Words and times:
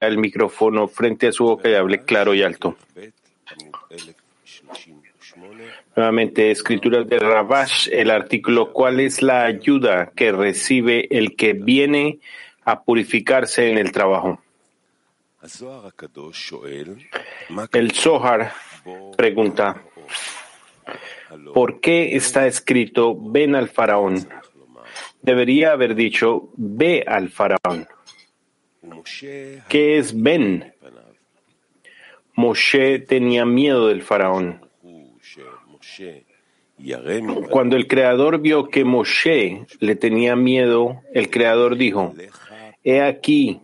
el 0.00 0.18
micrófono 0.18 0.88
frente 0.88 1.28
a 1.28 1.32
su 1.32 1.44
boca 1.44 1.68
y 1.68 1.74
hable 1.74 2.00
claro 2.00 2.34
y 2.34 2.42
alto. 2.42 2.76
Nuevamente, 5.94 6.50
escrituras 6.50 7.08
de 7.08 7.18
Rabash, 7.18 7.88
el 7.92 8.10
artículo 8.10 8.72
¿Cuál 8.72 9.00
es 9.00 9.22
la 9.22 9.44
ayuda 9.44 10.12
que 10.16 10.32
recibe 10.32 11.06
el 11.10 11.36
que 11.36 11.52
viene 11.52 12.20
a 12.64 12.82
purificarse 12.82 13.70
en 13.70 13.78
el 13.78 13.92
trabajo? 13.92 14.40
El 17.72 17.92
Zohar 17.92 18.52
pregunta, 19.16 19.82
¿por 21.54 21.80
qué 21.80 22.16
está 22.16 22.46
escrito 22.46 23.16
ven 23.18 23.54
al 23.54 23.68
faraón? 23.68 24.26
Debería 25.22 25.72
haber 25.72 25.94
dicho 25.94 26.50
ve 26.56 27.04
al 27.06 27.30
faraón. 27.30 27.86
¿Qué 29.68 29.98
es 29.98 30.20
ven? 30.20 30.72
Moshe 32.34 33.00
tenía 33.00 33.44
miedo 33.44 33.88
del 33.88 34.02
faraón. 34.02 34.60
Cuando 37.50 37.76
el 37.76 37.86
Creador 37.86 38.40
vio 38.40 38.68
que 38.68 38.84
Moshe 38.84 39.66
le 39.80 39.96
tenía 39.96 40.36
miedo, 40.36 41.02
el 41.12 41.28
Creador 41.30 41.76
dijo, 41.76 42.14
He 42.82 43.02
aquí, 43.02 43.60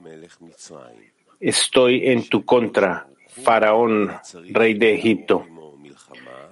estoy 1.40 2.08
en 2.08 2.28
tu 2.28 2.44
contra, 2.44 3.06
Faraón, 3.26 4.12
rey 4.50 4.74
de 4.74 4.94
Egipto. 4.94 5.46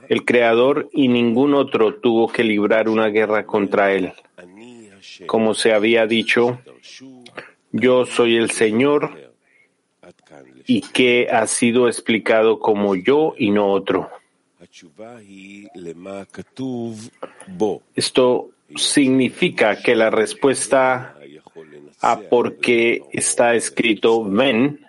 El 0.08 0.24
Creador 0.24 0.88
y 0.92 1.08
ningún 1.08 1.54
otro 1.54 1.96
tuvo 1.96 2.30
que 2.30 2.44
librar 2.44 2.88
una 2.88 3.08
guerra 3.08 3.44
contra 3.44 3.92
él. 3.92 4.12
Como 5.26 5.54
se 5.54 5.72
había 5.72 6.06
dicho, 6.06 6.58
yo 7.76 8.06
soy 8.06 8.36
el 8.36 8.52
Señor 8.52 9.32
y 10.64 10.80
que 10.80 11.28
ha 11.30 11.44
sido 11.48 11.88
explicado 11.88 12.60
como 12.60 12.94
yo 12.94 13.34
y 13.36 13.50
no 13.50 13.72
otro. 13.72 14.08
Esto 17.96 18.50
significa 18.76 19.82
que 19.82 19.96
la 19.96 20.10
respuesta 20.10 21.16
a 22.00 22.20
por 22.20 22.58
qué 22.58 23.02
está 23.12 23.54
escrito 23.56 24.22
ven 24.24 24.86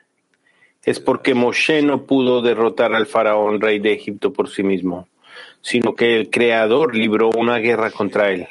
es 0.83 0.99
porque 0.99 1.33
Moshe 1.33 1.81
no 1.81 2.03
pudo 2.03 2.43
derrotar 2.43 2.93
al 2.93 3.07
faraón 3.07 3.59
rey 3.59 3.79
de 3.79 3.93
Egipto 3.93 4.31
por 4.31 4.47
sí 4.47 4.61
mismo, 4.61 5.07
sino 5.61 5.95
que 5.95 6.15
el 6.17 6.29
Creador 6.29 6.95
libró 6.95 7.31
una 7.31 7.57
guerra 7.57 7.89
contra 7.89 8.31
él. 8.31 8.47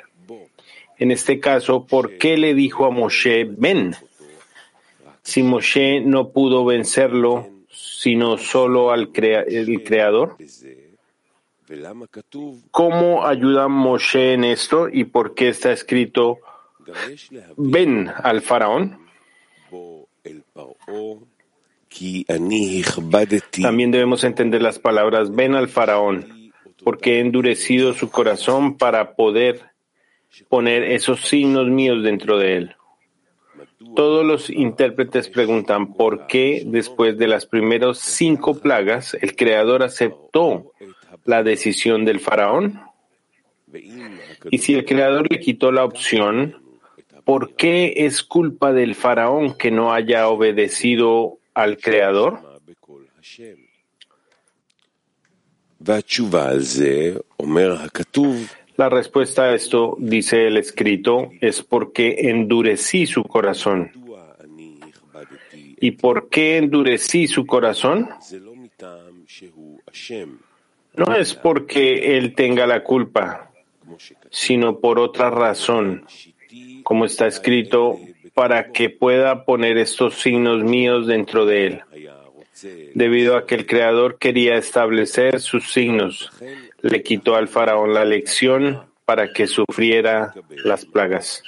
En 0.98 1.12
este 1.12 1.38
caso, 1.38 1.86
¿por 1.86 2.18
qué 2.18 2.36
le 2.36 2.54
dijo 2.54 2.84
a 2.86 2.90
Moshe 2.90 3.44
ven? 3.44 3.94
Si 5.24 5.42
Moshe 5.42 6.00
no 6.00 6.30
pudo 6.30 6.64
vencerlo, 6.64 7.48
sino 7.70 8.36
solo 8.36 8.92
al 8.92 9.10
el 9.14 9.82
Creador. 9.82 10.36
¿Cómo 12.70 13.26
ayuda 13.26 13.68
Moshe 13.68 14.34
en 14.34 14.44
esto 14.44 14.88
y 14.88 15.04
por 15.04 15.34
qué 15.34 15.48
está 15.48 15.72
escrito 15.72 16.38
ven 17.56 18.10
al 18.22 18.42
faraón? 18.42 18.98
También 23.62 23.90
debemos 23.90 24.24
entender 24.24 24.60
las 24.60 24.78
palabras 24.78 25.34
ven 25.34 25.54
al 25.54 25.68
faraón, 25.68 26.52
porque 26.82 27.16
he 27.16 27.20
endurecido 27.20 27.94
su 27.94 28.10
corazón 28.10 28.76
para 28.76 29.14
poder 29.14 29.62
poner 30.48 30.82
esos 30.82 31.22
signos 31.22 31.68
míos 31.68 32.02
dentro 32.02 32.38
de 32.38 32.56
él. 32.56 32.76
Todos 33.96 34.24
los 34.24 34.50
intérpretes 34.50 35.28
preguntan 35.28 35.94
por 35.94 36.26
qué 36.26 36.62
después 36.66 37.16
de 37.16 37.28
las 37.28 37.46
primeras 37.46 37.98
cinco 37.98 38.54
plagas 38.58 39.14
el 39.20 39.36
Creador 39.36 39.82
aceptó 39.82 40.72
la 41.24 41.42
decisión 41.42 42.04
del 42.04 42.20
faraón? 42.20 42.80
Y 44.50 44.58
si 44.58 44.74
el 44.74 44.84
creador 44.84 45.30
le 45.30 45.40
quitó 45.40 45.72
la 45.72 45.84
opción, 45.84 46.62
¿por 47.24 47.54
qué 47.54 47.94
es 47.96 48.22
culpa 48.22 48.72
del 48.72 48.94
faraón 48.94 49.56
que 49.56 49.70
no 49.70 49.92
haya 49.92 50.28
obedecido 50.28 51.38
al 51.54 51.78
creador? 51.78 52.60
La 58.76 58.88
respuesta 58.88 59.44
a 59.44 59.54
esto, 59.54 59.96
dice 59.98 60.48
el 60.48 60.56
escrito, 60.56 61.30
es 61.40 61.62
porque 61.62 62.30
endurecí 62.30 63.06
su 63.06 63.22
corazón. 63.22 63.92
¿Y 65.80 65.92
por 65.92 66.28
qué 66.28 66.56
endurecí 66.56 67.26
su 67.26 67.46
corazón? 67.46 68.08
No 70.96 71.14
es 71.14 71.34
porque 71.34 72.16
él 72.16 72.34
tenga 72.34 72.66
la 72.66 72.82
culpa, 72.82 73.50
sino 74.30 74.80
por 74.80 74.98
otra 74.98 75.30
razón, 75.30 76.04
como 76.82 77.04
está 77.04 77.26
escrito, 77.26 77.98
para 78.32 78.72
que 78.72 78.90
pueda 78.90 79.44
poner 79.44 79.78
estos 79.78 80.14
signos 80.20 80.64
míos 80.64 81.06
dentro 81.06 81.46
de 81.46 81.66
él. 81.66 81.80
Debido 82.94 83.36
a 83.36 83.46
que 83.46 83.54
el 83.56 83.66
Creador 83.66 84.18
quería 84.18 84.56
establecer 84.56 85.40
sus 85.40 85.72
signos, 85.72 86.30
le 86.84 87.02
quitó 87.02 87.34
al 87.34 87.48
faraón 87.48 87.94
la 87.94 88.04
lección 88.04 88.84
para 89.04 89.32
que 89.32 89.46
sufriera 89.46 90.34
las 90.64 90.84
plagas. 90.84 91.42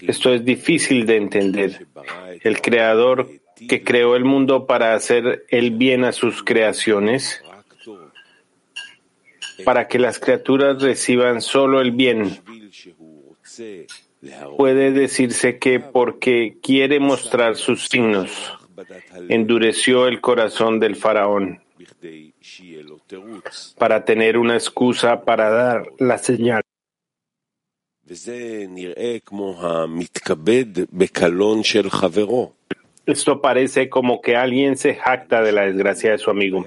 Esto 0.00 0.32
es 0.34 0.44
difícil 0.44 1.06
de 1.06 1.16
entender. 1.16 1.86
El 2.42 2.60
Creador 2.60 3.28
que 3.68 3.84
creó 3.84 4.16
el 4.16 4.24
mundo 4.24 4.66
para 4.66 4.94
hacer 4.94 5.44
el 5.48 5.72
bien 5.72 6.04
a 6.04 6.12
sus 6.12 6.42
creaciones, 6.42 7.42
para 9.64 9.88
que 9.88 9.98
las 9.98 10.18
criaturas 10.18 10.82
reciban 10.82 11.42
solo 11.42 11.82
el 11.82 11.92
bien. 11.92 12.40
Puede 14.56 14.92
decirse 14.92 15.58
que 15.58 15.80
porque 15.80 16.56
quiere 16.62 17.00
mostrar 17.00 17.56
sus 17.56 17.86
signos, 17.88 18.30
endureció 19.28 20.06
el 20.06 20.20
corazón 20.20 20.80
del 20.80 20.96
faraón 20.96 21.62
para 23.78 24.04
tener 24.04 24.36
una 24.36 24.54
excusa 24.54 25.22
para 25.22 25.50
dar 25.50 25.82
la 25.98 26.18
señal. 26.18 26.62
Esto 33.06 33.40
parece 33.40 33.88
como 33.88 34.20
que 34.20 34.36
alguien 34.36 34.76
se 34.76 34.94
jacta 34.94 35.42
de 35.42 35.52
la 35.52 35.62
desgracia 35.62 36.12
de 36.12 36.18
su 36.18 36.30
amigo. 36.30 36.64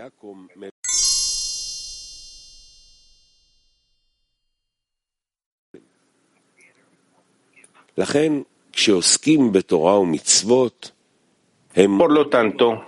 Por 11.74 12.12
lo 12.12 12.28
tanto, 12.30 12.86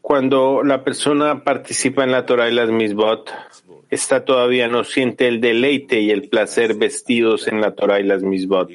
cuando 0.00 0.62
la 0.62 0.84
persona 0.84 1.42
participa 1.42 2.04
en 2.04 2.12
la 2.12 2.24
Torah 2.24 2.48
y 2.48 2.54
las 2.54 2.70
misbot, 2.70 3.30
esta 3.90 4.24
todavía 4.24 4.68
no 4.68 4.84
siente 4.84 5.28
el 5.28 5.40
deleite 5.40 6.00
y 6.00 6.10
el 6.10 6.28
placer 6.28 6.74
vestidos 6.74 7.48
en 7.48 7.60
la 7.60 7.74
Torah 7.74 8.00
y 8.00 8.04
las 8.04 8.22
misbot. 8.22 8.70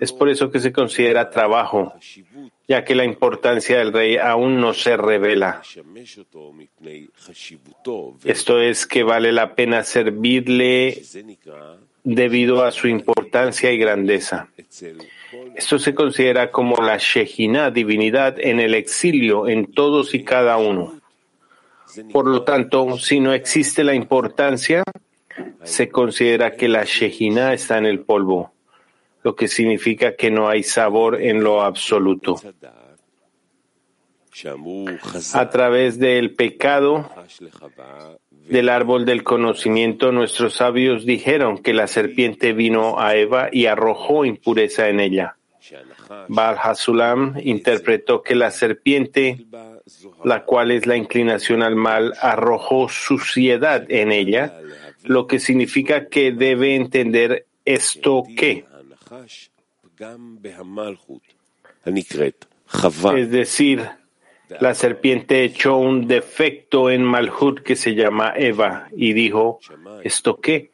Es 0.00 0.12
por 0.12 0.28
eso 0.28 0.50
que 0.50 0.60
se 0.60 0.72
considera 0.72 1.30
trabajo, 1.30 1.92
ya 2.68 2.84
que 2.84 2.94
la 2.94 3.04
importancia 3.04 3.78
del 3.78 3.92
rey 3.92 4.16
aún 4.16 4.60
no 4.60 4.72
se 4.72 4.96
revela. 4.96 5.62
Esto 8.24 8.60
es 8.60 8.86
que 8.86 9.02
vale 9.02 9.32
la 9.32 9.54
pena 9.54 9.82
servirle 9.82 11.02
debido 12.04 12.64
a 12.64 12.70
su 12.70 12.88
importancia 12.88 13.72
y 13.72 13.78
grandeza. 13.78 14.48
Esto 15.54 15.78
se 15.78 15.94
considera 15.94 16.50
como 16.50 16.76
la 16.76 16.96
Shejina, 16.98 17.70
divinidad, 17.70 18.38
en 18.38 18.60
el 18.60 18.74
exilio 18.74 19.48
en 19.48 19.72
todos 19.72 20.14
y 20.14 20.24
cada 20.24 20.56
uno. 20.56 21.00
Por 22.12 22.26
lo 22.26 22.42
tanto, 22.42 22.98
si 22.98 23.20
no 23.20 23.32
existe 23.32 23.84
la 23.84 23.94
importancia, 23.94 24.82
se 25.62 25.88
considera 25.88 26.52
que 26.56 26.68
la 26.68 26.84
Shejina 26.84 27.52
está 27.52 27.78
en 27.78 27.86
el 27.86 28.00
polvo 28.00 28.52
lo 29.22 29.36
que 29.36 29.48
significa 29.48 30.16
que 30.16 30.30
no 30.30 30.48
hay 30.48 30.62
sabor 30.62 31.20
en 31.20 31.42
lo 31.42 31.62
absoluto. 31.62 32.40
A 35.34 35.50
través 35.50 35.98
del 35.98 36.34
pecado 36.34 37.10
del 38.48 38.68
árbol 38.68 39.04
del 39.04 39.22
conocimiento, 39.22 40.12
nuestros 40.12 40.54
sabios 40.54 41.06
dijeron 41.06 41.58
que 41.58 41.72
la 41.72 41.86
serpiente 41.86 42.52
vino 42.52 42.98
a 42.98 43.14
Eva 43.14 43.48
y 43.52 43.66
arrojó 43.66 44.24
impureza 44.24 44.88
en 44.88 45.00
ella. 45.00 45.36
Baal 46.28 46.56
Hasulam 46.60 47.36
interpretó 47.42 48.22
que 48.22 48.34
la 48.34 48.50
serpiente, 48.50 49.46
la 50.24 50.44
cual 50.44 50.72
es 50.72 50.86
la 50.86 50.96
inclinación 50.96 51.62
al 51.62 51.76
mal, 51.76 52.14
arrojó 52.20 52.88
suciedad 52.88 53.84
en 53.88 54.10
ella, 54.10 54.58
lo 55.04 55.26
que 55.26 55.38
significa 55.38 56.08
que 56.08 56.32
debe 56.32 56.74
entender 56.74 57.46
esto 57.64 58.24
que 58.36 58.64
Es 63.16 63.30
decir, 63.30 63.90
la 64.58 64.74
serpiente 64.74 65.44
echó 65.44 65.76
un 65.76 66.08
defecto 66.08 66.90
en 66.90 67.04
Malhut 67.04 67.60
que 67.60 67.76
se 67.76 67.94
llama 67.94 68.32
Eva 68.36 68.88
y 68.96 69.12
dijo, 69.12 69.60
¿esto 70.02 70.40
qué? 70.40 70.70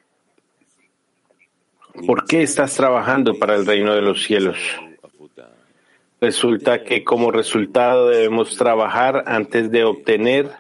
¿Por 2.06 2.26
qué 2.26 2.43
estás 2.43 2.75
trabajando 2.75 3.34
para 3.34 3.55
el 3.55 3.67
reino 3.67 3.94
de 3.94 4.02
los 4.02 4.23
cielos? 4.23 4.58
Resulta 6.20 6.82
que 6.82 7.05
como 7.05 7.31
resultado 7.31 8.08
debemos 8.08 8.56
trabajar 8.56 9.25
antes 9.26 9.70
de 9.70 9.84
obtener 9.84 10.50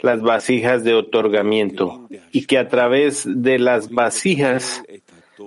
las 0.00 0.20
vasijas 0.20 0.84
de 0.84 0.94
otorgamiento 0.94 2.08
y 2.32 2.46
que 2.46 2.58
a 2.58 2.68
través 2.68 3.24
de 3.26 3.58
las 3.58 3.90
vasijas 3.90 4.82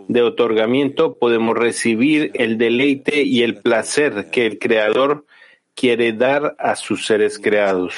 de 0.08 0.22
otorgamiento 0.22 1.18
podemos 1.18 1.58
recibir 1.58 2.32
el 2.34 2.58
deleite 2.58 3.24
y 3.24 3.44
el 3.44 3.58
placer 3.58 4.30
que 4.32 4.46
el 4.46 4.60
Creador 4.60 5.26
quiere 5.78 6.12
dar 6.12 6.56
a 6.58 6.76
sus 6.76 7.06
seres 7.06 7.38
creados. 7.38 7.94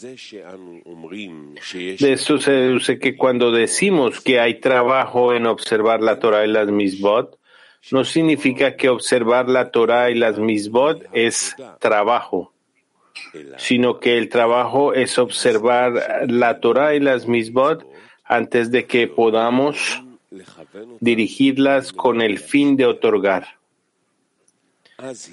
De 0.00 2.12
esto 2.12 2.38
se 2.38 2.50
deduce 2.50 2.98
que 2.98 3.16
cuando 3.16 3.52
decimos 3.52 4.20
que 4.20 4.40
hay 4.40 4.58
trabajo 4.58 5.32
en 5.32 5.46
observar 5.46 6.02
la 6.02 6.18
Torah 6.18 6.44
y 6.44 6.48
las 6.48 6.66
misbot, 6.66 7.38
no 7.92 8.04
significa 8.04 8.76
que 8.76 8.88
observar 8.88 9.48
la 9.48 9.70
Torah 9.70 10.10
y 10.10 10.16
las 10.16 10.38
misbot 10.38 11.06
es 11.12 11.54
trabajo, 11.78 12.52
sino 13.58 14.00
que 14.00 14.18
el 14.18 14.28
trabajo 14.28 14.92
es 14.92 15.18
observar 15.18 16.26
la 16.28 16.58
Torah 16.58 16.96
y 16.96 17.00
las 17.00 17.28
misbot 17.28 17.86
antes 18.24 18.72
de 18.72 18.86
que 18.86 19.06
podamos 19.06 20.02
dirigirlas 20.98 21.92
con 21.92 22.22
el 22.22 22.40
fin 22.40 22.76
de 22.76 22.86
otorgar. 22.86 23.61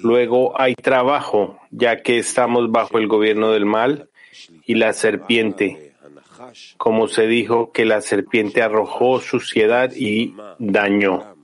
Luego 0.02 0.60
hay 0.60 0.74
trabajo, 0.74 1.58
ya 1.70 2.02
que 2.02 2.18
estamos 2.18 2.70
bajo 2.70 2.98
el 2.98 3.06
gobierno 3.06 3.52
del 3.52 3.66
mal 3.66 4.08
y 4.66 4.74
la 4.74 4.92
serpiente, 4.92 5.94
como 6.76 7.08
se 7.08 7.26
dijo 7.26 7.70
que 7.70 7.84
la 7.84 8.00
serpiente 8.00 8.62
arrojó 8.62 9.20
suciedad 9.20 9.92
y 9.94 10.34
daño. 10.58 11.36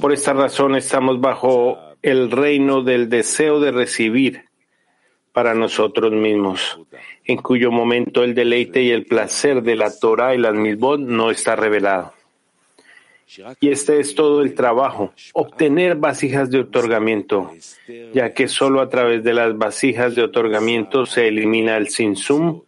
Por 0.00 0.12
esta 0.12 0.32
razón 0.32 0.76
estamos 0.76 1.20
bajo 1.20 1.78
el 2.02 2.30
reino 2.30 2.82
del 2.82 3.08
deseo 3.08 3.60
de 3.60 3.70
recibir 3.70 4.51
para 5.32 5.54
nosotros 5.54 6.12
mismos, 6.12 6.78
en 7.24 7.38
cuyo 7.38 7.70
momento 7.70 8.22
el 8.22 8.34
deleite 8.34 8.82
y 8.82 8.90
el 8.90 9.06
placer 9.06 9.62
de 9.62 9.76
la 9.76 9.90
Torah 9.98 10.34
y 10.34 10.38
las 10.38 10.54
misbot 10.54 11.00
no 11.00 11.30
está 11.30 11.56
revelado. 11.56 12.12
Y 13.60 13.70
este 13.70 13.98
es 13.98 14.14
todo 14.14 14.42
el 14.42 14.54
trabajo, 14.54 15.12
obtener 15.32 15.96
vasijas 15.96 16.50
de 16.50 16.60
otorgamiento, 16.60 17.50
ya 18.12 18.34
que 18.34 18.46
solo 18.46 18.82
a 18.82 18.90
través 18.90 19.24
de 19.24 19.32
las 19.32 19.56
vasijas 19.56 20.14
de 20.14 20.22
otorgamiento 20.22 21.06
se 21.06 21.28
elimina 21.28 21.78
el 21.78 21.88
sinsum 21.88 22.60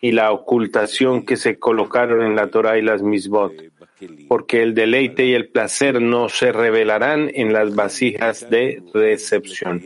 y 0.00 0.12
la 0.12 0.32
ocultación 0.32 1.24
que 1.24 1.36
se 1.36 1.58
colocaron 1.58 2.24
en 2.24 2.34
la 2.34 2.48
Torah 2.48 2.78
y 2.78 2.82
las 2.82 3.02
misbot, 3.02 3.52
porque 4.26 4.62
el 4.62 4.74
deleite 4.74 5.24
y 5.24 5.34
el 5.34 5.48
placer 5.48 6.00
no 6.00 6.28
se 6.28 6.50
revelarán 6.50 7.30
en 7.32 7.52
las 7.52 7.74
vasijas 7.76 8.50
de 8.50 8.82
recepción. 8.92 9.82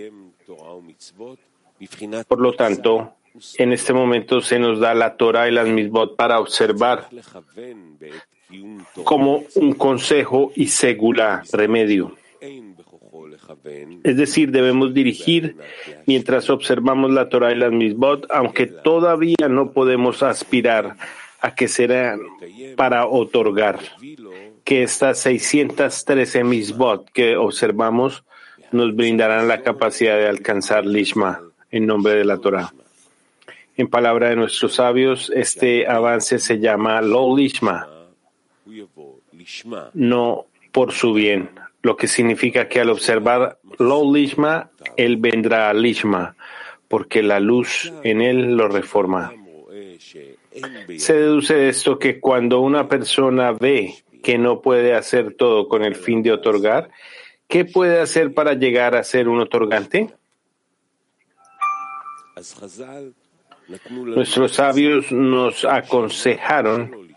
Por 2.29 2.40
lo 2.40 2.52
tanto, 2.52 3.14
en 3.58 3.73
este 3.73 3.93
momento 3.93 4.40
se 4.40 4.58
nos 4.58 4.81
da 4.81 4.94
la 4.94 5.17
Torah 5.17 5.49
y 5.49 5.52
las 5.52 5.69
misbot 5.69 6.17
para 6.17 6.38
observar 6.38 7.08
como 9.05 9.44
un 9.55 9.73
consejo 9.75 10.52
y 10.55 10.67
segura 10.67 11.43
remedio. 11.52 12.17
Es 14.05 14.17
decir, 14.17 14.50
debemos 14.50 14.93
dirigir 14.94 15.56
mientras 16.06 16.50
observamos 16.50 17.11
la 17.11 17.29
Torah 17.29 17.52
y 17.52 17.56
las 17.56 17.73
misbot, 17.73 18.26
aunque 18.31 18.67
todavía 18.67 19.49
no 19.49 19.73
podemos 19.73 20.23
aspirar 20.23 20.96
a 21.40 21.55
que 21.55 21.69
serán 21.69 22.20
para 22.76 23.06
otorgar 23.06 23.79
que 24.64 24.82
estas 24.82 25.19
613 25.19 26.44
misbot 26.44 27.11
que 27.11 27.37
observamos 27.37 28.25
nos 28.70 28.94
brindarán 28.94 29.49
la 29.49 29.62
capacidad 29.62 30.17
de 30.17 30.29
alcanzar 30.29 30.87
Lishma 30.87 31.43
en 31.73 31.87
nombre 31.87 32.15
de 32.15 32.25
la 32.25 32.39
Torah. 32.39 32.73
En 33.77 33.89
palabra 33.89 34.29
de 34.29 34.37
nuestros 34.37 34.75
sabios, 34.75 35.33
este 35.35 35.89
avance 35.89 36.39
se 36.39 36.61
llama 36.61 37.01
Lo 37.03 37.37
Lishma, 37.37 37.89
no 39.95 40.47
por 40.71 40.93
su 40.93 41.13
bien, 41.13 41.51
lo 41.83 41.97
que 41.97 42.07
significa 42.07 42.69
que 42.69 42.81
al 42.81 42.91
observar 42.91 43.59
lo 43.79 44.11
lishma, 44.13 44.71
él 44.97 45.17
vendrá 45.17 45.69
a 45.69 45.75
lishma, 45.75 46.37
porque 46.89 47.23
la 47.23 47.41
luz 47.41 47.93
en 48.05 48.21
él 48.21 48.57
lo 48.57 48.69
reforma. 48.69 49.33
Se 50.97 51.15
deduce 51.15 51.55
de 51.55 51.69
esto 51.71 51.99
que 51.99 52.21
cuando 52.21 52.61
una 52.61 52.89
persona 52.89 53.53
ve 53.53 53.95
que 54.23 54.39
no 54.39 54.61
puede 54.61 54.95
hacer 54.95 55.35
todo 55.35 55.69
con 55.69 55.83
el 55.85 55.97
fin 55.97 56.23
de 56.23 56.33
otorgar, 56.33 56.91
¿qué 57.49 57.65
puede 57.65 58.01
hacer 58.01 58.33
para 58.33 58.55
llegar 58.55 58.95
a 58.95 59.03
ser 59.03 59.29
un 59.29 59.41
otorgante? 59.41 60.11
Nuestros 64.14 64.52
sabios 64.52 65.12
nos 65.12 65.64
aconsejaron 65.64 67.12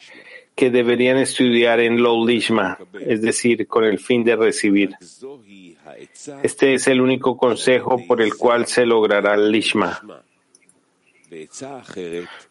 que 0.55 0.69
deberían 0.69 1.17
estudiar 1.17 1.79
en 1.81 2.01
Lo 2.01 2.25
Lishma, 2.25 2.77
es 2.99 3.21
decir, 3.21 3.67
con 3.67 3.83
el 3.83 3.99
fin 3.99 4.23
de 4.23 4.35
recibir. 4.35 4.95
Este 6.43 6.75
es 6.75 6.87
el 6.87 7.01
único 7.01 7.37
consejo 7.37 8.05
por 8.07 8.21
el 8.21 8.35
cual 8.35 8.65
se 8.65 8.85
logrará 8.85 9.35
el 9.35 9.51
Lishma. 9.51 10.01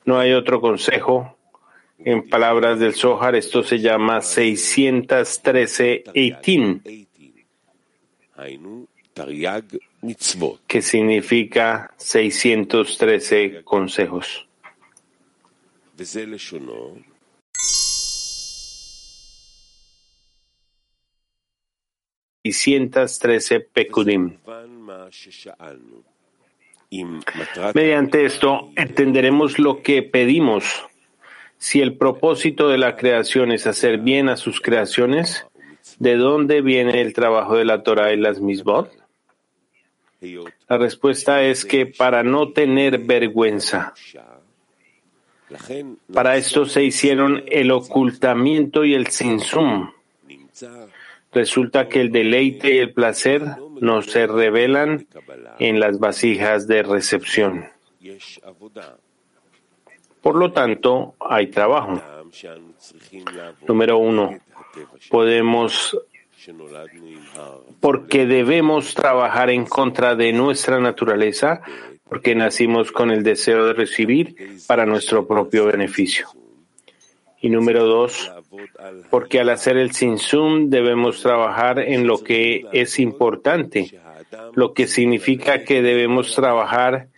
No 0.04 0.18
hay 0.18 0.32
otro 0.32 0.60
consejo. 0.60 1.38
En 1.98 2.28
palabras 2.28 2.78
del 2.80 2.94
Zohar, 2.94 3.34
esto 3.34 3.62
se 3.62 3.78
llama 3.78 4.20
613 4.20 6.04
Eitin, 6.12 6.82
que 10.66 10.82
significa 10.82 11.92
613 11.96 13.62
consejos. 13.64 14.46
613 22.44 23.60
Pekudim. 23.60 24.36
Mediante 27.74 28.24
esto 28.24 28.70
entenderemos 28.76 29.58
lo 29.58 29.82
que 29.82 30.02
pedimos. 30.02 30.84
Si 31.56 31.80
el 31.80 31.96
propósito 31.96 32.68
de 32.68 32.78
la 32.78 32.96
creación 32.96 33.50
es 33.52 33.66
hacer 33.66 33.98
bien 33.98 34.28
a 34.28 34.36
sus 34.36 34.60
creaciones, 34.60 35.46
¿de 35.98 36.16
dónde 36.16 36.60
viene 36.60 37.00
el 37.00 37.14
trabajo 37.14 37.56
de 37.56 37.64
la 37.64 37.82
Torah 37.82 38.12
y 38.12 38.18
las 38.18 38.40
misbot? 38.40 39.03
La 40.68 40.78
respuesta 40.78 41.42
es 41.42 41.64
que 41.64 41.86
para 41.86 42.22
no 42.22 42.52
tener 42.52 42.98
vergüenza. 42.98 43.94
Para 46.12 46.36
esto 46.36 46.66
se 46.66 46.82
hicieron 46.82 47.42
el 47.46 47.70
ocultamiento 47.70 48.84
y 48.84 48.94
el 48.94 49.06
sinsum 49.08 49.90
Resulta 51.32 51.88
que 51.88 52.00
el 52.00 52.12
deleite 52.12 52.76
y 52.76 52.78
el 52.78 52.92
placer 52.92 53.42
no 53.80 54.02
se 54.02 54.26
revelan 54.26 55.06
en 55.58 55.80
las 55.80 55.98
vasijas 55.98 56.68
de 56.68 56.84
recepción. 56.84 57.66
Por 60.22 60.36
lo 60.36 60.52
tanto, 60.52 61.16
hay 61.18 61.48
trabajo. 61.48 62.00
Número 63.66 63.98
uno, 63.98 64.38
podemos, 65.10 65.98
porque 67.80 68.26
debemos 68.26 68.94
trabajar 68.94 69.50
en 69.50 69.64
contra 69.64 70.14
de 70.14 70.32
nuestra 70.32 70.80
naturaleza, 70.80 71.62
porque 72.08 72.34
nacimos 72.34 72.92
con 72.92 73.10
el 73.10 73.22
deseo 73.22 73.66
de 73.66 73.72
recibir 73.72 74.36
para 74.66 74.86
nuestro 74.86 75.26
propio 75.26 75.66
beneficio. 75.66 76.28
Y 77.40 77.50
número 77.50 77.84
dos, 77.84 78.32
porque 79.10 79.40
al 79.40 79.50
hacer 79.50 79.76
el 79.76 79.92
sinsum 79.92 80.70
debemos 80.70 81.20
trabajar 81.22 81.78
en 81.78 82.06
lo 82.06 82.22
que 82.22 82.64
es 82.72 82.98
importante, 82.98 84.00
lo 84.54 84.72
que 84.72 84.86
significa 84.86 85.64
que 85.64 85.82
debemos 85.82 86.34
trabajar 86.34 87.08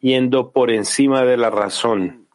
yendo 0.00 0.50
por 0.50 0.70
encima 0.70 1.24
de 1.24 1.36
la 1.36 1.50
razón. 1.50 2.26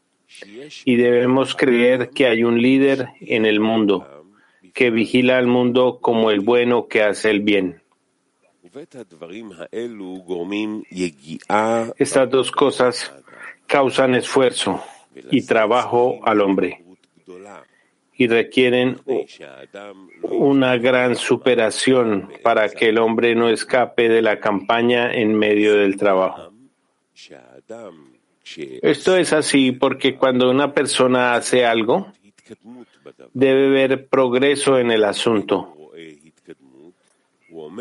Y 0.83 0.97
debemos 0.97 1.55
creer 1.55 2.09
que 2.09 2.27
hay 2.27 2.43
un 2.43 2.61
líder 2.61 3.07
en 3.21 3.45
el 3.45 3.59
mundo, 3.59 4.16
que 4.77 4.91
vigila 4.91 5.39
al 5.39 5.47
mundo 5.47 5.97
como 5.99 6.29
el 6.29 6.41
bueno 6.41 6.87
que 6.87 7.01
hace 7.01 7.31
el 7.31 7.39
bien. 7.39 7.81
Estas 11.97 12.29
dos 12.29 12.51
cosas 12.51 13.11
causan 13.65 14.13
esfuerzo 14.13 14.83
y 15.31 15.41
trabajo 15.47 16.19
al 16.23 16.41
hombre 16.41 16.85
y 18.13 18.27
requieren 18.27 19.01
una 20.21 20.77
gran 20.77 21.15
superación 21.15 22.31
para 22.43 22.69
que 22.69 22.89
el 22.89 22.99
hombre 22.99 23.33
no 23.33 23.49
escape 23.49 24.09
de 24.09 24.21
la 24.21 24.39
campaña 24.39 25.11
en 25.11 25.33
medio 25.33 25.75
del 25.75 25.97
trabajo. 25.97 26.53
Esto 28.83 29.17
es 29.17 29.33
así 29.33 29.71
porque 29.71 30.15
cuando 30.15 30.51
una 30.51 30.71
persona 30.71 31.33
hace 31.33 31.65
algo, 31.65 32.13
debe 33.33 33.69
ver 33.69 34.07
progreso 34.07 34.77
en 34.77 34.91
el 34.91 35.03
asunto. 35.03 35.73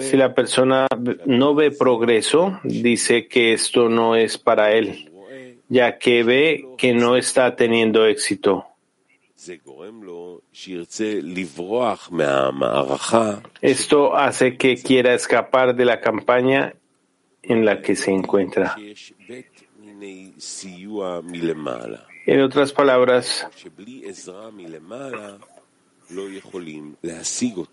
Si 0.00 0.16
la 0.16 0.34
persona 0.34 0.86
no 1.26 1.54
ve 1.54 1.70
progreso, 1.70 2.60
dice 2.62 3.26
que 3.28 3.52
esto 3.52 3.88
no 3.88 4.16
es 4.16 4.38
para 4.38 4.72
él, 4.72 5.10
ya 5.68 5.98
que 5.98 6.22
ve 6.22 6.66
que 6.78 6.94
no 6.94 7.16
está 7.16 7.56
teniendo 7.56 8.06
éxito. 8.06 8.66
Esto 13.60 14.16
hace 14.16 14.56
que 14.56 14.76
quiera 14.76 15.14
escapar 15.14 15.74
de 15.76 15.84
la 15.84 16.00
campaña 16.00 16.74
en 17.42 17.64
la 17.64 17.80
que 17.82 17.96
se 17.96 18.12
encuentra. 18.12 18.76
En 22.26 22.40
otras 22.40 22.72
palabras, 22.72 23.46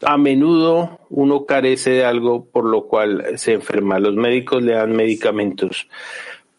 a 0.05 0.17
menudo 0.17 0.99
uno 1.09 1.45
carece 1.45 1.89
de 1.89 2.05
algo 2.05 2.45
por 2.45 2.65
lo 2.65 2.87
cual 2.87 3.37
se 3.37 3.53
enferma. 3.53 3.99
Los 3.99 4.15
médicos 4.15 4.61
le 4.61 4.73
dan 4.73 4.95
medicamentos, 4.95 5.87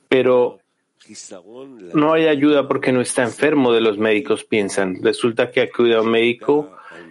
pero 0.09 0.59
no 1.95 2.13
hay 2.13 2.27
ayuda 2.27 2.67
porque 2.67 2.91
no 2.91 3.01
está 3.01 3.23
enfermo 3.23 3.73
de 3.73 3.81
los 3.81 3.97
médicos, 3.97 4.45
piensan. 4.45 5.01
Resulta 5.01 5.53
que 5.53 5.61
acude 5.61 5.95
a 5.95 6.01
un 6.01 6.11
médico 6.11 6.71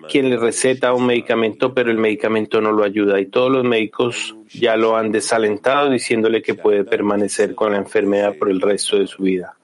quien 0.10 0.30
le 0.30 0.36
receta 0.36 0.94
un 0.94 1.06
medicamento, 1.06 1.74
pero 1.74 1.92
el 1.92 1.98
medicamento 1.98 2.60
no 2.60 2.74
lo 2.74 2.84
ayuda. 2.84 3.22
Y 3.22 3.28
todos 3.28 3.50
los 3.50 3.64
médicos 3.64 4.36
ya 4.50 4.76
lo 4.76 4.98
han 4.98 5.14
desalentado 5.14 5.90
diciéndole 5.90 6.42
que 6.42 6.56
puede 6.56 6.84
permanecer 6.84 7.56
con 7.56 7.72
la 7.72 7.78
enfermedad 7.78 8.36
por 8.38 8.50
el 8.50 8.60
resto 8.60 8.98
de 8.98 9.08
su 9.08 9.24
vida. 9.24 9.56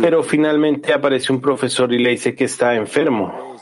Pero 0.00 0.22
finalmente 0.22 0.92
aparece 0.92 1.32
un 1.32 1.40
profesor 1.40 1.92
y 1.92 1.98
le 1.98 2.10
dice 2.10 2.34
que 2.34 2.44
está 2.44 2.74
enfermo. 2.74 3.56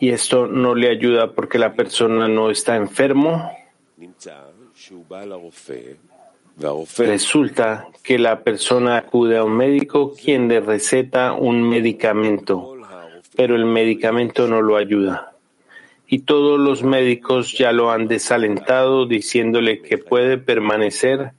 Y 0.00 0.10
esto 0.10 0.46
no 0.46 0.74
le 0.74 0.90
ayuda 0.90 1.32
porque 1.32 1.58
la 1.58 1.72
persona 1.72 2.28
no 2.28 2.50
está 2.50 2.76
enfermo. 2.76 3.50
Resulta 6.98 7.88
que 8.02 8.18
la 8.18 8.42
persona 8.42 8.98
acude 8.98 9.38
a 9.38 9.44
un 9.44 9.56
médico 9.56 10.12
quien 10.12 10.48
le 10.48 10.60
receta 10.60 11.32
un 11.32 11.62
medicamento, 11.62 12.76
pero 13.34 13.56
el 13.56 13.64
medicamento 13.64 14.46
no 14.46 14.60
lo 14.60 14.76
ayuda. 14.76 15.31
Y 16.14 16.18
todos 16.18 16.60
los 16.60 16.82
médicos 16.82 17.56
ya 17.56 17.72
lo 17.72 17.90
han 17.90 18.06
desalentado 18.06 19.06
diciéndole 19.06 19.80
que 19.80 19.96
puede 19.96 20.36
permanecer 20.36 21.32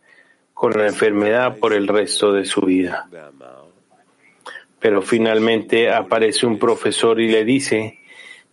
con 0.52 0.72
la 0.72 0.88
enfermedad 0.88 1.60
por 1.60 1.74
el 1.74 1.88
resto 1.88 2.34
de 2.34 2.44
su 2.46 2.62
vida. 2.62 3.08
Pero 4.80 5.04
finalmente 5.04 5.92
aparece 5.92 6.48
un 6.48 6.58
profesor 6.58 7.22
y 7.22 7.28
le 7.28 7.46
dice 7.46 8.00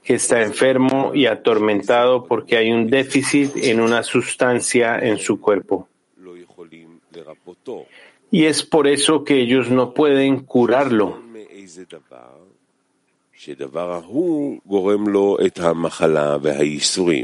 que 0.04 0.12
está 0.12 0.42
enfermo 0.42 1.12
y 1.14 1.24
atormentado 1.24 2.26
porque 2.26 2.58
hay 2.58 2.70
un 2.70 2.88
déficit 2.88 3.56
en 3.56 3.80
una 3.80 4.02
sustancia 4.02 4.98
en 4.98 5.16
su 5.16 5.40
cuerpo. 5.40 5.88
Y 8.30 8.44
es 8.44 8.62
por 8.62 8.86
eso 8.86 9.24
que 9.24 9.40
ellos 9.40 9.70
no 9.70 9.94
pueden 9.94 10.40
curarlo. 10.40 11.22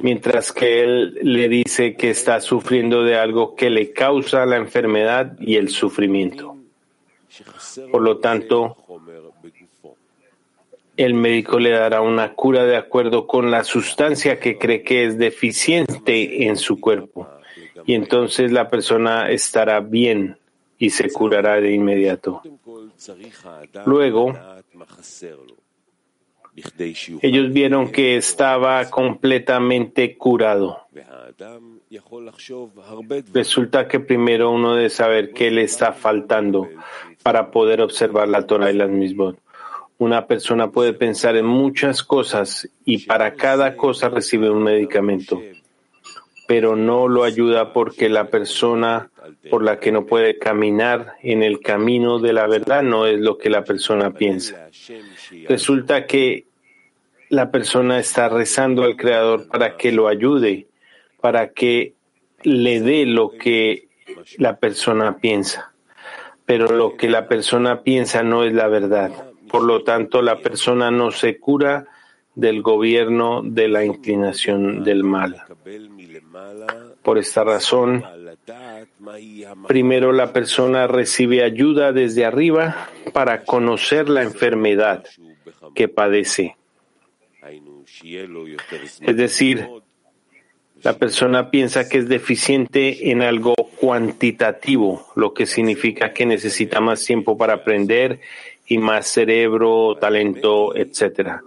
Mientras 0.02 0.50
que 0.50 0.82
él 0.82 1.18
le 1.22 1.48
dice 1.48 1.94
que 1.94 2.08
está 2.08 2.40
sufriendo 2.40 3.04
de 3.04 3.16
algo 3.16 3.54
que 3.54 3.68
le 3.68 3.92
causa 3.92 4.46
la 4.46 4.56
enfermedad 4.56 5.38
y 5.38 5.56
el 5.56 5.68
sufrimiento. 5.68 6.56
Por 7.92 8.00
lo 8.00 8.16
tanto, 8.16 8.76
el 10.96 11.12
médico 11.12 11.58
le 11.58 11.70
dará 11.70 12.00
una 12.00 12.32
cura 12.32 12.64
de 12.64 12.76
acuerdo 12.76 13.26
con 13.26 13.50
la 13.50 13.62
sustancia 13.62 14.40
que 14.40 14.56
cree 14.56 14.82
que 14.82 15.04
es 15.04 15.18
deficiente 15.18 16.46
en 16.46 16.56
su 16.56 16.80
cuerpo. 16.80 17.28
Y 17.84 17.94
entonces 17.94 18.52
la 18.52 18.70
persona 18.70 19.30
estará 19.30 19.80
bien 19.80 20.38
y 20.78 20.90
se 20.90 21.10
curará 21.10 21.60
de 21.60 21.72
inmediato. 21.72 22.42
Luego, 23.84 24.32
ellos 27.22 27.52
vieron 27.52 27.92
que 27.92 28.16
estaba 28.16 28.88
completamente 28.88 30.16
curado. 30.16 30.86
Resulta 33.32 33.86
que 33.88 34.00
primero 34.00 34.50
uno 34.50 34.74
debe 34.74 34.90
saber 34.90 35.32
qué 35.32 35.50
le 35.50 35.62
está 35.62 35.92
faltando 35.92 36.68
para 37.22 37.50
poder 37.50 37.80
observar 37.80 38.28
la 38.28 38.46
Torah 38.46 38.70
y 38.70 38.76
las 38.76 38.88
mismas. 38.88 39.34
Una 39.98 40.26
persona 40.26 40.70
puede 40.70 40.92
pensar 40.92 41.36
en 41.36 41.46
muchas 41.46 42.02
cosas 42.02 42.68
y 42.84 43.06
para 43.06 43.34
cada 43.34 43.76
cosa 43.76 44.08
recibe 44.08 44.50
un 44.50 44.62
medicamento, 44.62 45.42
pero 46.46 46.76
no 46.76 47.08
lo 47.08 47.24
ayuda 47.24 47.72
porque 47.72 48.08
la 48.08 48.28
persona 48.28 49.10
por 49.50 49.62
la 49.62 49.78
que 49.78 49.92
no 49.92 50.06
puede 50.06 50.38
caminar 50.38 51.14
en 51.22 51.42
el 51.42 51.60
camino 51.60 52.18
de 52.18 52.32
la 52.32 52.46
verdad 52.46 52.82
no 52.82 53.06
es 53.06 53.18
lo 53.20 53.38
que 53.38 53.50
la 53.50 53.64
persona 53.64 54.12
piensa. 54.12 54.68
Resulta 55.48 56.06
que 56.06 56.46
la 57.28 57.50
persona 57.50 57.98
está 57.98 58.28
rezando 58.28 58.84
al 58.84 58.96
Creador 58.96 59.48
para 59.48 59.76
que 59.76 59.92
lo 59.92 60.08
ayude, 60.08 60.68
para 61.20 61.52
que 61.52 61.94
le 62.42 62.80
dé 62.80 63.06
lo 63.06 63.30
que 63.30 63.88
la 64.38 64.56
persona 64.56 65.18
piensa. 65.18 65.72
Pero 66.44 66.68
lo 66.68 66.96
que 66.96 67.08
la 67.08 67.26
persona 67.26 67.82
piensa 67.82 68.22
no 68.22 68.44
es 68.44 68.52
la 68.52 68.68
verdad. 68.68 69.10
Por 69.48 69.62
lo 69.62 69.82
tanto, 69.82 70.22
la 70.22 70.40
persona 70.40 70.90
no 70.90 71.10
se 71.10 71.38
cura 71.38 71.86
del 72.36 72.62
gobierno 72.62 73.42
de 73.42 73.66
la 73.66 73.84
inclinación 73.84 74.84
del 74.84 75.02
mal. 75.02 75.42
Por 77.02 77.18
esta 77.18 77.42
razón, 77.42 78.04
primero 79.66 80.12
la 80.12 80.32
persona 80.32 80.86
recibe 80.86 81.42
ayuda 81.42 81.92
desde 81.92 82.24
arriba 82.24 82.90
para 83.12 83.44
conocer 83.44 84.08
la 84.08 84.22
enfermedad 84.22 85.04
que 85.74 85.88
padece. 85.88 86.56
Es 89.00 89.16
decir, 89.16 89.66
la 90.82 90.98
persona 90.98 91.50
piensa 91.50 91.88
que 91.88 91.98
es 91.98 92.08
deficiente 92.08 93.10
en 93.10 93.22
algo 93.22 93.54
cuantitativo, 93.54 95.06
lo 95.16 95.32
que 95.32 95.46
significa 95.46 96.12
que 96.12 96.26
necesita 96.26 96.80
más 96.80 97.02
tiempo 97.02 97.38
para 97.38 97.54
aprender 97.54 98.20
y 98.66 98.78
más 98.78 99.08
cerebro, 99.08 99.96
talento, 100.00 100.74
etc. 100.74 101.40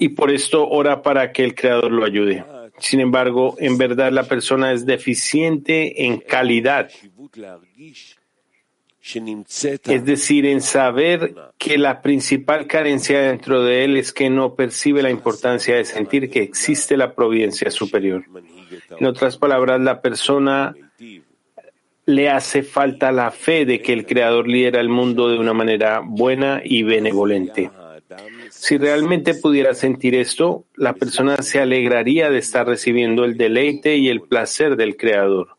Y 0.00 0.08
por 0.10 0.30
esto 0.30 0.68
ora 0.68 1.02
para 1.02 1.32
que 1.32 1.44
el 1.44 1.54
Creador 1.54 1.92
lo 1.92 2.04
ayude. 2.04 2.44
Sin 2.78 3.00
embargo, 3.00 3.54
en 3.58 3.78
verdad 3.78 4.10
la 4.10 4.24
persona 4.24 4.72
es 4.72 4.84
deficiente 4.84 6.06
en 6.06 6.18
calidad, 6.18 6.90
es 9.84 10.04
decir, 10.06 10.46
en 10.46 10.62
saber 10.62 11.34
que 11.58 11.76
la 11.76 12.00
principal 12.00 12.66
carencia 12.66 13.20
dentro 13.20 13.62
de 13.62 13.84
él 13.84 13.96
es 13.98 14.12
que 14.12 14.30
no 14.30 14.54
percibe 14.54 15.02
la 15.02 15.10
importancia 15.10 15.76
de 15.76 15.84
sentir 15.84 16.30
que 16.30 16.42
existe 16.42 16.96
la 16.96 17.14
providencia 17.14 17.70
superior. 17.70 18.24
En 18.98 19.06
otras 19.06 19.36
palabras, 19.36 19.80
la 19.80 20.00
persona 20.00 20.74
le 22.06 22.28
hace 22.28 22.62
falta 22.62 23.12
la 23.12 23.30
fe 23.30 23.64
de 23.64 23.80
que 23.80 23.92
el 23.92 24.06
Creador 24.06 24.46
lidera 24.46 24.80
el 24.80 24.88
mundo 24.88 25.28
de 25.28 25.38
una 25.38 25.54
manera 25.54 26.02
buena 26.04 26.60
y 26.64 26.82
benevolente. 26.82 27.70
Si 28.50 28.78
realmente 28.78 29.34
pudiera 29.34 29.74
sentir 29.74 30.14
esto, 30.14 30.64
la 30.76 30.94
persona 30.94 31.36
se 31.42 31.60
alegraría 31.60 32.30
de 32.30 32.38
estar 32.38 32.66
recibiendo 32.66 33.24
el 33.24 33.36
deleite 33.36 33.96
y 33.96 34.08
el 34.08 34.22
placer 34.22 34.76
del 34.76 34.96
Creador 34.96 35.56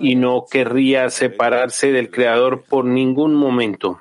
y 0.00 0.16
no 0.16 0.46
querría 0.50 1.10
separarse 1.10 1.92
del 1.92 2.10
Creador 2.10 2.64
por 2.68 2.84
ningún 2.84 3.34
momento, 3.34 4.00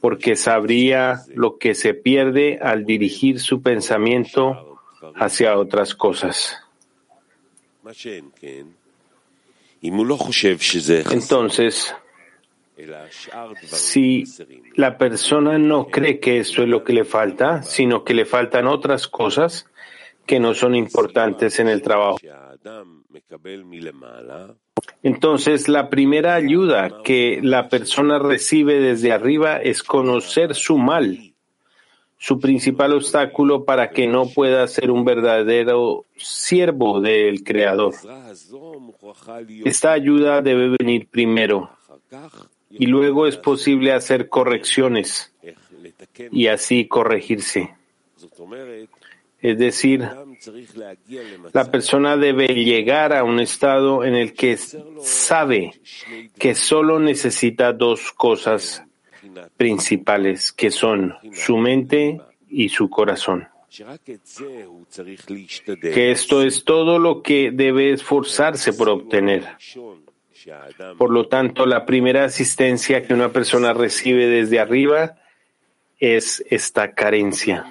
porque 0.00 0.36
sabría 0.36 1.20
lo 1.34 1.58
que 1.58 1.74
se 1.74 1.92
pierde 1.92 2.58
al 2.62 2.86
dirigir 2.86 3.40
su 3.40 3.60
pensamiento 3.62 4.78
hacia 5.14 5.58
otras 5.58 5.94
cosas. 5.94 6.58
Entonces, 11.12 11.94
Si 13.62 14.24
la 14.76 14.96
persona 14.96 15.58
no 15.58 15.88
cree 15.88 16.18
que 16.18 16.38
esto 16.38 16.62
es 16.62 16.68
lo 16.68 16.82
que 16.82 16.92
le 16.92 17.04
falta, 17.04 17.62
sino 17.62 18.04
que 18.04 18.14
le 18.14 18.24
faltan 18.24 18.66
otras 18.66 19.06
cosas 19.06 19.66
que 20.26 20.40
no 20.40 20.54
son 20.54 20.74
importantes 20.74 21.58
en 21.60 21.68
el 21.68 21.82
trabajo. 21.82 22.18
Entonces, 25.02 25.68
la 25.68 25.90
primera 25.90 26.34
ayuda 26.34 27.02
que 27.02 27.40
la 27.42 27.68
persona 27.68 28.18
recibe 28.18 28.80
desde 28.80 29.12
arriba 29.12 29.56
es 29.58 29.82
conocer 29.82 30.54
su 30.54 30.78
mal, 30.78 31.29
su 32.20 32.38
principal 32.38 32.92
obstáculo 32.92 33.64
para 33.64 33.90
que 33.90 34.06
no 34.06 34.28
pueda 34.28 34.66
ser 34.68 34.90
un 34.90 35.06
verdadero 35.06 36.04
siervo 36.16 37.00
del 37.00 37.42
Creador. 37.42 37.94
Esta 39.64 39.92
ayuda 39.92 40.42
debe 40.42 40.76
venir 40.78 41.08
primero 41.08 41.70
y 42.68 42.84
luego 42.84 43.26
es 43.26 43.38
posible 43.38 43.94
hacer 43.94 44.28
correcciones 44.28 45.32
y 46.30 46.48
así 46.48 46.86
corregirse. 46.86 47.74
Es 49.40 49.58
decir, 49.58 50.06
la 51.54 51.70
persona 51.70 52.18
debe 52.18 52.48
llegar 52.48 53.14
a 53.14 53.24
un 53.24 53.40
estado 53.40 54.04
en 54.04 54.14
el 54.14 54.34
que 54.34 54.58
sabe 54.58 55.72
que 56.38 56.54
solo 56.54 57.00
necesita 57.00 57.72
dos 57.72 58.12
cosas 58.12 58.84
principales, 59.56 60.52
que 60.52 60.70
son 60.70 61.14
su 61.32 61.56
mente 61.56 62.20
y 62.48 62.68
su 62.68 62.88
corazón. 62.90 63.48
Que 65.80 66.10
esto 66.10 66.42
es 66.42 66.64
todo 66.64 66.98
lo 66.98 67.22
que 67.22 67.50
debe 67.52 67.92
esforzarse 67.92 68.72
por 68.72 68.88
obtener. 68.88 69.44
Por 70.98 71.10
lo 71.10 71.28
tanto, 71.28 71.66
la 71.66 71.86
primera 71.86 72.24
asistencia 72.24 73.06
que 73.06 73.14
una 73.14 73.30
persona 73.30 73.72
recibe 73.72 74.26
desde 74.26 74.58
arriba 74.58 75.16
es 75.98 76.42
esta 76.48 76.92
carencia. 76.92 77.66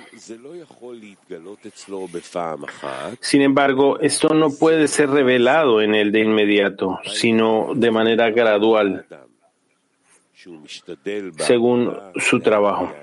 Sin 3.19 3.41
embargo, 3.41 3.99
esto 3.99 4.33
no 4.33 4.51
puede 4.51 4.87
ser 4.87 5.09
revelado 5.09 5.81
en 5.81 5.95
él 5.95 6.11
de 6.11 6.19
inmediato, 6.21 6.99
sino 7.05 7.71
de 7.75 7.91
manera 7.91 8.29
gradual, 8.29 9.05
según 11.37 11.93
su 12.15 12.39
trabajo. 12.39 12.93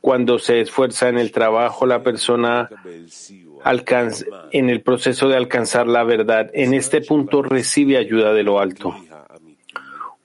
Cuando 0.00 0.38
se 0.38 0.60
esfuerza 0.60 1.08
en 1.08 1.18
el 1.18 1.32
trabajo, 1.32 1.86
la 1.86 2.02
persona 2.02 2.68
alcanza, 3.62 4.26
en 4.50 4.68
el 4.68 4.82
proceso 4.82 5.28
de 5.28 5.36
alcanzar 5.36 5.86
la 5.86 6.04
verdad, 6.04 6.50
en 6.52 6.74
este 6.74 7.00
punto 7.00 7.42
recibe 7.42 7.96
ayuda 7.96 8.32
de 8.32 8.42
lo 8.42 8.58
alto. 8.58 8.94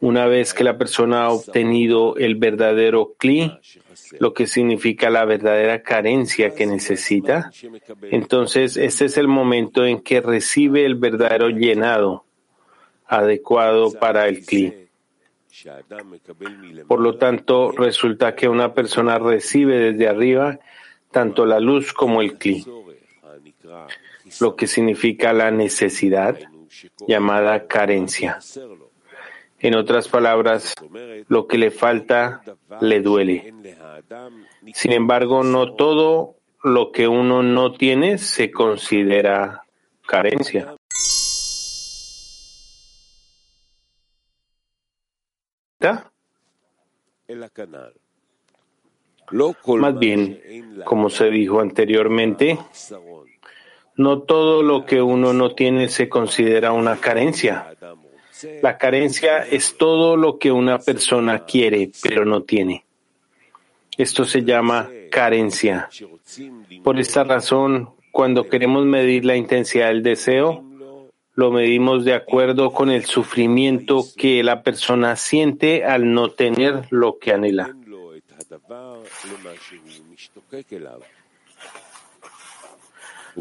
Una 0.01 0.27
vez 0.27 0.53
que 0.53 0.63
la 0.63 0.77
persona 0.77 1.25
ha 1.25 1.29
obtenido 1.29 2.15
el 2.15 2.35
verdadero 2.35 3.15
cli, 3.17 3.51
lo 4.19 4.33
que 4.33 4.47
significa 4.47 5.09
la 5.09 5.25
verdadera 5.25 5.81
carencia 5.81 6.55
que 6.55 6.65
necesita, 6.65 7.51
entonces 8.03 8.77
este 8.77 9.05
es 9.05 9.17
el 9.17 9.27
momento 9.27 9.85
en 9.85 10.01
que 10.01 10.21
recibe 10.21 10.85
el 10.85 10.95
verdadero 10.95 11.49
llenado 11.49 12.23
adecuado 13.05 13.91
para 13.91 14.27
el 14.27 14.45
cli. 14.45 14.88
Por 16.87 16.99
lo 16.99 17.17
tanto, 17.17 17.71
resulta 17.71 18.35
que 18.35 18.47
una 18.47 18.73
persona 18.73 19.19
recibe 19.19 19.91
desde 19.91 20.07
arriba 20.07 20.59
tanto 21.11 21.45
la 21.45 21.59
luz 21.59 21.93
como 21.93 22.21
el 22.21 22.37
cli, 22.37 22.65
lo 24.39 24.55
que 24.55 24.67
significa 24.67 25.33
la 25.33 25.51
necesidad 25.51 26.37
llamada 27.07 27.67
carencia. 27.67 28.39
En 29.59 29.75
otras 29.75 30.07
palabras, 30.07 30.73
lo 31.27 31.47
que 31.47 31.57
le 31.57 31.71
falta 31.71 32.41
le 32.79 33.01
duele. 33.01 33.53
Sin 34.73 34.93
embargo, 34.93 35.43
no 35.43 35.73
todo 35.73 36.35
lo 36.63 36.91
que 36.91 37.07
uno 37.07 37.43
no 37.43 37.73
tiene 37.73 38.17
se 38.17 38.51
considera 38.51 39.63
carencia. 40.05 40.75
Más 49.81 49.99
bien, 49.99 50.81
como 50.83 51.09
se 51.09 51.29
dijo 51.29 51.61
anteriormente, 51.61 52.57
no 53.95 54.21
todo 54.21 54.63
lo 54.63 54.85
que 54.85 55.01
uno 55.01 55.33
no 55.33 55.53
tiene 55.55 55.89
se 55.89 56.09
considera 56.09 56.71
una 56.71 56.97
carencia. 56.97 57.75
La 58.61 58.77
carencia 58.77 59.39
es 59.39 59.77
todo 59.77 60.15
lo 60.15 60.39
que 60.39 60.51
una 60.51 60.79
persona 60.79 61.45
quiere 61.45 61.91
pero 62.01 62.25
no 62.25 62.43
tiene. 62.43 62.85
Esto 63.97 64.23
se 64.23 64.43
llama 64.43 64.89
carencia. 65.11 65.89
Por 66.83 66.99
esta 66.99 67.23
razón, 67.23 67.89
cuando 68.11 68.47
queremos 68.47 68.85
medir 68.85 69.25
la 69.25 69.35
intensidad 69.35 69.89
del 69.89 70.03
deseo, 70.03 70.63
lo 71.39 71.51
medimos 71.51 72.03
de 72.03 72.13
acuerdo 72.13 72.71
con 72.71 72.89
el 72.89 73.05
sufrimiento 73.05 74.03
que 74.17 74.43
la 74.43 74.61
persona 74.61 75.15
siente 75.15 75.85
al 75.85 76.13
no 76.13 76.31
tener 76.31 76.85
lo 76.89 77.17
que 77.17 77.31
anhela. 77.31 77.73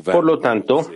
Por 0.05 0.25
lo 0.25 0.39
tanto, 0.39 0.89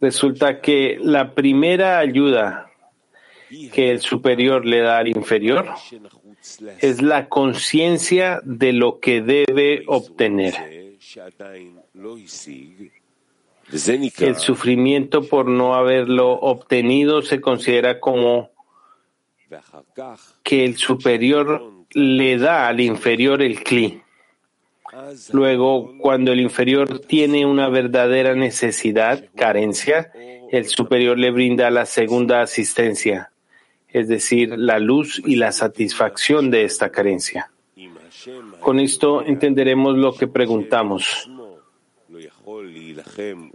resulta 0.00 0.60
que 0.62 0.98
la 1.02 1.34
primera 1.34 1.98
ayuda 1.98 2.70
que 3.74 3.90
el 3.90 4.00
superior 4.00 4.64
le 4.64 4.80
da 4.80 4.96
al 4.96 5.08
inferior 5.08 5.66
es 6.80 7.02
la 7.02 7.28
conciencia 7.28 8.40
de 8.42 8.72
lo 8.72 9.00
que 9.00 9.20
debe 9.20 9.84
obtener. 9.86 10.54
El 13.72 14.36
sufrimiento 14.36 15.22
por 15.22 15.48
no 15.48 15.74
haberlo 15.74 16.32
obtenido 16.32 17.22
se 17.22 17.40
considera 17.40 17.98
como 17.98 18.50
que 20.42 20.64
el 20.64 20.76
superior 20.76 21.72
le 21.92 22.38
da 22.38 22.68
al 22.68 22.80
inferior 22.80 23.42
el 23.42 23.62
cli. 23.62 24.02
Luego, 25.32 25.94
cuando 25.98 26.32
el 26.32 26.40
inferior 26.40 27.00
tiene 27.00 27.44
una 27.44 27.68
verdadera 27.68 28.34
necesidad, 28.34 29.24
carencia, 29.34 30.10
el 30.50 30.66
superior 30.66 31.18
le 31.18 31.30
brinda 31.30 31.70
la 31.70 31.86
segunda 31.86 32.40
asistencia, 32.40 33.30
es 33.88 34.08
decir, 34.08 34.54
la 34.56 34.78
luz 34.78 35.20
y 35.24 35.36
la 35.36 35.52
satisfacción 35.52 36.50
de 36.50 36.64
esta 36.64 36.90
carencia. 36.90 37.50
Con 38.60 38.80
esto 38.80 39.22
entenderemos 39.22 39.96
lo 39.96 40.14
que 40.14 40.28
preguntamos. 40.28 41.28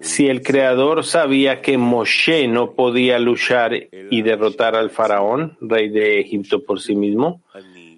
Si 0.01 0.27
el 0.27 0.41
Creador 0.41 1.03
sabía 1.03 1.61
que 1.61 1.77
Moshe 1.77 2.47
no 2.47 2.71
podía 2.73 3.19
luchar 3.19 3.73
y 3.91 4.21
derrotar 4.21 4.75
al 4.75 4.89
faraón, 4.89 5.57
rey 5.61 5.89
de 5.89 6.19
Egipto 6.19 6.63
por 6.63 6.79
sí 6.79 6.95
mismo, 6.95 7.41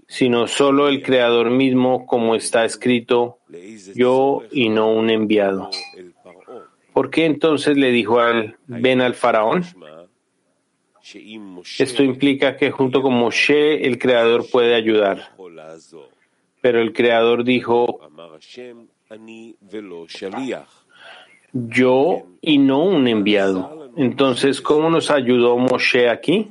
sino 0.08 0.48
solo 0.48 0.88
el 0.88 1.02
Creador 1.02 1.50
mismo, 1.50 2.06
como 2.06 2.36
está 2.36 2.66
escrito, 2.66 3.40
yo 3.96 4.44
y 4.52 4.70
no 4.70 4.94
un 4.94 5.10
enviado. 5.10 5.70
¿Por 6.94 7.10
qué 7.10 7.26
entonces 7.26 7.78
le 7.78 7.92
dijo 7.92 8.20
al 8.20 8.58
ven 8.68 9.02
al 9.02 9.16
faraón? 9.16 9.64
Esto 11.80 12.04
implica 12.04 12.56
que 12.56 12.72
junto 12.72 13.02
con 13.02 13.14
Moshe 13.14 13.86
el 13.86 13.98
Creador 13.98 14.46
puede 14.50 14.76
ayudar. 14.76 15.34
Pero 16.62 16.82
el 16.82 16.94
Creador 16.94 17.44
dijo, 17.44 18.00
yo 21.54 22.24
y 22.42 22.58
no 22.58 22.84
un 22.84 23.08
enviado. 23.08 23.92
Entonces, 23.96 24.60
¿cómo 24.60 24.90
nos 24.90 25.10
ayudó 25.12 25.58
Moshe 25.58 26.10
aquí? 26.10 26.50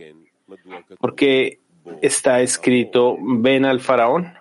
Porque 0.99 1.59
está 2.01 2.41
escrito, 2.41 3.19
ven 3.21 3.65
al 3.65 3.81
faraón. 3.81 4.33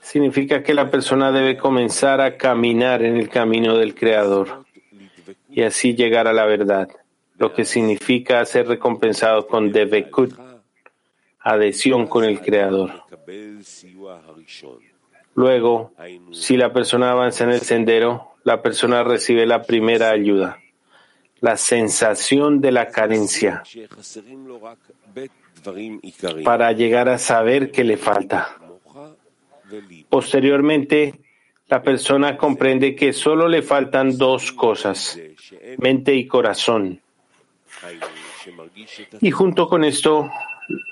Significa 0.00 0.62
que 0.62 0.72
la 0.72 0.90
persona 0.90 1.32
debe 1.32 1.58
comenzar 1.58 2.22
a 2.22 2.38
caminar 2.38 3.02
en 3.02 3.16
el 3.16 3.28
camino 3.28 3.76
del 3.76 3.94
Creador 3.94 4.64
y 5.50 5.62
así 5.62 5.94
llegar 5.94 6.26
a 6.28 6.32
la 6.32 6.46
verdad, 6.46 6.88
lo 7.36 7.52
que 7.52 7.66
significa 7.66 8.42
ser 8.46 8.68
recompensado 8.68 9.46
con 9.46 9.70
devekut, 9.70 10.32
adhesión 11.40 12.06
con 12.06 12.24
el 12.24 12.40
Creador. 12.40 13.02
Luego, 15.34 15.92
si 16.32 16.56
la 16.56 16.72
persona 16.72 17.12
avanza 17.12 17.44
en 17.44 17.50
el 17.50 17.60
sendero, 17.60 18.34
la 18.44 18.62
persona 18.62 19.02
recibe 19.04 19.46
la 19.46 19.62
primera 19.62 20.10
ayuda, 20.10 20.58
la 21.40 21.56
sensación 21.56 22.60
de 22.60 22.72
la 22.72 22.88
carencia, 22.88 23.62
para 26.44 26.72
llegar 26.72 27.08
a 27.08 27.18
saber 27.18 27.70
que 27.70 27.84
le 27.84 27.96
falta. 27.96 28.56
Posteriormente, 30.08 31.20
la 31.68 31.82
persona 31.82 32.36
comprende 32.36 32.96
que 32.96 33.12
solo 33.12 33.46
le 33.46 33.62
faltan 33.62 34.18
dos 34.18 34.50
cosas, 34.52 35.18
mente 35.78 36.14
y 36.14 36.26
corazón. 36.26 37.00
Y 39.20 39.30
junto 39.30 39.68
con 39.68 39.84
esto, 39.84 40.30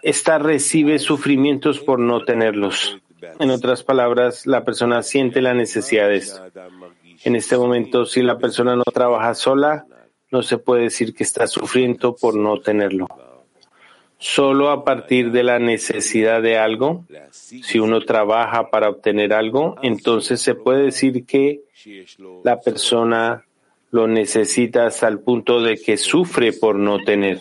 esta 0.03 0.39
recibe 0.39 0.99
sufrimientos 0.99 1.81
por 1.81 1.99
no 1.99 2.25
tenerlos. 2.25 2.99
En 3.39 3.51
otras 3.51 3.83
palabras, 3.83 4.47
la 4.47 4.65
persona 4.65 5.03
siente 5.03 5.43
las 5.43 5.57
necesidades. 5.57 6.41
En 7.25 7.37
este 7.37 7.57
momento, 7.57 8.07
si 8.07 8.23
la 8.23 8.39
persona 8.39 8.77
no 8.77 8.85
trabaja 8.85 9.35
sola, 9.35 9.87
no 10.31 10.43
se 10.43 10.59
puede 10.59 10.85
decir 10.85 11.15
que 11.15 11.25
está 11.25 11.47
sufriendo 11.47 12.15
por 12.15 12.35
no 12.37 12.61
tenerlo. 12.61 13.07
Solo 14.21 14.71
a 14.71 14.85
partir 14.85 15.31
de 15.31 15.45
la 15.45 15.59
necesidad 15.59 16.43
de 16.43 16.59
algo, 16.59 17.05
si 17.31 17.79
uno 17.79 18.01
trabaja 18.01 18.69
para 18.69 18.89
obtener 18.89 19.33
algo, 19.33 19.77
entonces 19.83 20.41
se 20.41 20.55
puede 20.55 20.85
decir 20.85 21.25
que 21.25 21.63
la 22.43 22.61
persona 22.61 23.45
lo 23.91 24.07
necesita 24.07 24.87
hasta 24.87 25.09
el 25.09 25.21
punto 25.21 25.63
de 25.63 25.77
que 25.77 25.97
sufre 25.97 26.53
por 26.53 26.77
no 26.77 26.99
tener. 26.99 27.41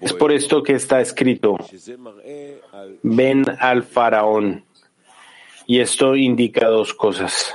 Es 0.00 0.12
por 0.14 0.32
esto 0.32 0.62
que 0.62 0.74
está 0.74 1.00
escrito, 1.00 1.56
ven 3.02 3.44
al 3.60 3.82
faraón. 3.82 4.64
Y 5.66 5.80
esto 5.80 6.14
indica 6.14 6.68
dos 6.68 6.92
cosas. 6.94 7.54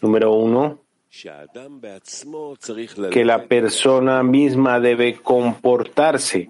Número 0.00 0.32
uno, 0.32 0.80
que 3.10 3.24
la 3.24 3.44
persona 3.44 4.22
misma 4.22 4.80
debe 4.80 5.14
comportarse 5.16 6.48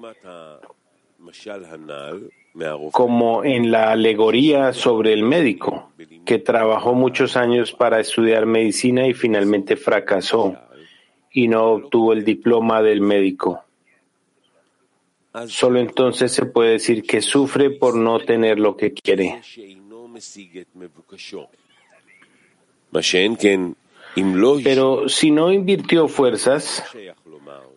como 2.92 3.44
en 3.44 3.70
la 3.70 3.92
alegoría 3.92 4.72
sobre 4.72 5.12
el 5.12 5.22
médico, 5.22 5.92
que 6.24 6.38
trabajó 6.38 6.94
muchos 6.94 7.36
años 7.36 7.72
para 7.72 8.00
estudiar 8.00 8.46
medicina 8.46 9.06
y 9.06 9.14
finalmente 9.14 9.76
fracasó 9.76 10.56
y 11.32 11.48
no 11.48 11.64
obtuvo 11.72 12.12
el 12.12 12.24
diploma 12.24 12.82
del 12.82 13.00
médico. 13.00 13.64
Solo 15.46 15.78
entonces 15.78 16.32
se 16.32 16.44
puede 16.44 16.72
decir 16.72 17.04
que 17.04 17.22
sufre 17.22 17.70
por 17.70 17.94
no 17.94 18.18
tener 18.18 18.58
lo 18.58 18.76
que 18.76 18.92
quiere. 18.92 19.40
Pero 24.64 25.08
si 25.08 25.30
no 25.30 25.52
invirtió 25.52 26.08
fuerzas, 26.08 26.84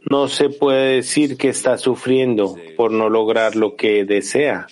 no 0.09 0.27
se 0.27 0.49
puede 0.49 0.95
decir 0.95 1.37
que 1.37 1.49
está 1.49 1.77
sufriendo 1.77 2.55
por 2.75 2.91
no 2.91 3.07
lograr 3.09 3.55
lo 3.55 3.75
que 3.75 4.03
desea, 4.03 4.67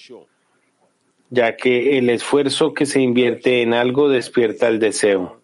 ya 1.29 1.55
que 1.55 1.99
el 1.99 2.09
esfuerzo 2.09 2.73
que 2.73 2.87
se 2.87 2.99
invierte 2.99 3.61
en 3.61 3.75
algo 3.75 4.09
despierta 4.09 4.67
el 4.67 4.79
deseo. 4.79 5.39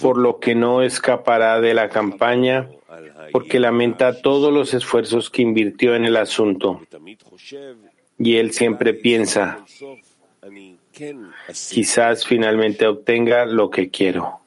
Por 0.00 0.18
lo 0.18 0.38
que 0.38 0.54
no 0.54 0.82
escapará 0.82 1.60
de 1.60 1.74
la 1.74 1.88
campaña 1.88 2.68
porque 3.32 3.60
lamenta 3.60 4.20
todos 4.20 4.52
los 4.52 4.74
esfuerzos 4.74 5.30
que 5.30 5.42
invirtió 5.42 5.94
en 5.94 6.04
el 6.04 6.16
asunto. 6.16 6.80
Y 8.18 8.36
él 8.36 8.52
siempre 8.52 8.94
piensa, 8.94 9.64
quizás 11.70 12.26
finalmente 12.26 12.86
obtenga 12.86 13.46
lo 13.46 13.70
que 13.70 13.90
quiero. 13.90 14.40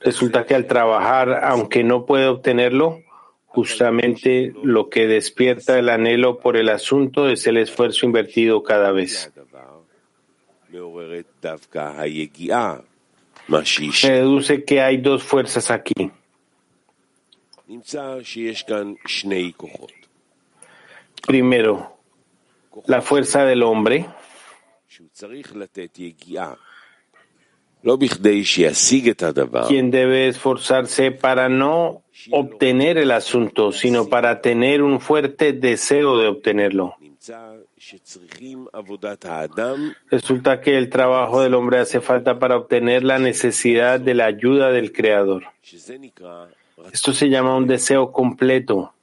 Resulta 0.00 0.44
que 0.44 0.54
al 0.54 0.66
trabajar, 0.66 1.44
aunque 1.44 1.82
no 1.82 2.04
puede 2.04 2.26
obtenerlo, 2.26 3.00
justamente 3.46 4.52
lo 4.62 4.90
que 4.90 5.06
despierta 5.06 5.78
el 5.78 5.88
anhelo 5.88 6.38
por 6.38 6.56
el 6.56 6.68
asunto 6.68 7.28
es 7.28 7.46
el 7.46 7.56
esfuerzo 7.56 8.04
invertido 8.04 8.62
cada 8.62 8.92
vez. 8.92 9.32
Se 13.92 14.12
deduce 14.12 14.64
que 14.64 14.80
hay 14.80 14.98
dos 14.98 15.22
fuerzas 15.22 15.70
aquí. 15.70 16.10
Primero, 21.26 21.96
la 22.86 23.02
fuerza 23.02 23.44
del 23.44 23.62
hombre. 23.62 24.06
quien 29.68 29.90
debe 29.90 30.28
esforzarse 30.28 31.12
para 31.12 31.48
no 31.48 32.02
obtener 32.30 32.98
el 32.98 33.10
asunto, 33.10 33.72
sino 33.72 34.08
para 34.08 34.40
tener 34.40 34.82
un 34.82 35.00
fuerte 35.00 35.52
deseo 35.52 36.18
de 36.18 36.28
obtenerlo. 36.28 36.96
Resulta 40.10 40.60
que 40.60 40.78
el 40.78 40.88
trabajo 40.88 41.42
del 41.42 41.54
hombre 41.54 41.78
hace 41.78 42.00
falta 42.00 42.38
para 42.38 42.56
obtener 42.56 43.04
la 43.04 43.18
necesidad 43.18 44.00
de 44.00 44.14
la 44.14 44.26
ayuda 44.26 44.70
del 44.70 44.92
Creador. 44.92 45.44
Esto 46.92 47.12
se 47.12 47.28
llama 47.28 47.56
un 47.56 47.66
deseo 47.66 48.12
completo. 48.12 48.94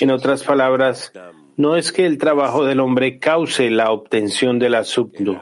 En 0.00 0.10
otras 0.10 0.42
palabras, 0.42 1.12
no 1.56 1.76
es 1.76 1.92
que 1.92 2.06
el 2.06 2.18
trabajo 2.18 2.64
del 2.64 2.80
hombre 2.80 3.18
cause 3.18 3.70
la 3.70 3.92
obtención 3.92 4.58
del 4.58 4.74
asunto, 4.74 5.40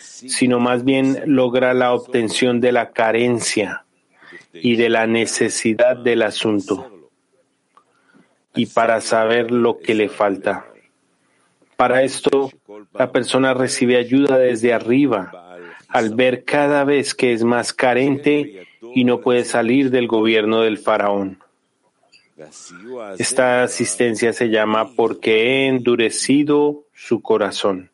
sino 0.00 0.58
más 0.58 0.84
bien 0.84 1.22
logra 1.26 1.72
la 1.72 1.94
obtención 1.94 2.60
de 2.60 2.72
la 2.72 2.90
carencia 2.90 3.84
y 4.52 4.76
de 4.76 4.88
la 4.88 5.06
necesidad 5.06 5.96
del 5.96 6.22
asunto 6.22 6.95
y 8.56 8.66
para 8.66 9.00
saber 9.00 9.52
lo 9.52 9.78
que 9.78 9.94
le 9.94 10.08
falta. 10.08 10.66
Para 11.76 12.02
esto, 12.02 12.50
la 12.94 13.12
persona 13.12 13.54
recibe 13.54 13.96
ayuda 13.96 14.38
desde 14.38 14.72
arriba 14.72 15.46
al 15.88 16.14
ver 16.14 16.44
cada 16.44 16.84
vez 16.84 17.14
que 17.14 17.32
es 17.32 17.44
más 17.44 17.72
carente 17.72 18.66
y 18.94 19.04
no 19.04 19.20
puede 19.20 19.44
salir 19.44 19.90
del 19.90 20.08
gobierno 20.08 20.62
del 20.62 20.78
faraón. 20.78 21.38
Esta 23.18 23.62
asistencia 23.62 24.32
se 24.32 24.48
llama 24.48 24.94
porque 24.94 25.44
he 25.44 25.68
endurecido 25.68 26.84
su 26.94 27.22
corazón. 27.22 27.90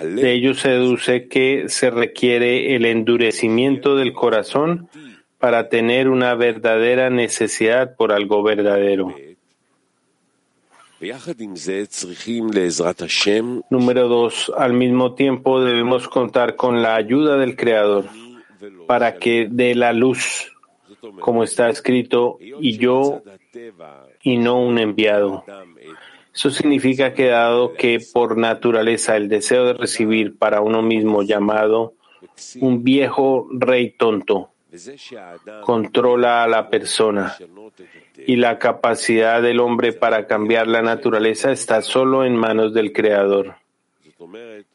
De 0.00 0.32
ello 0.32 0.54
se 0.54 0.68
deduce 0.70 1.28
que 1.28 1.64
se 1.68 1.90
requiere 1.90 2.74
el 2.76 2.84
endurecimiento 2.84 3.96
del 3.96 4.12
corazón 4.12 4.88
para 5.38 5.68
tener 5.68 6.08
una 6.08 6.34
verdadera 6.34 7.10
necesidad 7.10 7.94
por 7.96 8.12
algo 8.12 8.42
verdadero. 8.42 9.14
Número 13.70 14.08
dos, 14.08 14.52
al 14.56 14.72
mismo 14.72 15.14
tiempo 15.14 15.62
debemos 15.62 16.08
contar 16.08 16.56
con 16.56 16.82
la 16.82 16.96
ayuda 16.96 17.36
del 17.36 17.56
Creador 17.56 18.06
para 18.88 19.14
que 19.16 19.46
dé 19.48 19.76
la 19.76 19.92
luz, 19.92 20.52
como 21.20 21.44
está 21.44 21.68
escrito, 21.70 22.38
y 22.40 22.78
yo 22.78 23.22
y 24.22 24.38
no 24.38 24.60
un 24.60 24.78
enviado. 24.78 25.44
Eso 26.34 26.50
significa 26.50 27.14
que 27.14 27.26
dado 27.26 27.74
que 27.74 28.00
por 28.12 28.36
naturaleza 28.36 29.16
el 29.16 29.28
deseo 29.28 29.66
de 29.66 29.74
recibir 29.74 30.36
para 30.36 30.60
uno 30.60 30.82
mismo 30.82 31.22
llamado 31.22 31.94
un 32.60 32.82
viejo 32.82 33.46
rey 33.52 33.90
tonto 33.90 34.50
controla 35.62 36.42
a 36.44 36.48
la 36.48 36.68
persona 36.68 37.36
y 38.26 38.36
la 38.36 38.58
capacidad 38.58 39.40
del 39.42 39.60
hombre 39.60 39.92
para 39.92 40.26
cambiar 40.26 40.66
la 40.66 40.82
naturaleza 40.82 41.52
está 41.52 41.80
solo 41.82 42.24
en 42.24 42.36
manos 42.36 42.74
del 42.74 42.92
Creador. 42.92 43.56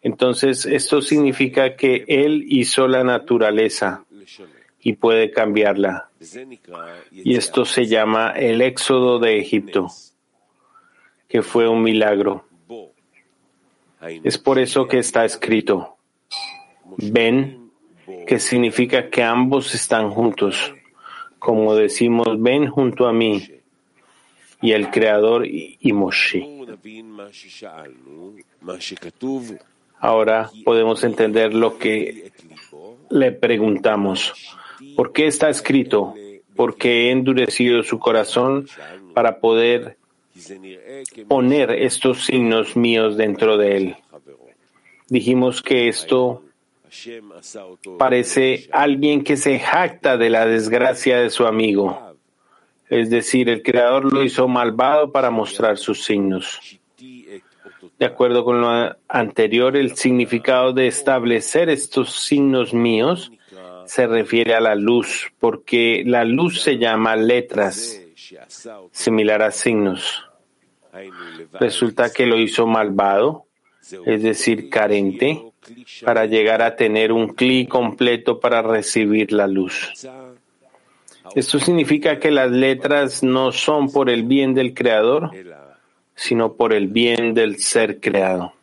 Entonces, 0.01 0.65
esto 0.65 1.01
significa 1.01 1.75
que 1.75 2.05
Él 2.07 2.45
hizo 2.47 2.87
la 2.87 3.03
naturaleza 3.03 4.05
y 4.79 4.93
puede 4.93 5.31
cambiarla. 5.31 6.09
Y 7.11 7.35
esto 7.35 7.65
se 7.65 7.85
llama 7.85 8.31
el 8.31 8.61
éxodo 8.61 9.19
de 9.19 9.37
Egipto, 9.37 9.87
que 11.27 11.41
fue 11.41 11.67
un 11.67 11.83
milagro. 11.83 12.45
Es 14.01 14.37
por 14.37 14.59
eso 14.59 14.87
que 14.87 14.99
está 14.99 15.23
escrito, 15.23 15.97
ven, 16.97 17.62
que 18.27 18.39
significa 18.39 19.09
que 19.09 19.23
ambos 19.23 19.73
están 19.73 20.09
juntos. 20.09 20.73
Como 21.39 21.75
decimos, 21.75 22.41
ven 22.41 22.67
junto 22.67 23.07
a 23.07 23.13
mí 23.13 23.49
y 24.61 24.71
el 24.71 24.89
Creador 24.89 25.45
y 25.45 25.91
Moshe. 25.91 26.47
Ahora 29.99 30.49
podemos 30.65 31.03
entender 31.03 31.53
lo 31.53 31.77
que 31.77 32.31
le 33.09 33.31
preguntamos. 33.31 34.33
¿Por 34.95 35.13
qué 35.13 35.27
está 35.27 35.49
escrito? 35.49 36.13
Porque 36.55 37.07
he 37.07 37.11
endurecido 37.11 37.83
su 37.83 37.99
corazón 37.99 38.67
para 39.13 39.39
poder 39.39 39.97
poner 41.27 41.71
estos 41.71 42.25
signos 42.25 42.75
míos 42.75 43.17
dentro 43.17 43.57
de 43.57 43.77
él. 43.77 43.95
Dijimos 45.07 45.61
que 45.61 45.87
esto 45.87 46.43
parece 47.97 48.67
alguien 48.71 49.23
que 49.23 49.37
se 49.37 49.59
jacta 49.59 50.17
de 50.17 50.29
la 50.29 50.45
desgracia 50.45 51.19
de 51.19 51.29
su 51.29 51.45
amigo. 51.45 52.13
Es 52.89 53.09
decir, 53.09 53.49
el 53.49 53.63
Creador 53.63 54.11
lo 54.11 54.23
hizo 54.23 54.47
malvado 54.47 55.11
para 55.11 55.31
mostrar 55.31 55.77
sus 55.77 56.03
signos. 56.03 56.79
De 57.97 58.05
acuerdo 58.05 58.43
con 58.43 58.61
lo 58.61 58.95
anterior, 59.07 59.75
el 59.77 59.95
significado 59.95 60.73
de 60.73 60.87
establecer 60.87 61.69
estos 61.69 62.11
signos 62.21 62.73
míos 62.73 63.31
se 63.85 64.07
refiere 64.07 64.55
a 64.55 64.61
la 64.61 64.75
luz, 64.75 65.31
porque 65.39 66.03
la 66.05 66.23
luz 66.23 66.61
se 66.61 66.77
llama 66.77 67.15
letras, 67.15 68.01
similar 68.91 69.41
a 69.41 69.51
signos. 69.51 70.23
Resulta 71.59 72.11
que 72.11 72.25
lo 72.25 72.37
hizo 72.37 72.67
malvado, 72.67 73.45
es 74.05 74.23
decir, 74.23 74.69
carente, 74.69 75.52
para 76.03 76.25
llegar 76.25 76.61
a 76.61 76.75
tener 76.75 77.11
un 77.11 77.29
clic 77.29 77.69
completo 77.69 78.39
para 78.39 78.61
recibir 78.61 79.31
la 79.31 79.47
luz. 79.47 79.91
Esto 81.35 81.59
significa 81.59 82.19
que 82.19 82.31
las 82.31 82.51
letras 82.51 83.23
no 83.23 83.51
son 83.51 83.91
por 83.91 84.09
el 84.09 84.23
bien 84.23 84.53
del 84.53 84.73
Creador, 84.73 85.31
sino 86.15 86.53
por 86.53 86.73
el 86.73 86.87
bien 86.87 87.33
del 87.33 87.57
ser 87.57 87.99
creado. 87.99 88.53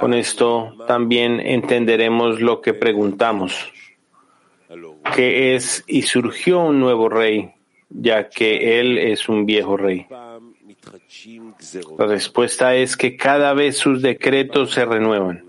Con 0.00 0.14
esto 0.14 0.74
también 0.86 1.40
entenderemos 1.40 2.40
lo 2.40 2.60
que 2.60 2.74
preguntamos, 2.74 3.70
que 5.14 5.54
es 5.54 5.84
y 5.86 6.02
surgió 6.02 6.60
un 6.60 6.80
nuevo 6.80 7.08
rey, 7.08 7.52
ya 7.90 8.28
que 8.28 8.80
él 8.80 8.98
es 8.98 9.28
un 9.28 9.44
viejo 9.46 9.76
rey. 9.76 10.06
La 11.98 12.06
respuesta 12.06 12.74
es 12.74 12.96
que 12.96 13.16
cada 13.16 13.54
vez 13.54 13.78
sus 13.78 14.02
decretos 14.02 14.72
se 14.72 14.84
renuevan. 14.84 15.44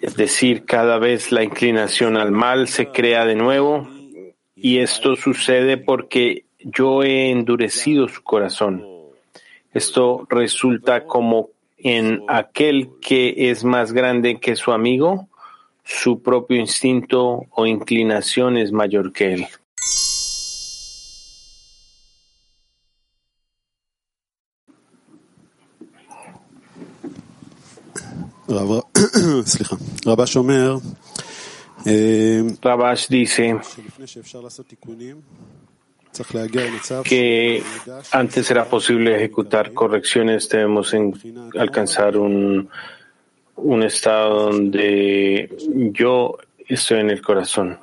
Es 0.00 0.16
decir, 0.16 0.64
cada 0.64 0.98
vez 0.98 1.30
la 1.30 1.44
inclinación 1.44 2.16
al 2.16 2.32
mal 2.32 2.68
se 2.68 2.88
crea 2.88 3.24
de 3.24 3.34
nuevo 3.36 3.88
y 4.56 4.78
esto 4.78 5.16
sucede 5.16 5.76
porque 5.76 6.46
yo 6.58 7.02
he 7.02 7.30
endurecido 7.30 8.08
su 8.08 8.22
corazón. 8.22 8.84
Esto 9.72 10.26
resulta 10.30 11.04
como 11.04 11.50
en 11.76 12.22
aquel 12.28 12.90
que 13.00 13.50
es 13.50 13.64
más 13.64 13.92
grande 13.92 14.40
que 14.40 14.56
su 14.56 14.72
amigo, 14.72 15.28
su 15.84 16.22
propio 16.22 16.58
instinto 16.58 17.42
o 17.50 17.66
inclinación 17.66 18.56
es 18.56 18.72
mayor 18.72 19.12
que 19.12 19.34
él. 19.34 19.46
Rabash 32.62 33.08
dice 33.08 33.56
que 37.04 37.62
antes 38.12 38.50
era 38.50 38.64
posible 38.66 39.16
ejecutar 39.16 39.72
correcciones, 39.72 40.48
debemos 40.48 40.94
alcanzar 41.58 42.16
un, 42.16 42.68
un 43.56 43.82
estado 43.82 44.52
donde 44.52 45.50
yo 45.92 46.36
estoy 46.68 47.00
en 47.00 47.10
el 47.10 47.20
corazón. 47.20 47.78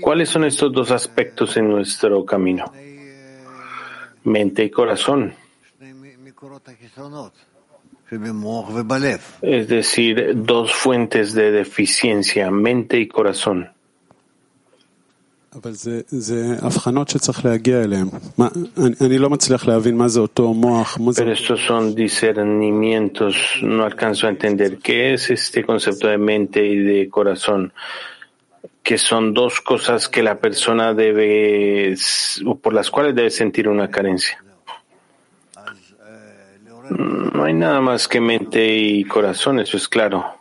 ¿Cuáles 0.00 0.28
son 0.28 0.44
estos 0.44 0.72
dos 0.72 0.90
aspectos 0.90 1.56
en 1.56 1.68
nuestro 1.68 2.24
camino? 2.24 2.72
Mente 4.24 4.64
y 4.64 4.70
corazón. 4.70 5.34
Es 9.42 9.66
decir, 9.68 10.32
dos 10.36 10.72
fuentes 10.72 11.34
de 11.34 11.50
deficiencia, 11.50 12.50
mente 12.50 13.00
y 13.00 13.08
corazón. 13.08 13.70
Pero 21.16 21.32
estos 21.32 21.60
son 21.60 21.94
discernimientos, 21.94 23.34
no 23.62 23.84
alcanzo 23.84 24.26
a 24.26 24.30
entender 24.30 24.78
qué 24.78 25.14
es 25.14 25.30
este 25.30 25.64
concepto 25.64 26.08
de 26.08 26.18
mente 26.18 26.64
y 26.64 26.76
de 26.76 27.08
corazón, 27.08 27.72
que 28.82 28.98
son 28.98 29.32
dos 29.32 29.62
cosas 29.62 30.08
que 30.08 30.22
la 30.22 30.38
persona 30.38 30.92
debe, 30.92 31.96
o 32.44 32.58
por 32.58 32.74
las 32.74 32.90
cuales 32.90 33.14
debe 33.14 33.30
sentir 33.30 33.66
una 33.66 33.88
carencia. 33.88 34.44
No 36.90 37.44
hay 37.44 37.54
nada 37.54 37.80
más 37.80 38.08
que 38.08 38.20
mente 38.20 38.66
y 38.66 39.04
corazón, 39.04 39.60
eso 39.60 39.76
es 39.76 39.88
claro. 39.88 40.36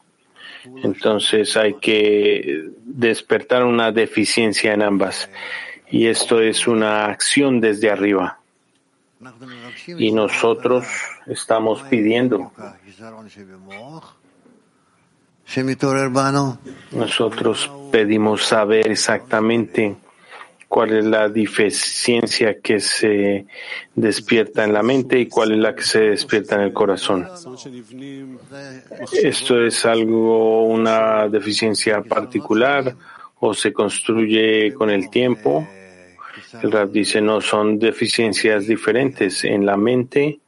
Entonces 0.83 1.55
hay 1.57 1.75
que 1.75 2.69
despertar 2.83 3.63
una 3.63 3.91
deficiencia 3.91 4.73
en 4.73 4.81
ambas. 4.81 5.29
Y 5.89 6.07
esto 6.07 6.41
es 6.41 6.67
una 6.67 7.05
acción 7.05 7.59
desde 7.59 7.89
arriba. 7.89 8.39
Y 9.87 10.11
nosotros 10.11 10.85
estamos 11.27 11.83
pidiendo. 11.83 12.51
Nosotros 16.91 17.71
pedimos 17.91 18.43
saber 18.43 18.89
exactamente 18.89 19.95
cuál 20.67 20.93
es 20.93 21.05
la 21.05 21.29
deficiencia 21.29 22.59
que 22.59 22.79
se 22.79 23.45
despierta 23.93 24.63
en 24.63 24.73
la 24.73 24.83
mente 24.83 25.19
y 25.19 25.27
cuál 25.27 25.51
es 25.51 25.57
la 25.57 25.75
que 25.75 25.83
se 25.83 25.99
despierta 26.01 26.55
en 26.55 26.61
el 26.61 26.73
corazón. 26.73 27.27
¿Esto 29.13 29.63
es 29.63 29.85
algo, 29.85 30.65
una 30.65 31.27
deficiencia 31.27 32.01
particular 32.01 32.95
o 33.39 33.53
se 33.53 33.71
construye 33.71 34.73
con 34.73 34.89
el 34.89 35.09
tiempo? 35.09 35.67
El 36.61 36.71
Rab 36.71 36.91
dice, 36.91 37.21
no, 37.21 37.41
son 37.41 37.79
deficiencias 37.79 38.67
diferentes 38.67 39.43
en 39.43 39.65
la 39.65 39.77
mente. 39.77 40.39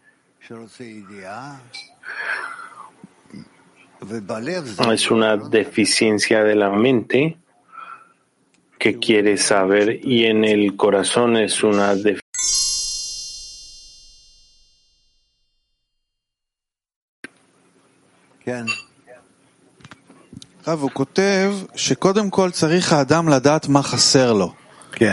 Es 4.91 5.11
una 5.11 5.37
deficiencia 5.37 6.43
de 6.43 6.55
la 6.55 6.69
mente 6.69 7.37
que 8.77 8.99
quiere 8.99 9.37
saber 9.37 9.99
y 10.03 10.25
en 10.25 10.45
el 10.45 10.75
corazón 10.75 11.37
es 11.37 11.63
una 11.63 11.95
definición. 11.95 12.21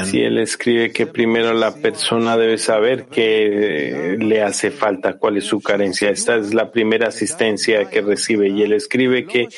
Si 0.05 0.23
él 0.23 0.38
escribe 0.38 0.92
que 0.92 1.07
primero 1.07 1.53
la 1.53 1.75
persona 1.75 2.37
debe 2.37 2.57
saber 2.57 3.07
qué 3.07 4.16
le 4.18 4.42
hace 4.42 4.70
falta, 4.70 5.14
cuál 5.14 5.37
es 5.37 5.44
su 5.44 5.61
carencia. 5.61 6.11
Esta 6.11 6.37
es 6.37 6.55
la 6.55 6.70
primera 6.70 7.09
asistencia 7.09 7.90
que 7.90 8.01
recibe. 8.01 8.49
Y 8.49 8.62
él 8.62 8.73
escribe 8.73 9.27
que 9.27 9.49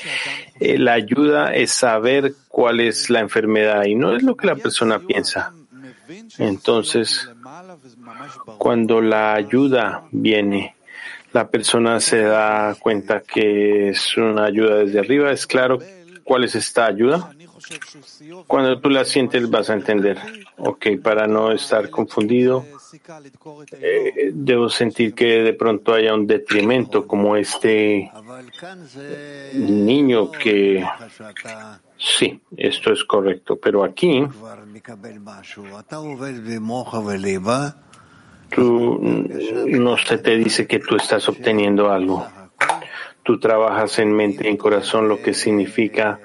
eh, 0.59 0.79
la 0.79 0.95
ayuda 0.95 1.55
es 1.55 1.71
saber 1.71 2.35
cuál 2.49 2.81
es 2.81 3.09
la 3.09 3.21
enfermedad 3.21 3.85
y 3.85 3.95
no 3.95 4.17
es 4.17 4.23
lo 4.23 4.37
que 4.37 4.49
la 4.49 4.57
persona 4.57 4.99
piensa. 4.99 5.53
Entonces, 6.39 7.31
cuando 8.59 9.01
la 9.01 9.35
ayuda 9.35 10.05
viene, 10.11 10.75
la 11.33 11.49
persona 11.49 12.01
se 12.01 12.23
da 12.23 12.75
cuenta 12.81 13.21
que 13.21 13.91
es 13.91 14.17
una 14.17 14.47
ayuda 14.47 14.79
desde 14.79 14.99
arriba. 14.99 15.31
Es 15.31 15.47
claro 15.47 15.79
cuál 16.25 16.45
es 16.45 16.55
esta 16.55 16.87
ayuda. 16.87 17.31
Cuando 18.47 18.81
tú 18.81 18.91
la 18.91 19.05
sientes 19.05 19.49
vas 19.51 19.71
a 19.71 19.75
entender. 19.75 20.19
Ok, 20.59 20.87
para 21.03 21.27
no 21.27 21.53
estar 21.53 21.91
confundido, 21.91 22.65
eh, 23.81 24.31
debo 24.33 24.69
sentir 24.69 25.15
que 25.15 25.43
de 25.43 25.53
pronto 25.53 25.93
haya 25.93 26.15
un 26.15 26.27
detrimento 26.27 27.07
como 27.07 27.37
este 27.37 28.11
niño 29.55 30.31
que... 30.31 30.85
Sí, 31.99 32.41
esto 32.57 32.93
es 32.93 33.05
correcto, 33.05 33.59
pero 33.59 33.83
aquí 33.83 34.27
tú, 38.51 39.01
no 39.67 39.97
se 39.97 40.19
te 40.19 40.37
dice 40.37 40.67
que 40.67 40.79
tú 40.79 40.97
estás 40.97 41.29
obteniendo 41.29 41.91
algo. 41.91 42.27
Tú 43.23 43.41
trabajas 43.41 43.99
en 43.99 44.13
mente 44.13 44.47
y 44.47 44.51
en 44.51 44.57
corazón, 44.57 45.09
lo 45.09 45.21
que 45.21 45.35
significa 45.35 46.21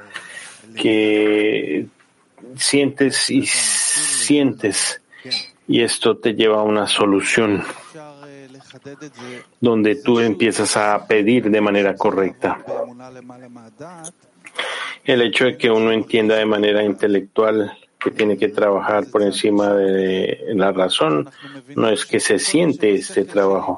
que 0.76 1.88
sientes 2.56 3.30
y 3.30 3.46
sientes 3.46 5.02
y 5.68 5.82
esto 5.82 6.18
te 6.18 6.34
lleva 6.34 6.60
a 6.60 6.64
una 6.64 6.88
solución 6.88 7.64
donde 9.60 9.96
tú 9.96 10.20
empiezas 10.20 10.76
a 10.78 11.06
pedir 11.08 11.50
de 11.50 11.62
manera 11.62 11.96
correcta. 11.96 12.64
El 15.04 15.22
hecho 15.22 15.46
de 15.46 15.58
que 15.58 15.72
uno 15.72 15.92
entienda 15.92 16.36
de 16.36 16.46
manera 16.46 16.84
intelectual 16.84 17.72
que 18.00 18.12
tiene 18.12 18.38
que 18.38 18.50
trabajar 18.50 19.06
por 19.12 19.22
encima 19.22 19.74
de 19.74 20.40
la 20.56 20.72
razón 20.72 21.30
no 21.76 21.90
es 21.90 22.06
que 22.06 22.20
se 22.20 22.40
siente 22.40 22.94
este 22.94 23.26
trabajo, 23.26 23.78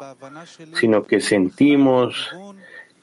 sino 0.80 1.04
que 1.04 1.20
sentimos 1.20 2.32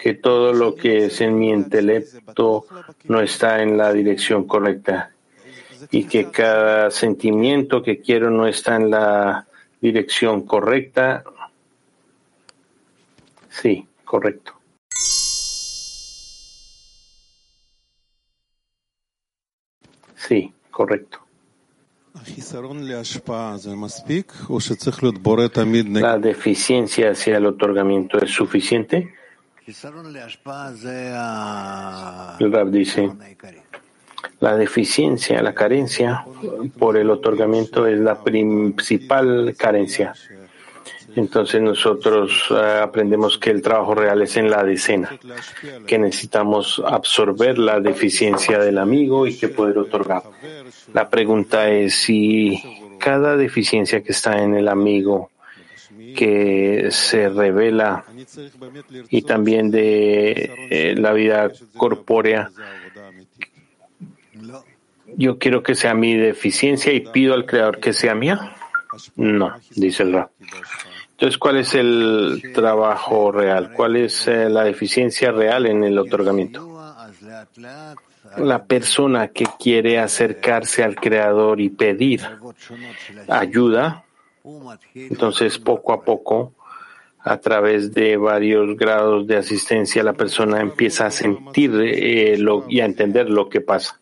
que 0.01 0.15
todo 0.15 0.55
lo 0.55 0.75
que 0.75 1.07
es 1.07 1.21
en 1.21 1.39
mi 1.39 1.51
intelecto 1.51 2.65
no 3.05 3.21
está 3.21 3.63
en 3.63 3.77
la 3.77 3.93
dirección 3.93 4.47
correcta 4.47 5.11
y 5.91 6.05
que 6.05 6.31
cada 6.31 6.91
sentimiento 6.91 7.83
que 7.83 8.01
quiero 8.01 8.31
no 8.31 8.47
está 8.47 8.77
en 8.77 8.91
la 8.91 9.47
dirección 9.81 10.47
correcta. 10.47 11.23
Sí, 13.51 13.87
correcto. 14.05 14.55
Sí, 20.17 20.53
correcto. 20.71 21.19
¿La 26.01 26.19
deficiencia 26.19 27.11
hacia 27.11 27.37
el 27.37 27.47
otorgamiento 27.47 28.19
es 28.19 28.31
suficiente? 28.31 29.20
Rab 32.41 32.71
dice, 32.71 33.11
la 34.41 34.57
deficiencia, 34.57 35.43
la 35.43 35.55
carencia 35.55 36.25
por 36.79 36.97
el 36.97 37.11
otorgamiento 37.11 37.87
es 37.87 37.99
la 37.99 38.23
principal 38.23 39.55
carencia. 39.57 40.15
Entonces 41.17 41.61
nosotros 41.61 42.47
eh, 42.51 42.81
aprendemos 42.83 43.37
que 43.39 43.51
el 43.51 43.63
trabajo 43.63 43.95
real 43.95 44.23
es 44.23 44.37
en 44.37 44.49
la 44.49 44.63
decena, 44.63 45.11
que 45.87 45.99
necesitamos 45.99 46.81
absorber 46.87 47.59
la 47.59 47.81
deficiencia 47.81 48.59
del 48.59 48.79
amigo 48.79 49.27
y 49.27 49.37
que 49.37 49.49
poder 49.49 49.79
otorgar. 49.79 50.23
La 50.95 51.11
pregunta 51.11 51.69
es 51.69 51.95
si 51.95 52.63
cada 52.99 53.37
deficiencia 53.37 54.03
que 54.03 54.13
está 54.13 54.43
en 54.43 54.55
el 54.55 54.69
amigo 54.69 55.30
que 56.15 56.89
se 56.91 57.29
revela 57.29 58.05
y 59.09 59.23
también 59.23 59.71
de 59.71 60.69
eh, 60.71 60.95
la 60.97 61.13
vida 61.13 61.51
corpórea, 61.77 62.51
yo 65.17 65.39
quiero 65.39 65.63
que 65.63 65.75
sea 65.75 65.95
mi 65.95 66.17
deficiencia 66.17 66.93
y 66.93 67.01
pido 67.01 67.35
al 67.35 67.47
Creador 67.47 67.81
que 67.81 67.93
sea 67.93 68.15
mía. 68.15 68.55
No, 69.17 69.55
dice 69.75 70.03
el 70.03 70.13
Ra. 70.13 70.31
Entonces, 71.13 71.39
¿cuál 71.39 71.59
es 71.59 71.75
el 71.75 72.51
trabajo 72.55 73.31
real? 73.31 73.73
¿Cuál 73.75 73.97
es 73.97 74.27
eh, 74.27 74.49
la 74.49 74.65
deficiencia 74.65 75.31
real 75.31 75.67
en 75.67 75.85
el 75.85 75.99
otorgamiento? 75.99 76.67
La 78.39 78.65
persona 78.65 79.29
que 79.29 79.45
quiere 79.59 79.99
acercarse 79.99 80.83
al 80.83 80.97
Creador 80.97 81.61
y 81.61 81.69
pedir 81.69 82.23
ayuda, 83.29 84.05
entonces 84.95 85.59
poco 85.59 85.93
a 85.93 86.03
poco, 86.03 86.55
a 87.23 87.39
través 87.39 87.93
de 87.93 88.17
varios 88.17 88.77
grados 88.77 89.27
de 89.27 89.37
asistencia, 89.37 90.03
la 90.03 90.15
persona 90.15 90.61
empieza 90.61 91.07
a 91.07 91.11
sentir 91.11 91.73
eh, 91.83 92.39
y 92.69 92.81
a 92.81 92.85
entender 92.85 93.29
lo 93.29 93.49
que 93.49 93.61
pasa. 93.61 94.01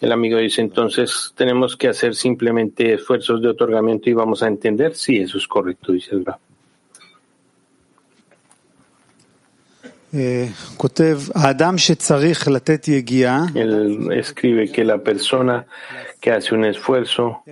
El 0.00 0.12
amigo 0.12 0.38
dice, 0.38 0.60
entonces 0.60 1.32
tenemos 1.36 1.76
que 1.76 1.88
hacer 1.88 2.14
simplemente 2.14 2.94
esfuerzos 2.94 3.42
de 3.42 3.48
otorgamiento 3.48 4.08
y 4.08 4.12
vamos 4.12 4.42
a 4.42 4.46
entender. 4.46 4.94
Sí, 4.94 5.18
eso 5.18 5.38
es 5.38 5.48
correcto, 5.48 5.92
dice 5.92 6.14
el 6.14 6.24
Rab. 6.24 6.38
Él 13.54 14.10
escribe 14.12 14.70
que 14.72 14.84
la 14.84 14.98
persona 14.98 15.66
que 16.20 16.32
hace 16.32 16.54
un 16.54 16.64
esfuerzo 16.64 17.42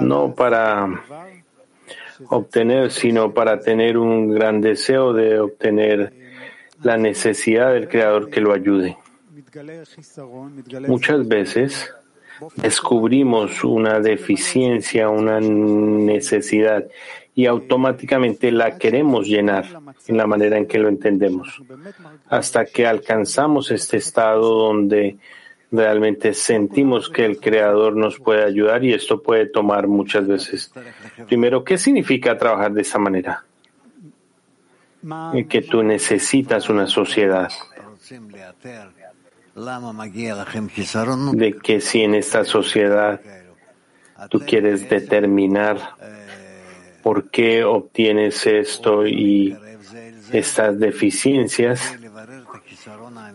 no 0.00 0.34
para 0.34 0.88
obtener, 2.30 2.90
sino 2.90 3.32
para 3.34 3.60
tener 3.60 3.98
un 3.98 4.32
gran 4.32 4.60
deseo 4.60 5.12
de 5.12 5.38
obtener 5.38 6.12
la 6.82 6.96
necesidad 6.96 7.72
del 7.72 7.88
Creador 7.88 8.30
que 8.30 8.40
lo 8.40 8.52
ayude. 8.52 8.96
Muchas 10.86 11.26
veces 11.28 11.90
descubrimos 12.56 13.64
una 13.64 14.00
deficiencia, 14.00 15.08
una 15.08 15.40
necesidad 15.40 16.84
y 17.36 17.44
automáticamente 17.44 18.50
la 18.50 18.78
queremos 18.78 19.28
llenar 19.28 19.66
en 20.06 20.16
la 20.16 20.26
manera 20.26 20.56
en 20.56 20.66
que 20.66 20.78
lo 20.78 20.88
entendemos, 20.88 21.62
hasta 22.30 22.64
que 22.64 22.86
alcanzamos 22.86 23.70
este 23.70 23.98
estado 23.98 24.54
donde 24.54 25.18
realmente 25.70 26.32
sentimos 26.32 27.10
que 27.10 27.26
el 27.26 27.38
Creador 27.38 27.94
nos 27.94 28.18
puede 28.18 28.42
ayudar 28.42 28.82
y 28.84 28.94
esto 28.94 29.22
puede 29.22 29.46
tomar 29.46 29.86
muchas 29.86 30.26
veces. 30.26 30.72
Primero, 31.28 31.62
¿qué 31.62 31.76
significa 31.76 32.38
trabajar 32.38 32.72
de 32.72 32.80
esa 32.80 32.98
manera? 32.98 33.44
Que 35.50 35.60
tú 35.60 35.82
necesitas 35.82 36.70
una 36.70 36.86
sociedad 36.86 37.50
de 41.34 41.56
que 41.62 41.80
si 41.82 42.00
en 42.00 42.14
esta 42.14 42.44
sociedad 42.44 43.20
tú 44.30 44.40
quieres 44.40 44.88
determinar 44.88 45.95
por 47.06 47.30
qué 47.30 47.62
obtienes 47.62 48.44
esto 48.48 49.06
y 49.06 49.56
estas 50.32 50.76
deficiencias, 50.80 51.94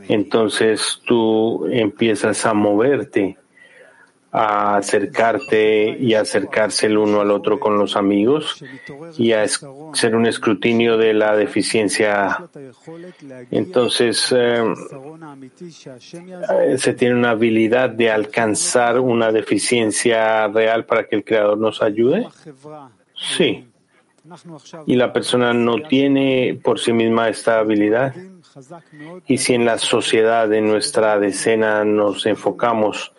entonces 0.09 0.99
tú 1.05 1.65
empiezas 1.71 2.45
a 2.45 2.53
moverte 2.53 3.37
a 4.33 4.75
acercarte 4.75 5.97
y 5.97 6.13
acercarse 6.15 6.87
el 6.87 6.97
uno 6.97 7.21
al 7.21 7.31
otro 7.31 7.61
con 7.61 7.77
los 7.77 7.95
amigos 7.95 8.61
y 9.17 9.31
a 9.31 9.43
hacer 9.43 10.15
un 10.15 10.25
escrutinio 10.25 10.97
de 10.97 11.13
la 11.13 11.35
deficiencia. 11.35 12.43
Entonces, 13.51 14.33
eh, 14.37 14.73
se 16.77 16.93
tiene 16.93 17.15
una 17.15 17.31
habilidad 17.31 17.89
de 17.89 18.09
alcanzar 18.09 18.99
una 18.99 19.31
deficiencia 19.31 20.47
real 20.49 20.85
para 20.85 21.07
que 21.07 21.15
el 21.17 21.23
Creador 21.23 21.57
nos 21.57 21.81
ayude. 21.81 22.27
Sí. 23.21 23.67
Y 24.85 24.95
la 24.95 25.11
persona 25.11 25.53
no 25.53 25.81
tiene 25.81 26.59
por 26.63 26.79
sí 26.79 26.93
misma 26.93 27.29
esta 27.29 27.59
habilidad. 27.59 28.13
Y 29.27 29.37
si 29.37 29.53
en 29.53 29.65
la 29.65 29.77
sociedad, 29.77 30.47
de 30.47 30.61
nuestra 30.61 31.19
decena, 31.19 31.83
nos 31.85 32.25
enfocamos 32.25 33.13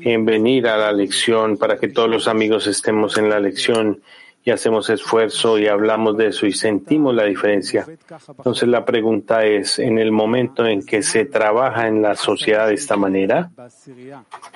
en 0.00 0.24
venir 0.24 0.68
a 0.68 0.76
la 0.76 0.92
lección 0.92 1.56
para 1.56 1.76
que 1.76 1.88
todos 1.88 2.08
los 2.08 2.28
amigos 2.28 2.66
estemos 2.66 3.18
en 3.18 3.28
la 3.28 3.40
lección 3.40 4.00
y 4.46 4.52
hacemos 4.52 4.88
esfuerzo 4.90 5.58
y 5.58 5.66
hablamos 5.66 6.16
de 6.16 6.28
eso 6.28 6.46
y 6.46 6.52
sentimos 6.52 7.12
la 7.12 7.24
diferencia. 7.24 7.84
Entonces 8.28 8.68
la 8.68 8.84
pregunta 8.84 9.44
es, 9.44 9.80
en 9.80 9.98
el 9.98 10.12
momento 10.12 10.64
en 10.64 10.86
que 10.86 11.02
se 11.02 11.24
trabaja 11.24 11.88
en 11.88 12.00
la 12.00 12.14
sociedad 12.14 12.68
de 12.68 12.74
esta 12.74 12.96
manera, 12.96 13.50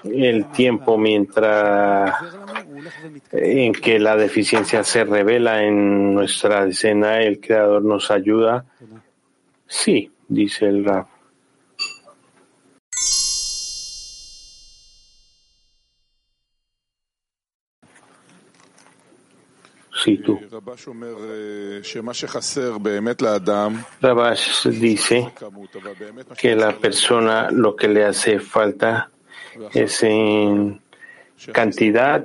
el 0.05 0.47
tiempo 0.53 0.97
mientras 0.97 2.15
en 3.33 3.73
que 3.73 3.99
la 3.99 4.17
deficiencia 4.17 4.85
se 4.85 5.05
revela 5.05 5.63
en 5.63 6.15
nuestra 6.15 6.65
decena, 6.65 7.23
el 7.23 7.41
Creador 7.41 7.83
nos 7.83 8.11
ayuda. 8.11 8.65
Sí, 9.67 10.11
dice 10.29 10.67
el 10.67 10.85
Rab. 10.85 11.07
Sí, 20.03 20.17
tú. 20.19 20.41
Rabash 24.01 24.67
dice 24.69 25.33
que 26.39 26.57
la 26.57 26.73
persona 26.73 27.51
lo 27.51 27.77
que 27.77 27.89
le 27.89 28.05
hace 28.05 28.41
falta 28.41 29.11
es 29.75 30.03
en 30.03 30.81
cantidad, 31.53 32.25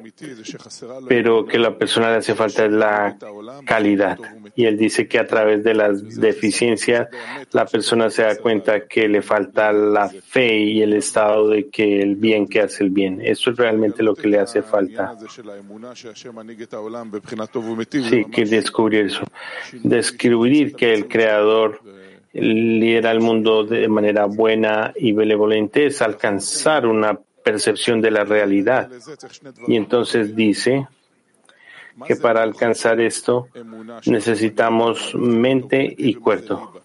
pero 1.08 1.46
que 1.46 1.58
la 1.58 1.78
persona 1.78 2.12
le 2.12 2.18
hace 2.18 2.36
falta 2.36 2.66
es 2.66 2.72
la 2.72 3.18
calidad. 3.66 4.18
Y 4.56 4.66
él 4.66 4.78
dice 4.78 5.08
que 5.08 5.20
a 5.20 5.26
través 5.26 5.64
de 5.64 5.74
las 5.74 6.16
deficiencias 6.16 7.08
la 7.52 7.66
persona 7.66 8.10
se 8.10 8.24
da 8.24 8.36
cuenta 8.38 8.88
que 8.88 9.08
le 9.08 9.22
falta 9.22 9.72
la 9.72 10.10
fe 10.10 10.58
y 10.58 10.82
el 10.82 10.94
estado 10.94 11.50
de 11.50 11.70
que 11.70 12.02
el 12.02 12.16
bien 12.16 12.48
que 12.48 12.62
hace 12.62 12.84
el 12.84 12.90
bien. 12.90 13.22
Eso 13.22 13.52
es 13.52 13.58
realmente 13.58 14.04
lo 14.04 14.16
que 14.16 14.28
le 14.28 14.40
hace 14.40 14.62
falta. 14.62 15.16
Sí, 18.10 18.26
que 18.32 18.46
descubrir 18.46 19.06
eso. 19.06 19.24
Descubrir 19.84 20.76
que 20.76 20.94
el 20.94 21.08
Creador 21.08 21.82
lidera 22.34 23.12
el 23.12 23.22
mundo 23.22 23.64
de 23.64 23.88
manera 23.88 24.26
buena 24.26 24.94
y 24.96 25.14
benevolente 25.14 25.86
es 25.86 26.02
alcanzar 26.02 26.86
una 26.86 27.18
percepción 27.46 28.02
de 28.02 28.10
la 28.10 28.24
realidad. 28.24 28.90
Y 29.68 29.76
entonces 29.76 30.36
dice 30.36 30.88
que 32.08 32.16
para 32.16 32.42
alcanzar 32.42 33.00
esto 33.00 33.48
necesitamos 34.06 35.14
mente 35.14 35.94
y 35.96 36.16
cuerpo. 36.16 36.82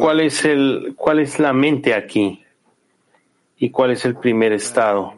¿Cuál 0.00 0.20
es, 0.20 0.44
el, 0.44 0.94
¿Cuál 0.96 1.20
es 1.20 1.38
la 1.38 1.52
mente 1.52 1.94
aquí? 1.94 2.44
¿Y 3.58 3.70
cuál 3.70 3.92
es 3.92 4.04
el 4.04 4.16
primer 4.16 4.52
estado? 4.52 5.14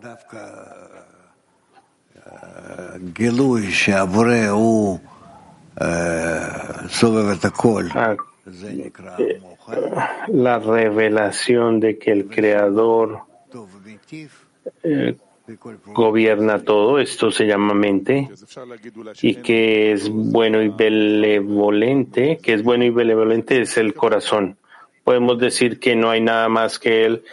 La 10.28 10.59
revelación 10.59 11.80
de 11.80 11.99
que 11.99 12.11
el 12.11 12.26
Creador 12.28 13.20
eh, 14.82 15.16
gobierna 15.86 16.62
todo, 16.62 16.99
esto 16.99 17.30
se 17.30 17.47
llama 17.47 17.74
mente, 17.74 18.28
y 19.20 19.36
que 19.36 19.93
es 19.93 20.09
bueno 20.09 20.62
y 20.62 20.68
benevolente, 20.68 22.38
que 22.43 22.55
es 22.55 22.62
bueno 22.62 22.84
y 22.84 22.90
benevolente 22.90 23.61
es 23.61 23.76
el 23.76 23.95
corazón. 23.95 24.57
Podemos 25.05 25.38
decir 25.38 25.80
que 25.80 25.97
no 25.97 26.11
hay 26.11 26.20
nada 26.20 26.49
más 26.49 26.78
que 26.78 27.05
él, 27.05 27.24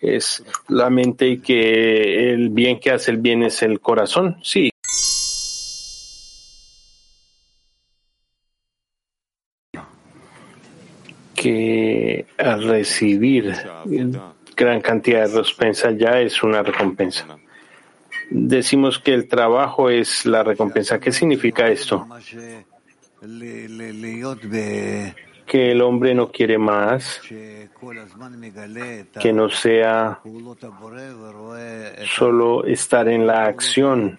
es 0.00 0.44
la 0.68 0.90
mente 0.90 1.28
y 1.28 1.38
que 1.38 2.32
el 2.32 2.50
bien 2.50 2.78
que 2.78 2.90
hace 2.90 3.10
el 3.10 3.18
bien 3.18 3.42
es 3.42 3.62
el 3.62 3.80
corazón. 3.80 4.36
Sí, 4.42 4.70
que 11.36 12.26
al 12.38 12.66
recibir 12.66 13.54
gran 14.56 14.80
cantidad 14.80 15.28
de 15.28 15.36
recompensa 15.42 15.90
ya 15.92 16.20
es 16.20 16.42
una 16.42 16.62
recompensa. 16.62 17.26
Decimos 18.30 18.98
que 18.98 19.14
el 19.14 19.28
trabajo 19.28 19.90
es 19.90 20.26
la 20.26 20.42
recompensa. 20.42 20.98
¿Qué 20.98 21.12
significa 21.12 21.68
esto? 21.68 22.06
Que 25.46 25.70
el 25.70 25.82
hombre 25.82 26.14
no 26.14 26.32
quiere 26.32 26.58
más, 26.58 27.20
que 29.20 29.32
no 29.32 29.48
sea 29.48 30.20
solo 32.16 32.64
estar 32.64 33.08
en 33.08 33.26
la 33.26 33.44
acción 33.44 34.16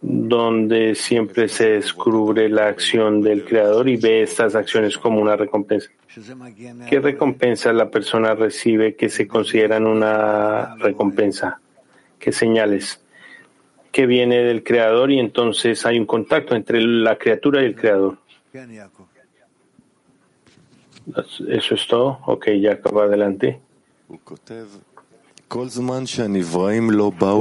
donde 0.00 0.94
siempre 0.94 1.48
se 1.48 1.70
descubre 1.70 2.48
la 2.48 2.68
acción 2.68 3.20
del 3.20 3.44
Creador 3.44 3.88
y 3.88 3.96
ve 3.96 4.22
estas 4.22 4.54
acciones 4.54 4.96
como 4.96 5.20
una 5.20 5.36
recompensa. 5.36 5.90
¿Qué 6.88 7.00
recompensa 7.00 7.72
la 7.72 7.90
persona 7.90 8.34
recibe 8.34 8.94
que 8.94 9.08
se 9.08 9.26
consideran 9.26 9.86
una 9.86 10.76
recompensa? 10.76 11.60
¿Qué 12.18 12.32
señales? 12.32 13.00
Que 13.90 14.06
viene 14.06 14.42
del 14.42 14.62
Creador 14.62 15.10
y 15.10 15.18
entonces 15.18 15.84
hay 15.84 15.98
un 15.98 16.06
contacto 16.06 16.54
entre 16.54 16.80
la 16.80 17.16
criatura 17.16 17.62
y 17.62 17.66
el 17.66 17.74
Creador. 17.74 18.18
Eso 21.48 21.74
es 21.74 21.86
todo. 21.86 22.20
Ok, 22.26 22.50
ya 22.60 22.74
acaba 22.74 23.04
adelante. 23.04 23.60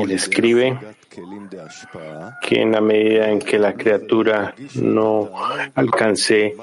Él 0.02 0.12
escribe 0.12 0.80
que 2.42 2.62
en 2.62 2.72
la 2.72 2.82
medida 2.82 3.30
en 3.30 3.40
que 3.40 3.60
la 3.60 3.74
criatura 3.74 4.56
no 4.76 5.30
alcance 5.76 6.56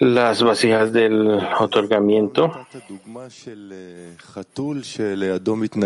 las 0.00 0.42
vasijas 0.42 0.92
del 0.92 1.40
otorgamiento, 1.58 2.66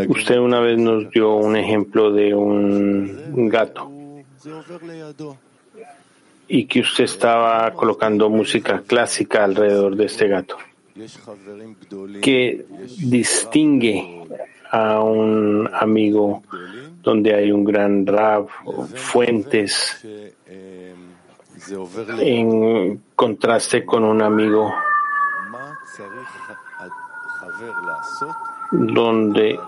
usted 0.08 0.38
una 0.38 0.60
vez 0.60 0.78
nos 0.78 1.10
dio 1.10 1.34
un 1.36 1.56
ejemplo 1.56 2.10
de 2.10 2.34
un 2.34 3.48
gato 3.48 3.92
y 6.48 6.64
que 6.64 6.80
usted 6.80 7.04
estaba 7.04 7.70
colocando 7.74 8.28
música 8.28 8.82
clásica 8.86 9.44
alrededor 9.44 9.94
de 9.94 10.06
este 10.06 10.26
gato 10.26 10.56
que 12.22 12.66
distingue 12.98 14.26
a 14.70 15.00
un 15.00 15.68
amigo 15.72 16.42
donde 17.02 17.34
hay 17.34 17.52
un 17.52 17.64
gran 17.64 18.06
rab, 18.06 18.48
fuentes, 18.94 20.04
en 22.18 23.02
contraste 23.14 23.84
con 23.84 24.04
un 24.04 24.22
amigo 24.22 24.74
donde 28.70 29.58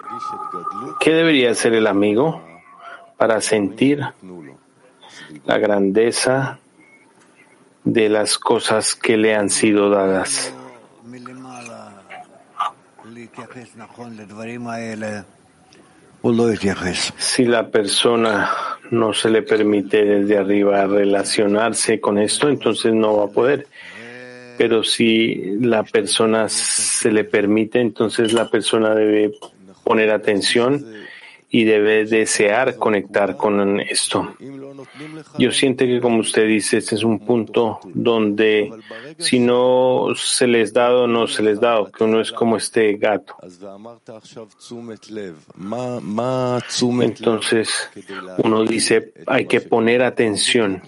¿qué 1.00 1.14
debería 1.14 1.50
hacer 1.50 1.74
el 1.74 1.86
amigo 1.86 2.42
para 3.16 3.40
sentir 3.40 4.04
la 5.44 5.58
grandeza 5.58 6.58
de 7.84 8.08
las 8.08 8.38
cosas 8.38 8.94
que 8.94 9.16
le 9.16 9.34
han 9.34 9.50
sido 9.50 9.90
dadas? 9.90 10.54
Si 17.16 17.44
la 17.44 17.68
persona 17.68 18.50
no 18.90 19.12
se 19.14 19.30
le 19.30 19.42
permite 19.42 20.04
desde 20.04 20.36
arriba 20.36 20.86
relacionarse 20.86 22.00
con 22.00 22.18
esto, 22.18 22.48
entonces 22.48 22.92
no 22.92 23.16
va 23.16 23.24
a 23.24 23.28
poder. 23.28 23.66
Pero 24.58 24.84
si 24.84 25.56
la 25.60 25.82
persona 25.82 26.48
se 26.48 27.10
le 27.10 27.24
permite, 27.24 27.80
entonces 27.80 28.32
la 28.34 28.50
persona 28.50 28.94
debe 28.94 29.32
poner 29.84 30.10
atención 30.10 30.84
y 31.52 31.64
debe 31.64 32.04
desear 32.04 32.76
conectar 32.76 33.36
con 33.36 33.80
esto. 33.80 34.36
Yo 35.36 35.50
siento 35.50 35.84
que, 35.84 36.00
como 36.00 36.20
usted 36.20 36.46
dice, 36.46 36.78
este 36.78 36.94
es 36.94 37.02
un 37.02 37.18
punto 37.18 37.80
donde 37.92 38.72
si 39.18 39.40
no 39.40 40.08
se 40.14 40.46
les 40.46 40.72
dado, 40.72 41.08
no 41.08 41.26
se 41.26 41.42
les 41.42 41.60
dado, 41.60 41.90
que 41.90 42.04
uno 42.04 42.20
es 42.20 42.30
como 42.30 42.56
este 42.56 42.94
gato. 42.94 43.36
Entonces, 47.02 47.90
uno 48.38 48.64
dice, 48.64 49.12
hay 49.26 49.46
que 49.46 49.60
poner 49.60 50.02
atención 50.02 50.80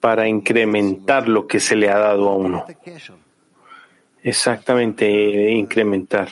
para 0.00 0.26
incrementar 0.26 1.28
lo 1.28 1.46
que 1.46 1.60
se 1.60 1.76
le 1.76 1.90
ha 1.90 1.98
dado 1.98 2.30
a 2.30 2.36
uno. 2.36 2.64
Exactamente, 4.22 5.50
incrementar. 5.50 6.28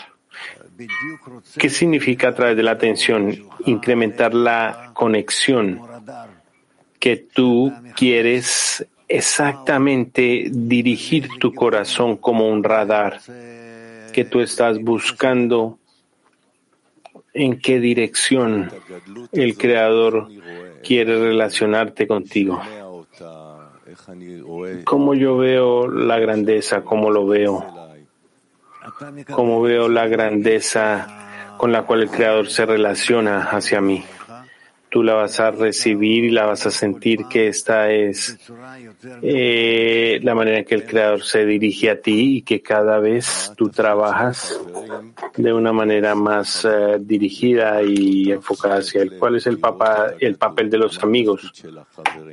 ¿Qué 1.58 1.68
significa 1.68 2.28
a 2.28 2.34
través 2.34 2.56
de 2.56 2.62
la 2.62 2.72
atención? 2.72 3.36
Incrementar 3.66 4.34
la 4.34 4.90
conexión 4.94 5.80
que 6.98 7.16
tú 7.16 7.72
quieres 7.96 8.86
exactamente 9.08 10.46
dirigir 10.50 11.28
tu 11.38 11.52
corazón 11.52 12.16
como 12.16 12.48
un 12.48 12.62
radar, 12.62 13.20
que 14.12 14.24
tú 14.24 14.40
estás 14.40 14.78
buscando 14.80 15.78
en 17.32 17.58
qué 17.58 17.80
dirección 17.80 18.70
el 19.32 19.56
Creador 19.56 20.28
quiere 20.82 21.18
relacionarte 21.18 22.06
contigo. 22.06 22.60
¿Cómo 24.84 25.14
yo 25.14 25.36
veo 25.36 25.88
la 25.88 26.18
grandeza? 26.18 26.82
¿Cómo 26.82 27.10
lo 27.10 27.26
veo? 27.26 27.79
Como 29.32 29.62
veo 29.62 29.88
la 29.88 30.06
grandeza 30.06 31.06
con 31.56 31.72
la 31.72 31.82
cual 31.82 32.02
el 32.02 32.10
Creador 32.10 32.48
se 32.48 32.64
relaciona 32.66 33.42
hacia 33.42 33.80
mí. 33.80 34.04
Tú 34.90 35.02
la 35.04 35.14
vas 35.14 35.38
a 35.38 35.52
recibir 35.52 36.24
y 36.24 36.30
la 36.30 36.46
vas 36.46 36.66
a 36.66 36.70
sentir 36.70 37.26
que 37.26 37.46
esta 37.46 37.90
es 37.92 38.36
eh, 39.22 40.18
la 40.22 40.34
manera 40.34 40.58
en 40.58 40.64
que 40.64 40.74
el 40.74 40.84
Creador 40.84 41.22
se 41.22 41.46
dirige 41.46 41.90
a 41.90 42.00
ti 42.00 42.38
y 42.38 42.42
que 42.42 42.60
cada 42.60 42.98
vez 42.98 43.52
tú 43.56 43.68
trabajas 43.68 44.60
de 45.36 45.52
una 45.52 45.72
manera 45.72 46.14
más 46.16 46.64
eh, 46.64 46.98
dirigida 47.00 47.82
y 47.82 48.32
enfocada 48.32 48.78
hacia 48.78 49.02
él. 49.02 49.16
¿Cuál 49.18 49.36
es 49.36 49.46
el, 49.46 49.60
el 50.18 50.36
papel 50.36 50.68
de 50.68 50.78
los 50.78 51.02
amigos 51.02 51.52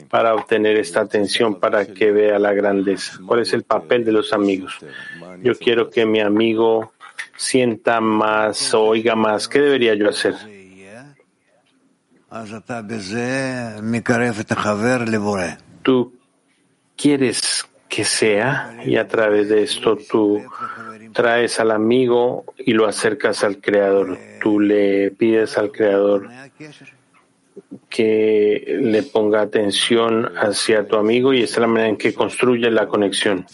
para 0.10 0.34
obtener 0.34 0.78
esta 0.78 1.02
atención 1.02 1.60
para 1.60 1.86
que 1.86 2.12
vea 2.12 2.40
la 2.40 2.54
grandeza? 2.54 3.20
¿Cuál 3.26 3.42
es 3.42 3.54
el 3.54 3.64
papel 3.64 4.04
de 4.04 4.12
los 4.12 4.34
amigos? 4.34 4.78
Yo 5.44 5.54
quiero 5.56 5.92
que 5.92 6.06
mi 6.06 6.22
amigo 6.22 6.94
sienta 7.36 8.02
más, 8.02 8.74
oiga 8.74 9.16
más. 9.16 9.48
¿Qué 9.48 9.62
debería 9.62 9.94
yo 9.94 10.10
hacer? 10.10 10.34
Tú 15.82 16.14
quieres 16.96 17.66
que 17.88 18.04
sea 18.04 18.78
y 18.86 18.98
a 18.98 19.08
través 19.08 19.48
de 19.48 19.64
esto 19.64 19.98
tú 19.98 20.44
traes 21.14 21.60
al 21.60 21.72
amigo 21.72 22.46
y 22.58 22.74
lo 22.74 22.86
acercas 22.86 23.44
al 23.44 23.62
Creador. 23.62 24.18
Tú 24.42 24.60
le 24.60 25.12
pides 25.12 25.58
al 25.58 25.72
Creador 25.72 26.30
que 27.90 28.78
le 28.82 29.04
ponga 29.04 29.42
atención 29.42 30.30
hacia 30.38 30.86
tu 30.86 30.98
amigo 30.98 31.34
y 31.34 31.44
esa 31.44 31.56
es 31.56 31.60
la 31.60 31.68
manera 31.68 31.90
en 31.90 31.98
que 31.98 32.14
construye 32.14 32.70
la 32.70 32.88
conexión. 32.88 33.46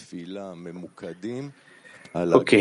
Ok, 2.14 2.52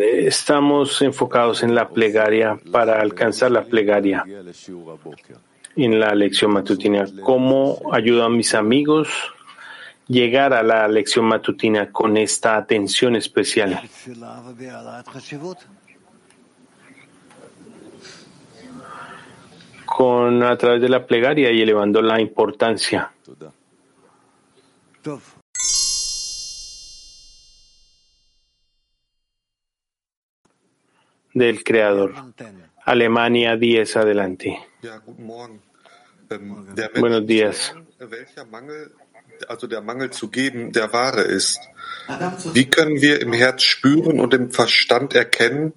estamos 0.00 1.00
enfocados 1.00 1.62
en 1.62 1.76
la 1.76 1.88
plegaria 1.88 2.58
para 2.72 3.00
alcanzar 3.00 3.52
la 3.52 3.64
plegaria 3.64 4.24
en 5.76 6.00
la 6.00 6.12
lección 6.14 6.52
matutina. 6.52 7.04
¿Cómo 7.22 7.80
ayudo 7.92 8.24
a 8.24 8.28
mis 8.28 8.54
amigos 8.54 9.08
llegar 10.08 10.52
a 10.54 10.64
la 10.64 10.88
lección 10.88 11.26
matutina 11.26 11.92
con 11.92 12.16
esta 12.16 12.56
atención 12.56 13.14
especial? 13.14 13.80
con 19.86 20.42
a 20.42 20.56
través 20.56 20.80
de 20.80 20.88
la 20.88 21.06
plegaria 21.06 21.52
y 21.52 21.60
elevando 21.60 22.00
la 22.02 22.20
importancia. 22.20 23.12
Del 31.34 31.62
Creador. 31.64 32.14
Alemania 32.84 33.58
10 33.58 33.96
adelante. 33.96 34.58
Buenos 36.94 37.26
días. 37.26 37.74
also 39.48 39.66
der 39.66 39.80
Mangel 39.80 40.10
zu 40.10 40.28
geben, 40.28 40.72
der 40.72 40.92
wahre 40.92 41.22
ist. 41.22 41.60
Wie 42.52 42.66
können 42.66 43.00
wir 43.00 43.20
im 43.20 43.32
Herz 43.32 43.62
spüren 43.62 44.20
und 44.20 44.34
im 44.34 44.50
Verstand 44.50 45.14
erkennen, 45.14 45.72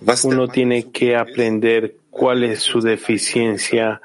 was 0.00 0.24
Uno 0.24 0.46
tiene 0.46 0.90
que 0.90 1.16
aprender 1.16 1.92
cuál 2.10 2.44
es 2.44 2.62
su 2.62 2.80
deficiencia 2.80 4.00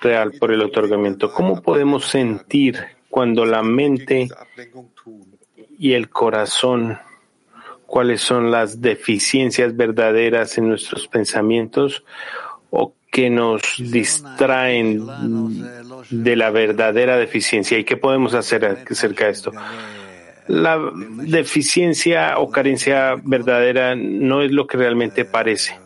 real 0.00 0.32
por 0.32 0.52
el 0.52 0.62
otorgamiento. 0.62 1.32
¿Cómo 1.32 1.60
podemos 1.60 2.06
sentir 2.06 2.78
cuando 3.08 3.44
la 3.44 3.62
mente 3.62 4.28
y 5.78 5.92
el 5.92 6.08
corazón, 6.08 6.98
cuáles 7.90 8.20
son 8.20 8.52
las 8.52 8.80
deficiencias 8.80 9.76
verdaderas 9.76 10.56
en 10.58 10.68
nuestros 10.68 11.08
pensamientos 11.08 12.04
o 12.70 12.94
que 13.10 13.28
nos 13.28 13.62
distraen 13.78 15.08
de 16.08 16.36
la 16.36 16.50
verdadera 16.50 17.16
deficiencia 17.16 17.76
y 17.76 17.84
qué 17.84 17.96
podemos 17.96 18.32
hacer 18.34 18.64
acerca 18.64 19.24
de 19.24 19.30
esto. 19.32 19.50
La 20.46 20.78
deficiencia 20.94 22.38
o 22.38 22.48
carencia 22.48 23.16
verdadera 23.24 23.96
no 23.96 24.42
es 24.42 24.52
lo 24.52 24.68
que 24.68 24.76
realmente 24.76 25.24
parece. 25.24 25.76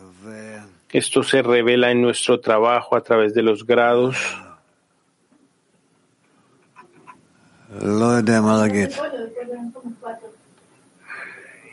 Esto 0.91 1.23
se 1.23 1.41
revela 1.41 1.89
en 1.89 2.03
nuestro 2.03 2.39
trabajo 2.39 2.95
a 2.95 3.01
través 3.01 3.33
de 3.33 3.41
los 3.41 3.65
grados. 3.65 4.15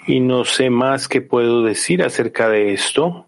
Y 0.07 0.21
no 0.21 0.45
sé 0.45 0.71
más 0.71 1.09
que 1.09 1.21
puedo 1.21 1.63
decir 1.63 2.03
acerca 2.03 2.49
de 2.49 2.73
esto. 2.73 3.27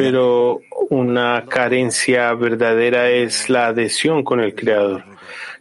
Pero 0.00 0.60
una 0.90 1.44
carencia 1.46 2.32
verdadera 2.34 3.10
es 3.10 3.50
la 3.50 3.66
adhesión 3.68 4.22
con 4.22 4.40
el 4.40 4.54
Creador, 4.54 5.04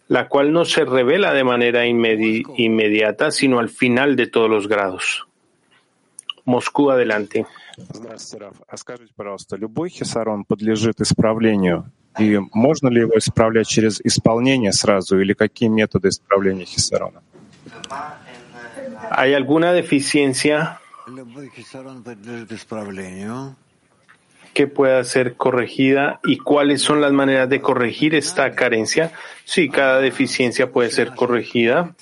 la 0.08 0.28
cual 0.28 0.52
no 0.52 0.64
se 0.64 0.84
revela 0.84 1.32
de 1.32 1.44
manera 1.44 1.86
inmediata, 1.86 3.30
sino 3.30 3.58
al 3.58 3.68
final 3.68 4.16
de 4.16 4.26
todos 4.26 4.50
los 4.50 4.68
grados. 4.68 5.26
Moscú, 6.44 6.90
adelante. 6.90 7.46
Здравствуйте, 7.76 8.44
Раф. 8.44 8.56
А 8.68 8.76
скажите, 8.76 9.12
пожалуйста, 9.16 9.56
любой 9.56 9.88
хисарон 9.90 10.44
подлежит 10.44 11.00
исправлению? 11.00 11.90
И 12.18 12.38
можно 12.52 12.88
ли 12.88 13.00
его 13.00 13.18
исправлять 13.18 13.66
через 13.66 14.00
исполнение 14.00 14.72
сразу, 14.72 15.18
или 15.18 15.32
какие 15.32 15.68
методы 15.68 16.08
исправления 16.08 16.64
хисарона? 16.64 17.22
¿Hay 19.10 19.34
alguna 19.34 19.72
deficiencia 19.72 20.80
Que 24.59 24.67
pueda 24.67 25.01
ser 25.05 25.37
corregida 25.37 26.19
y 26.25 26.37
cuáles 26.37 26.81
son 26.81 26.99
las 26.99 27.13
maneras 27.13 27.47
de 27.47 27.61
corregir 27.61 28.13
esta 28.13 28.51
carencia? 28.51 29.13
Sí, 29.45 29.69
cada 29.69 30.01
deficiencia 30.01 30.69
puede 30.69 30.91
ser 30.91 31.15
corregida, 31.15 31.95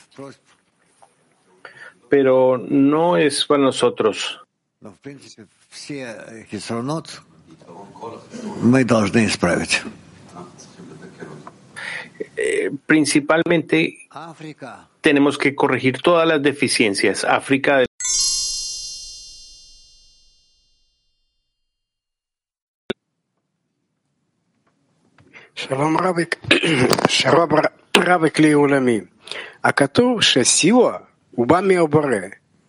pero 2.09 2.57
no 2.57 3.15
es 3.15 3.45
para 3.45 3.61
nosotros. 3.61 4.39
Eh, 12.37 12.71
principalmente 12.87 13.99
tenemos 15.01 15.37
que 15.37 15.53
corregir 15.53 15.99
todas 16.01 16.27
las 16.27 16.41
deficiencias. 16.41 17.23
África 17.23 17.85
שלום 25.66 25.96
רביק, 26.00 26.36
שלום 27.08 27.48
רביק 27.98 28.40
לעולמי. 28.40 29.00
הכתוב 29.64 30.22
שסיוע 30.22 30.98
הוא 31.30 31.46
בא 31.46 31.60
מהבורא. 31.60 32.16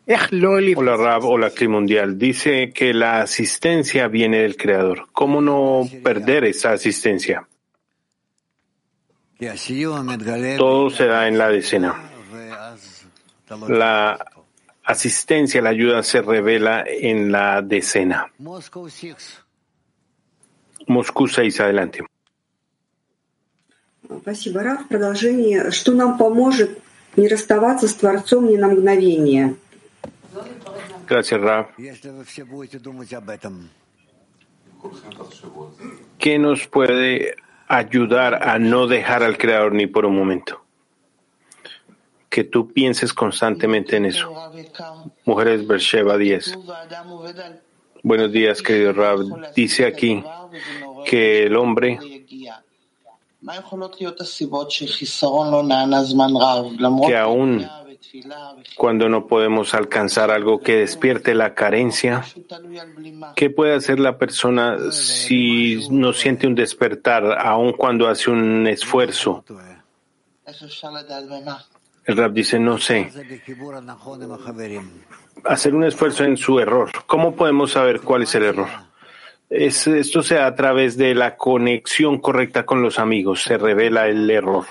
Hola 0.06 0.98
Rab, 0.98 1.24
hola 1.24 1.50
Cli 1.50 1.70
Mundial. 1.70 2.18
Dice 2.18 2.74
que 2.74 2.94
la 2.94 3.22
asistencia 3.22 4.10
viene 4.10 4.40
del 4.40 4.58
Creador. 4.58 5.08
¿Cómo 5.14 5.40
no 5.40 5.88
perder 6.04 6.44
esa 6.44 6.72
asistencia? 6.74 7.48
Todo 10.58 10.90
se 10.90 11.06
da 11.06 11.28
en 11.30 11.38
la 11.38 11.48
decena. 11.48 11.96
La 13.70 14.26
asistencia, 14.84 15.62
la 15.62 15.70
ayuda 15.70 16.04
se 16.04 16.22
revela 16.22 16.84
en 16.86 17.32
la 17.32 17.62
decena. 17.62 18.30
Moscú 20.88 21.28
6, 21.30 21.60
adelante. 21.62 22.04
Спасибо, 24.22 24.64
Раф. 24.64 24.88
Продолжение. 24.88 25.72
Что 25.72 25.94
нам 25.94 26.18
поможет 26.18 26.80
не 27.16 27.28
расставаться 27.28 27.88
с 27.88 27.94
Творцом 27.94 28.48
ни 28.48 28.58
на 28.58 28.68
мгновение? 28.68 29.56
Gracias, 31.08 31.42
Raf. 31.42 31.68
¿Qué 36.18 36.40
nos 36.40 36.68
puede 36.68 37.36
ayudar 37.68 38.36
a 38.42 38.58
no 38.60 38.88
dejar 38.88 39.24
al 39.24 39.38
Creador 39.38 39.74
ni 39.74 39.88
por 39.88 40.06
un 40.06 40.16
momento? 40.16 40.64
Que 42.30 42.44
tú 42.44 42.72
pienses 42.72 43.14
constantemente 43.14 43.98
en 43.98 44.06
eso. 44.06 44.34
Mujeres 45.26 45.68
Bersheba 45.68 46.18
10. 46.18 46.58
Buenos 48.02 48.32
días, 48.32 48.62
querido 48.62 48.94
Rab. 48.94 49.54
Dice 49.56 49.86
aquí 49.86 50.24
que 51.06 51.44
el 51.44 51.56
hombre 51.56 52.17
que 57.07 57.17
aún 57.17 57.67
cuando 58.77 59.09
no 59.09 59.27
podemos 59.27 59.75
alcanzar 59.75 60.31
algo 60.31 60.61
que 60.61 60.77
despierte 60.77 61.35
la 61.35 61.55
carencia, 61.55 62.25
¿qué 63.35 63.51
puede 63.51 63.75
hacer 63.75 64.01
la 64.01 64.19
persona 64.19 64.91
si 64.91 65.89
no 65.91 66.13
siente 66.13 66.47
un 66.47 66.55
despertar, 66.55 67.39
aun 67.39 67.73
cuando 67.73 68.09
hace 68.09 68.31
un 68.31 68.67
esfuerzo? 68.67 69.45
El 72.05 72.17
rap 72.17 72.33
dice, 72.33 72.59
no 72.59 72.79
sé. 72.79 73.11
Hacer 75.45 75.75
un 75.75 75.85
esfuerzo 75.85 76.25
en 76.25 76.37
su 76.37 76.59
error. 76.59 76.91
¿Cómo 77.07 77.35
podemos 77.35 77.73
saber 77.73 78.01
cuál 78.01 78.23
es 78.23 78.35
el 78.35 78.45
error? 78.45 78.88
Esto 79.51 80.23
se 80.23 80.35
da 80.35 80.47
a 80.47 80.55
través 80.55 80.97
de 80.97 81.15
la 81.15 81.37
conexión 81.37 82.19
correcta 82.19 82.67
con 82.67 82.83
los 82.83 82.99
amigos. 82.99 83.43
Se 83.43 83.57
revela 83.57 84.07
el 84.09 84.31
error. 84.31 84.67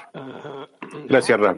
Gracias, 1.08 1.40
Rab. 1.40 1.58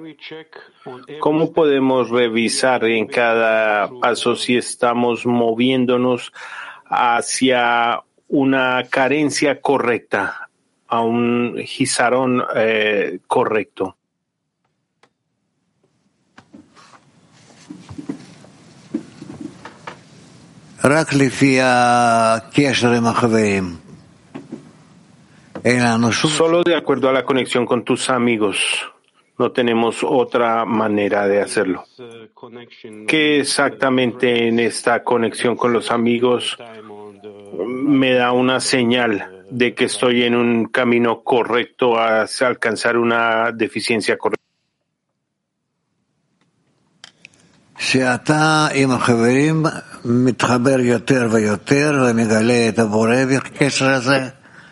¿Cómo 1.19 1.53
podemos 1.53 2.09
revisar 2.09 2.85
en 2.85 3.07
cada 3.07 3.89
paso 4.01 4.35
si 4.35 4.57
estamos 4.57 5.25
moviéndonos 5.25 6.31
hacia 6.85 8.01
una 8.27 8.83
carencia 8.89 9.61
correcta, 9.61 10.49
a 10.87 11.01
un 11.01 11.57
gizarón 11.65 12.43
eh, 12.55 13.19
correcto? 13.27 13.98
Solo 26.29 26.63
de 26.63 26.75
acuerdo 26.75 27.09
a 27.09 27.13
la 27.13 27.25
conexión 27.25 27.65
con 27.65 27.83
tus 27.83 28.09
amigos. 28.09 28.89
No 29.37 29.51
tenemos 29.51 30.03
otra 30.03 30.63
manera 30.63 31.27
de 31.27 31.41
hacerlo. 31.41 31.83
¿Qué 33.07 33.39
exactamente 33.39 34.47
en 34.47 34.59
esta 34.59 35.03
conexión 35.03 35.57
con 35.57 35.73
los 35.73 35.91
amigos 35.91 36.57
me 37.57 38.13
da 38.13 38.31
una 38.31 38.61
señal 38.61 39.45
de 39.49 39.73
que 39.73 39.85
estoy 39.85 40.23
en 40.23 40.35
un 40.35 40.65
camino 40.65 41.23
correcto 41.23 41.99
hacia 41.99 42.47
alcanzar 42.47 42.97
una 42.97 43.51
deficiencia 43.51 44.17
correcta? 44.17 44.48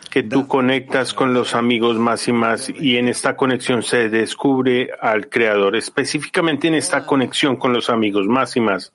Que 0.09 0.23
tú 0.23 0.47
conectas 0.47 1.13
con 1.13 1.33
los 1.33 1.53
amigos 1.53 1.97
más 1.97 2.27
y 2.27 2.33
más 2.33 2.69
y 2.69 2.97
en 2.97 3.07
esta 3.07 3.35
conexión 3.35 3.83
se 3.83 4.09
descubre 4.09 4.89
al 4.99 5.29
Creador, 5.29 5.75
específicamente 5.75 6.67
en 6.67 6.75
esta 6.75 7.05
conexión 7.05 7.57
con 7.57 7.73
los 7.73 7.89
amigos 7.89 8.25
más 8.25 8.55
y 8.55 8.61
más. 8.61 8.93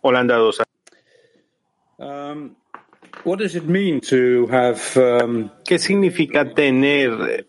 Holanda 0.00 0.36
2. 0.36 0.62
Um, 1.98 2.54
¿Qué 5.64 5.78
significa 5.78 6.52
tener 6.52 7.46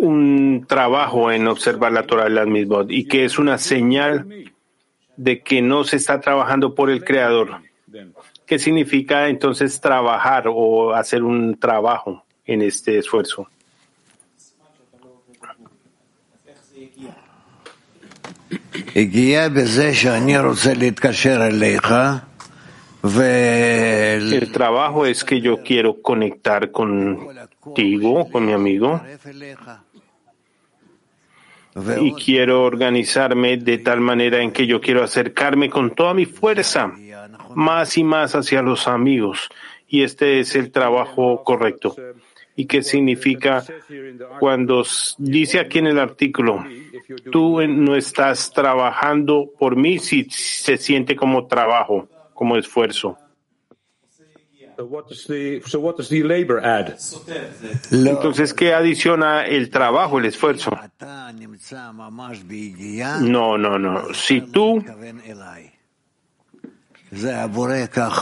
un 0.00 0.66
trabajo 0.68 1.32
en 1.32 1.48
observar 1.48 1.92
la 1.92 2.02
Torah 2.06 2.24
de 2.24 2.30
las 2.30 2.46
misbot 2.46 2.90
y 2.90 3.06
que 3.06 3.24
es 3.24 3.38
una 3.38 3.56
señal 3.56 4.52
de 5.16 5.40
que 5.40 5.62
no 5.62 5.84
se 5.84 5.96
está 5.96 6.20
trabajando 6.20 6.74
por 6.74 6.90
el 6.90 7.02
Creador? 7.02 7.62
¿Qué 8.44 8.58
significa 8.58 9.28
entonces 9.28 9.80
trabajar 9.80 10.44
o 10.48 10.92
hacer 10.92 11.22
un 11.22 11.58
trabajo 11.58 12.24
en 12.44 12.62
este 12.62 12.98
esfuerzo? 12.98 13.48
El 23.02 24.50
trabajo 24.52 25.06
es 25.06 25.24
que 25.24 25.40
yo 25.40 25.62
quiero 25.62 26.02
conectar 26.02 26.70
contigo, 26.70 28.28
con 28.30 28.46
mi 28.46 28.52
amigo, 28.52 29.00
y 32.00 32.12
quiero 32.12 32.64
organizarme 32.64 33.56
de 33.56 33.78
tal 33.78 34.00
manera 34.00 34.42
en 34.42 34.50
que 34.50 34.66
yo 34.66 34.80
quiero 34.80 35.02
acercarme 35.02 35.70
con 35.70 35.94
toda 35.94 36.12
mi 36.12 36.26
fuerza 36.26 36.92
más 37.54 37.96
y 37.96 38.04
más 38.04 38.34
hacia 38.34 38.62
los 38.62 38.88
amigos. 38.88 39.48
Y 39.88 40.02
este 40.02 40.40
es 40.40 40.54
el 40.56 40.70
trabajo 40.70 41.42
correcto. 41.44 41.94
¿Y 42.56 42.66
qué 42.66 42.82
significa 42.82 43.64
cuando 44.40 44.84
dice 45.18 45.60
aquí 45.60 45.78
en 45.78 45.86
el 45.86 45.98
artículo, 46.00 46.64
tú 47.30 47.60
no 47.68 47.94
estás 47.94 48.52
trabajando 48.52 49.48
por 49.56 49.76
mí 49.76 50.00
si 50.00 50.26
se 50.28 50.76
siente 50.76 51.14
como 51.14 51.46
trabajo, 51.46 52.08
como 52.38 52.56
esfuerzo? 52.56 53.18
Entonces, 57.90 58.54
¿qué 58.54 58.72
adiciona 58.72 59.44
el 59.44 59.70
trabajo, 59.70 60.20
el 60.20 60.26
esfuerzo? 60.26 60.70
No, 63.20 63.58
no, 63.58 63.76
no. 63.76 64.14
Si 64.14 64.40
tú 64.42 64.84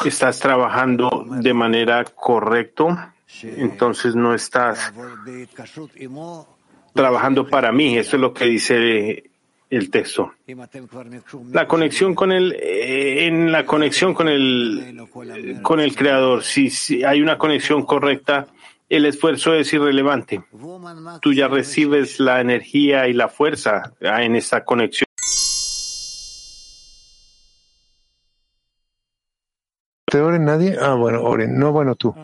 estás 0.06 0.38
trabajando 0.38 1.26
de 1.28 1.52
manera 1.52 2.04
correcta, 2.04 3.14
entonces 3.42 4.16
no 4.16 4.32
estás 4.32 4.94
trabajando 6.94 7.46
para 7.46 7.70
mí. 7.70 7.98
Eso 7.98 8.16
es 8.16 8.22
lo 8.22 8.32
que 8.32 8.46
dice 8.46 9.30
el 9.70 9.90
texto. 9.90 10.32
La 11.52 11.66
conexión 11.66 12.14
con 12.14 12.32
el, 12.32 12.52
eh, 12.52 13.26
en 13.26 13.50
la 13.50 13.64
conexión 13.64 14.14
con 14.14 14.28
el, 14.28 15.06
con 15.62 15.80
el 15.80 15.96
creador, 15.96 16.42
si, 16.42 16.70
si 16.70 17.04
hay 17.04 17.20
una 17.20 17.38
conexión 17.38 17.84
correcta, 17.84 18.46
el 18.88 19.06
esfuerzo 19.06 19.54
es 19.54 19.72
irrelevante. 19.72 20.44
Tú 21.20 21.32
ya 21.32 21.48
recibes 21.48 22.20
la 22.20 22.40
energía 22.40 23.08
y 23.08 23.12
la 23.12 23.28
fuerza 23.28 23.92
en 24.00 24.36
esta 24.36 24.64
conexión. 24.64 25.06
¿Te 30.08 30.20
oren 30.20 30.44
nadie? 30.44 30.76
Ah, 30.80 30.94
bueno, 30.94 31.22
oren. 31.22 31.58
No, 31.58 31.72
bueno, 31.72 31.96
tú. 31.96 32.14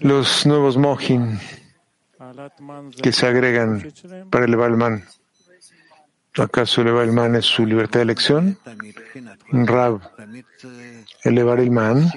Los 0.00 0.46
nuevos 0.46 0.76
mohin 0.76 1.38
que 3.02 3.12
se 3.12 3.26
agregan 3.26 3.92
para 4.30 4.44
elevar 4.44 4.70
el 4.70 4.76
man. 4.76 5.04
¿Acaso 6.36 6.82
elevar 6.82 7.04
el 7.04 7.12
man 7.12 7.34
es 7.34 7.46
su 7.46 7.64
libertad 7.64 8.00
de 8.00 8.04
elección? 8.04 8.58
Rab, 9.52 10.00
elevar 11.24 11.60
el 11.60 11.70
man 11.70 12.10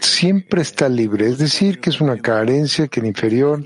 siempre 0.00 0.62
está 0.62 0.88
libre, 0.88 1.28
es 1.28 1.38
decir, 1.38 1.80
que 1.80 1.90
es 1.90 2.00
una 2.00 2.18
carencia 2.18 2.88
que 2.88 3.00
el 3.00 3.06
inferior 3.06 3.62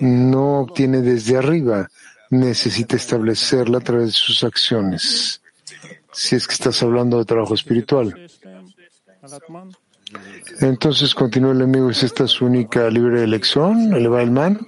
no 0.00 0.60
obtiene 0.60 1.02
desde 1.02 1.36
arriba, 1.36 1.88
necesita 2.30 2.96
establecerla 2.96 3.78
a 3.78 3.82
través 3.82 4.06
de 4.06 4.12
sus 4.12 4.44
acciones 4.44 5.42
si 6.12 6.34
es 6.34 6.46
que 6.46 6.54
estás 6.54 6.82
hablando 6.82 7.18
de 7.18 7.24
trabajo 7.24 7.54
espiritual. 7.54 8.28
Entonces 10.60 11.14
continúa 11.14 11.52
el 11.52 11.62
amigo, 11.62 11.90
¿es 11.90 12.02
esta 12.02 12.26
su 12.26 12.46
única 12.46 12.88
libre 12.90 13.22
elección? 13.22 13.92
¿Eleva 13.94 14.22
el 14.22 14.30
man? 14.30 14.66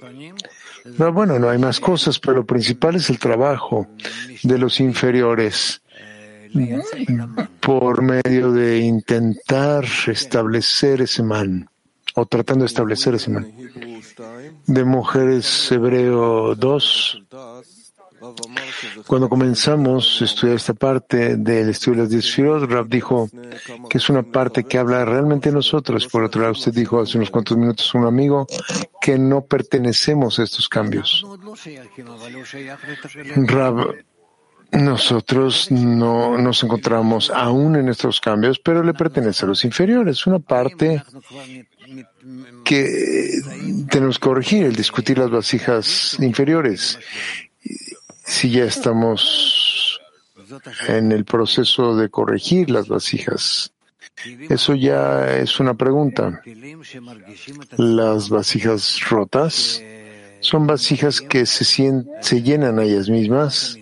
No, 0.97 1.13
bueno, 1.13 1.37
no 1.39 1.49
hay 1.49 1.57
más 1.57 1.79
cosas, 1.79 2.19
pero 2.19 2.37
lo 2.37 2.45
principal 2.45 2.95
es 2.95 3.09
el 3.09 3.19
trabajo 3.19 3.87
de 4.43 4.57
los 4.57 4.79
inferiores 4.79 5.81
por 7.59 8.01
medio 8.01 8.51
de 8.51 8.79
intentar 8.79 9.85
establecer 10.07 11.01
ese 11.01 11.23
man 11.23 11.69
o 12.15 12.25
tratando 12.25 12.63
de 12.63 12.67
establecer 12.67 13.15
ese 13.15 13.31
man. 13.31 13.47
De 14.65 14.83
Mujeres 14.83 15.71
Hebreo 15.71 16.55
2, 16.55 17.23
cuando 19.07 19.29
comenzamos 19.29 20.21
a 20.21 20.25
estudiar 20.25 20.55
esta 20.55 20.73
parte 20.73 21.35
del 21.37 21.69
estudio 21.69 21.97
de 21.97 22.17
las 22.17 22.35
diez 22.35 22.69
Rab 22.69 22.87
dijo 22.87 23.29
que 23.89 23.97
es 23.97 24.09
una 24.09 24.23
parte 24.23 24.63
que 24.63 24.77
habla 24.77 25.05
realmente 25.05 25.49
de 25.49 25.55
nosotros. 25.55 26.07
Por 26.07 26.23
otro 26.23 26.41
lado, 26.41 26.53
usted 26.53 26.73
dijo 26.73 27.01
hace 27.01 27.17
unos 27.17 27.29
cuantos 27.29 27.57
minutos 27.57 27.93
un 27.93 28.05
amigo 28.05 28.47
que 29.01 29.17
no 29.17 29.41
pertenecemos 29.41 30.39
a 30.39 30.43
estos 30.43 30.67
cambios. 30.67 31.25
Rab, 33.35 33.95
nosotros 34.71 35.71
no 35.71 36.37
nos 36.37 36.63
encontramos 36.63 37.29
aún 37.29 37.75
en 37.75 37.89
estos 37.89 38.21
cambios, 38.21 38.59
pero 38.59 38.83
le 38.83 38.93
pertenece 38.93 39.45
a 39.45 39.49
los 39.49 39.65
inferiores. 39.65 40.25
Una 40.25 40.39
parte 40.39 41.03
que 42.63 43.41
tenemos 43.89 44.17
que 44.17 44.27
corregir, 44.27 44.65
el 44.65 44.75
discutir 44.75 45.17
las 45.17 45.29
vasijas 45.29 46.17
inferiores 46.19 46.97
si 48.31 48.49
ya 48.49 48.63
estamos 48.63 49.99
en 50.87 51.11
el 51.11 51.25
proceso 51.25 51.97
de 51.97 52.09
corregir 52.09 52.69
las 52.69 52.87
vasijas. 52.87 53.73
Eso 54.49 54.73
ya 54.73 55.37
es 55.37 55.59
una 55.59 55.73
pregunta. 55.73 56.41
Las 57.77 58.29
vasijas 58.29 59.01
rotas 59.09 59.83
son 60.39 60.65
vasijas 60.65 61.19
que 61.19 61.45
se, 61.45 62.41
llenan 62.41 62.79
a 62.79 62.83
ellas 62.83 63.09
mismas 63.09 63.77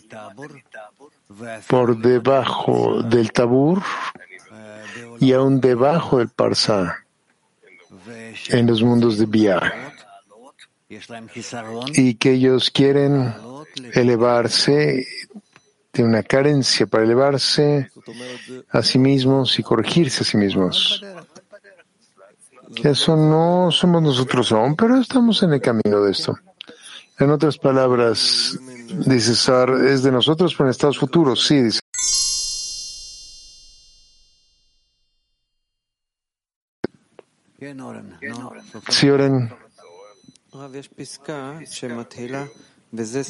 por 1.68 1.98
debajo 2.02 3.04
del 3.04 3.32
tabur 3.32 3.84
y 5.20 5.32
aún 5.32 5.62
debajo 5.62 6.18
del 6.18 6.30
parsa 6.30 7.06
en 8.48 8.66
los 8.66 8.82
mundos 8.82 9.20
de 9.20 9.26
Bia 9.28 9.94
y 11.94 12.16
que 12.16 12.32
ellos 12.32 12.72
quieren 12.72 13.34
elevarse, 13.94 15.08
tiene 15.92 16.10
una 16.10 16.24
carencia 16.24 16.88
para 16.88 17.04
elevarse 17.04 17.90
a 18.70 18.84
sí 18.84 19.00
mismos 19.00 19.58
y 19.60 19.64
corregirse 19.64 20.24
a 20.24 20.26
sí 20.26 20.38
mismos. 20.38 21.02
Eso 22.84 23.16
no 23.16 23.72
somos 23.72 24.02
nosotros 24.02 24.52
aún, 24.52 24.76
pero 24.76 25.00
estamos 25.00 25.42
en 25.44 25.54
el 25.54 25.62
camino 25.62 26.02
de 26.02 26.12
esto. 26.12 26.38
En 27.18 27.32
otras 27.32 27.58
palabras, 27.58 28.58
dice 29.06 29.36
Sar, 29.36 29.72
es 29.72 30.04
de 30.04 30.12
nosotros, 30.12 30.54
pero 30.56 30.68
en 30.68 30.72
estados 30.72 30.98
futuros, 30.98 31.46
sí, 31.46 31.62
dice. 31.62 31.80
Sí, 38.90 39.10
Oren. 39.10 39.54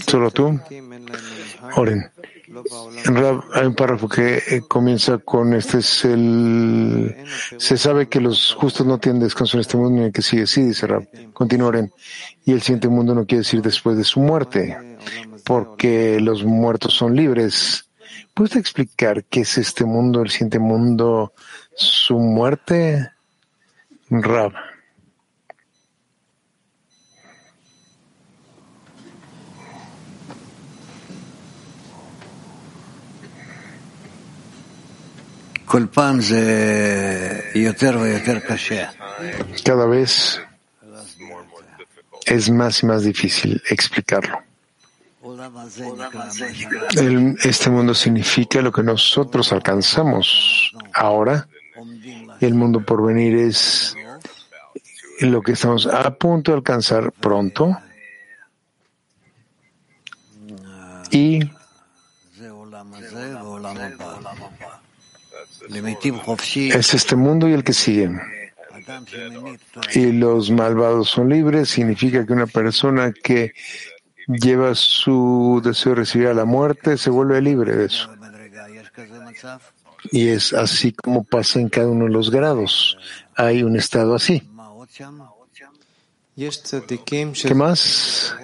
Solo 0.07 0.31
tú. 0.31 0.57
Oren. 1.75 2.09
hay 3.53 3.67
un 3.67 3.75
párrafo 3.75 4.07
que 4.07 4.37
eh, 4.37 4.61
comienza 4.67 5.17
con 5.17 5.53
este 5.53 5.79
es 5.79 6.05
el. 6.05 7.15
Se 7.57 7.77
sabe 7.77 8.07
que 8.07 8.21
los 8.21 8.53
justos 8.53 8.87
no 8.87 8.99
tienen 8.99 9.21
descanso 9.21 9.57
en 9.57 9.61
este 9.61 9.75
mundo 9.75 10.01
ni 10.01 10.11
que 10.11 10.21
sigue. 10.21 10.47
Sí, 10.47 10.63
dice 10.63 10.87
Rab. 10.87 11.07
Continúen. 11.33 11.91
Y 12.45 12.53
el 12.53 12.61
siguiente 12.61 12.87
mundo 12.87 13.13
no 13.13 13.25
quiere 13.25 13.39
decir 13.39 13.61
después 13.61 13.97
de 13.97 14.05
su 14.05 14.21
muerte, 14.21 14.77
porque 15.43 16.19
los 16.21 16.45
muertos 16.45 16.93
son 16.93 17.15
libres. 17.15 17.89
¿Puedes 18.33 18.55
explicar 18.55 19.25
qué 19.25 19.41
es 19.41 19.57
este 19.57 19.83
mundo, 19.83 20.21
el 20.21 20.29
siguiente 20.29 20.59
mundo, 20.59 21.33
su 21.75 22.17
muerte? 22.17 23.09
Rab. 24.09 24.53
Cada 39.63 39.85
vez 39.85 40.41
es 42.25 42.49
más 42.49 42.81
y 42.81 42.85
más 42.87 43.03
difícil 43.03 43.61
explicarlo. 43.69 44.39
El- 46.97 47.37
este 47.43 47.69
mundo 47.69 47.93
significa 47.93 48.61
lo 48.61 48.71
que 48.71 48.81
nosotros 48.83 49.51
alcanzamos 49.51 50.73
ahora. 50.93 51.47
El 52.41 52.53
mundo 52.55 52.83
por 52.83 53.05
venir 53.05 53.35
es 53.37 53.95
lo 55.21 55.41
que 55.41 55.51
estamos 55.51 55.85
a 55.87 56.09
punto 56.15 56.51
de 56.51 56.57
alcanzar 56.57 57.11
pronto. 57.11 57.77
Y 61.11 61.39
es 65.69 66.93
este 66.93 67.15
mundo 67.15 67.47
y 67.47 67.53
el 67.53 67.63
que 67.63 67.73
sigue. 67.73 68.09
Y 69.93 70.11
los 70.11 70.49
malvados 70.49 71.09
son 71.09 71.29
libres, 71.29 71.69
significa 71.69 72.25
que 72.25 72.33
una 72.33 72.47
persona 72.47 73.13
que 73.13 73.53
lleva 74.27 74.73
su 74.75 75.61
deseo 75.63 75.93
de 75.93 75.99
recibir 75.99 76.27
a 76.27 76.33
la 76.33 76.45
muerte 76.45 76.97
se 76.97 77.09
vuelve 77.09 77.41
libre 77.41 77.75
de 77.75 77.85
eso. 77.85 78.09
Y 80.11 80.29
es 80.29 80.53
así 80.53 80.91
como 80.91 81.23
pasa 81.23 81.59
en 81.59 81.69
cada 81.69 81.89
uno 81.89 82.05
de 82.05 82.11
los 82.11 82.31
grados. 82.31 82.97
Hay 83.35 83.63
un 83.63 83.75
estado 83.75 84.15
así. 84.15 84.41
¿Qué 86.35 87.55
más? 87.55 88.35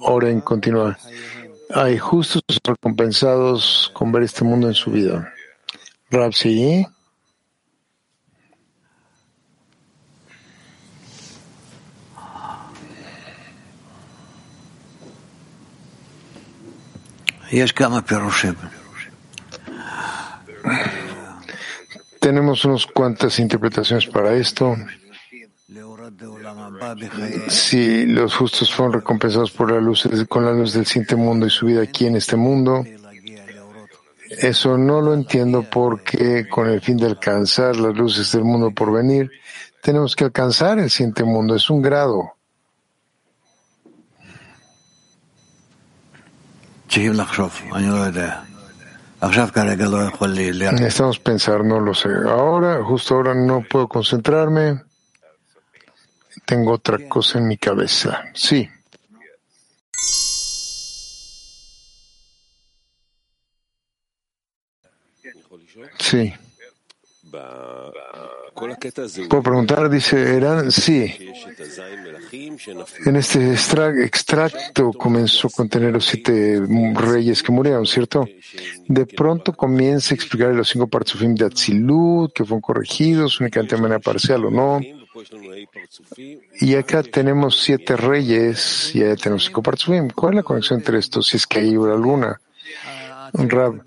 Oren 0.00 0.40
continúa. 0.40 0.98
Hay 1.72 1.98
justos 1.98 2.42
recompensados 2.64 3.90
con 3.94 4.12
ver 4.12 4.24
este 4.24 4.44
mundo 4.44 4.68
en 4.68 4.74
su 4.74 4.90
vida. 4.90 5.32
Rapsi, 6.10 6.86
tenemos 22.20 22.64
unas 22.64 22.86
cuantas 22.86 23.38
interpretaciones 23.38 24.06
para 24.06 24.34
esto. 24.34 24.76
Si 27.48 28.06
los 28.06 28.36
justos 28.36 28.72
fueron 28.72 28.94
recompensados 28.94 29.50
por 29.50 29.72
la 29.72 29.80
luz, 29.80 30.08
con 30.28 30.44
la 30.44 30.52
luz 30.52 30.74
del 30.74 30.86
siguiente 30.86 31.16
mundo 31.16 31.46
y 31.46 31.50
su 31.50 31.66
vida 31.66 31.82
aquí 31.82 32.06
en 32.06 32.16
este 32.16 32.36
mundo, 32.36 32.84
eso 34.30 34.78
no 34.78 35.00
lo 35.00 35.12
entiendo 35.12 35.64
porque 35.68 36.48
con 36.48 36.68
el 36.68 36.80
fin 36.80 36.96
de 36.96 37.06
alcanzar 37.06 37.74
las 37.76 37.94
luces 37.96 38.30
del 38.30 38.44
mundo 38.44 38.70
por 38.70 38.92
venir, 38.92 39.30
tenemos 39.82 40.14
que 40.14 40.24
alcanzar 40.24 40.78
el 40.78 40.88
siguiente 40.88 41.24
mundo. 41.24 41.56
Es 41.56 41.68
un 41.68 41.82
grado. 41.82 42.34
Necesitamos 50.72 51.18
pensar, 51.18 51.64
no 51.64 51.80
lo 51.80 51.92
sé. 51.92 52.08
Ahora, 52.08 52.82
justo 52.84 53.16
ahora 53.16 53.34
no 53.34 53.64
puedo 53.68 53.88
concentrarme. 53.88 54.80
Tengo 56.46 56.72
otra 56.72 56.98
cosa 57.08 57.38
en 57.38 57.48
mi 57.48 57.58
cabeza. 57.58 58.22
Sí. 58.32 58.68
Sí. 66.00 66.32
Puedo 69.28 69.42
preguntar, 69.42 69.88
dice 69.88 70.36
Eran, 70.36 70.70
sí. 70.72 71.14
En 73.06 73.16
este 73.16 73.52
extra- 73.52 74.04
extracto 74.04 74.92
comenzó 74.92 75.48
a 75.48 75.50
contener 75.50 75.92
los 75.92 76.04
siete 76.06 76.60
reyes 76.94 77.42
que 77.42 77.52
murieron, 77.52 77.86
¿cierto? 77.86 78.26
De 78.88 79.06
pronto 79.06 79.52
comienza 79.52 80.12
a 80.12 80.16
explicar 80.16 80.52
los 80.54 80.68
cinco 80.68 80.88
partsufim 80.88 81.34
de 81.34 81.46
Atzilut, 81.46 82.32
que 82.32 82.44
fueron 82.44 82.60
corregidos 82.60 83.40
únicamente 83.40 83.76
de 83.76 83.82
manera 83.82 84.00
parcial 84.00 84.44
o 84.46 84.50
no. 84.50 84.80
Y 86.60 86.74
acá 86.74 87.02
tenemos 87.02 87.60
siete 87.62 87.96
reyes 87.96 88.94
y 88.94 89.02
allá 89.02 89.16
tenemos 89.16 89.44
cinco 89.44 89.62
partsufim. 89.62 90.10
¿Cuál 90.10 90.32
es 90.32 90.36
la 90.36 90.42
conexión 90.42 90.80
entre 90.80 90.98
estos, 90.98 91.26
si 91.28 91.36
es 91.36 91.46
que 91.46 91.60
hay 91.60 91.74
alguna? 91.74 92.40
Rab, 93.32 93.82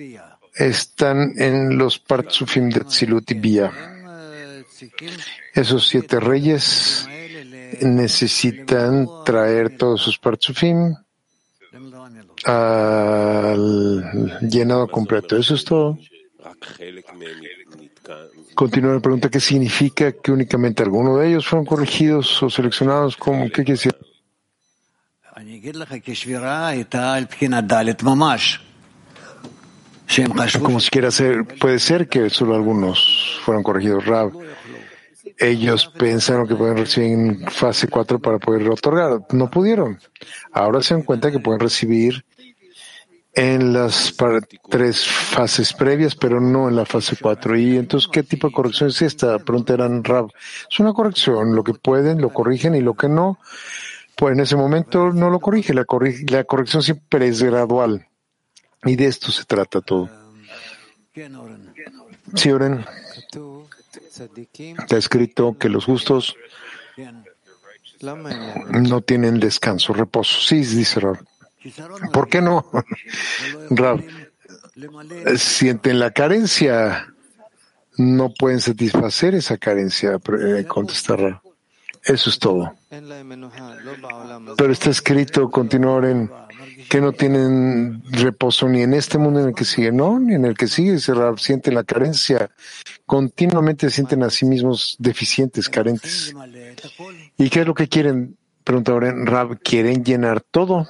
están 0.55 1.33
en 1.37 1.77
los 1.77 1.99
partsufim 1.99 2.69
de 2.69 2.81
Atzilut 2.81 3.31
y 3.31 3.33
Bia. 3.35 3.71
Esos 5.53 5.87
siete 5.87 6.19
reyes 6.19 7.07
necesitan 7.81 9.07
traer 9.25 9.77
todos 9.77 10.01
sus 10.01 10.17
partsufim 10.17 10.95
al 12.45 14.39
llenado 14.41 14.87
completo. 14.87 15.37
Eso 15.37 15.55
es 15.55 15.63
todo. 15.63 15.97
Continúa 18.53 18.93
la 18.93 18.99
pregunta, 18.99 19.29
¿qué 19.29 19.39
significa 19.39 20.11
que 20.11 20.31
únicamente 20.31 20.83
algunos 20.83 21.19
de 21.19 21.29
ellos 21.29 21.47
fueron 21.47 21.65
corregidos 21.65 22.43
o 22.43 22.49
seleccionados? 22.49 23.17
¿Cómo? 23.17 23.49
¿Qué 23.49 23.63
decir? 23.63 23.95
Como 30.59 30.79
si 30.79 30.89
quiera 30.89 31.11
ser, 31.11 31.43
puede 31.59 31.79
ser 31.79 32.07
que 32.07 32.29
solo 32.29 32.55
algunos 32.55 33.39
fueron 33.43 33.63
corregidos. 33.63 34.05
Rab, 34.05 34.31
ellos 35.39 35.91
pensaron 35.97 36.47
que 36.47 36.55
pueden 36.55 36.77
recibir 36.77 37.11
en 37.11 37.41
fase 37.49 37.87
4 37.87 38.19
para 38.19 38.37
poder 38.39 38.69
otorgar. 38.69 39.21
No 39.31 39.49
pudieron. 39.49 39.99
Ahora 40.51 40.81
se 40.83 40.93
dan 40.93 41.03
cuenta 41.03 41.31
que 41.31 41.39
pueden 41.39 41.59
recibir 41.59 42.23
en 43.35 43.73
las 43.73 44.15
tres 44.69 45.07
fases 45.07 45.73
previas, 45.73 46.15
pero 46.15 46.39
no 46.39 46.69
en 46.69 46.75
la 46.75 46.85
fase 46.85 47.15
4. 47.19 47.57
Y 47.57 47.77
entonces, 47.77 48.07
¿qué 48.11 48.21
tipo 48.21 48.47
de 48.47 48.53
corrección 48.53 48.89
es 48.89 49.01
esta? 49.01 49.39
Preguntarán 49.39 50.03
Rab. 50.03 50.27
Es 50.69 50.79
una 50.79 50.93
corrección. 50.93 51.55
Lo 51.55 51.63
que 51.63 51.73
pueden, 51.73 52.21
lo 52.21 52.29
corrigen 52.29 52.75
y 52.75 52.81
lo 52.81 52.93
que 52.93 53.09
no, 53.09 53.39
pues 54.15 54.33
en 54.33 54.41
ese 54.41 54.55
momento 54.55 55.11
no 55.11 55.31
lo 55.31 55.39
corrige. 55.39 55.73
La, 55.73 55.85
corri- 55.85 56.29
la 56.29 56.43
corrección 56.43 56.83
siempre 56.83 57.27
es 57.27 57.41
gradual. 57.41 58.05
Y 58.85 58.95
de 58.95 59.05
esto 59.05 59.31
se 59.31 59.45
trata 59.45 59.81
todo. 59.81 60.09
Sí, 62.35 62.51
Oren, 62.51 62.85
está 64.79 64.97
escrito 64.97 65.55
que 65.59 65.69
los 65.69 65.85
justos 65.85 66.35
no 68.71 69.01
tienen 69.01 69.39
descanso, 69.39 69.93
reposo. 69.93 70.39
Sí, 70.41 70.57
dice 70.57 70.99
Rab. 70.99 71.23
¿Por 72.11 72.27
qué 72.27 72.41
no? 72.41 72.65
Rab, 73.69 74.03
sienten 75.37 75.99
la 75.99 76.11
carencia, 76.11 77.13
no 77.97 78.33
pueden 78.33 78.59
satisfacer 78.59 79.35
esa 79.35 79.57
carencia, 79.57 80.19
eh, 80.39 80.65
contesta 80.67 81.15
Rab. 81.15 81.41
Eso 82.05 82.29
es 82.29 82.37
todo. 82.39 82.73
Pero 84.57 84.71
está 84.71 84.89
escrito, 84.89 85.49
continuar 85.49 86.05
en 86.05 86.29
que 86.89 86.99
no 86.99 87.13
tienen 87.13 88.03
reposo 88.11 88.67
ni 88.67 88.81
en 88.81 88.93
este 88.93 89.17
mundo 89.17 89.39
en 89.39 89.47
el 89.47 89.55
que 89.55 89.63
sigue, 89.63 89.91
no, 89.91 90.19
ni 90.19 90.35
en 90.35 90.45
el 90.45 90.55
que 90.55 90.67
sigue, 90.67 90.97
Rab, 91.13 91.39
sienten 91.39 91.75
la 91.75 91.83
carencia, 91.83 92.51
continuamente 93.05 93.89
se 93.89 93.95
sienten 93.95 94.23
a 94.23 94.29
sí 94.29 94.45
mismos 94.45 94.95
deficientes, 94.99 95.69
carentes. 95.69 96.33
¿Y 97.37 97.49
qué 97.49 97.61
es 97.61 97.67
lo 97.67 97.73
que 97.73 97.87
quieren? 97.87 98.37
Pregunta 98.63 98.91
ahora 98.91 99.13
Rab, 99.15 99.59
¿quieren 99.59 100.03
llenar 100.03 100.41
todo? 100.41 100.87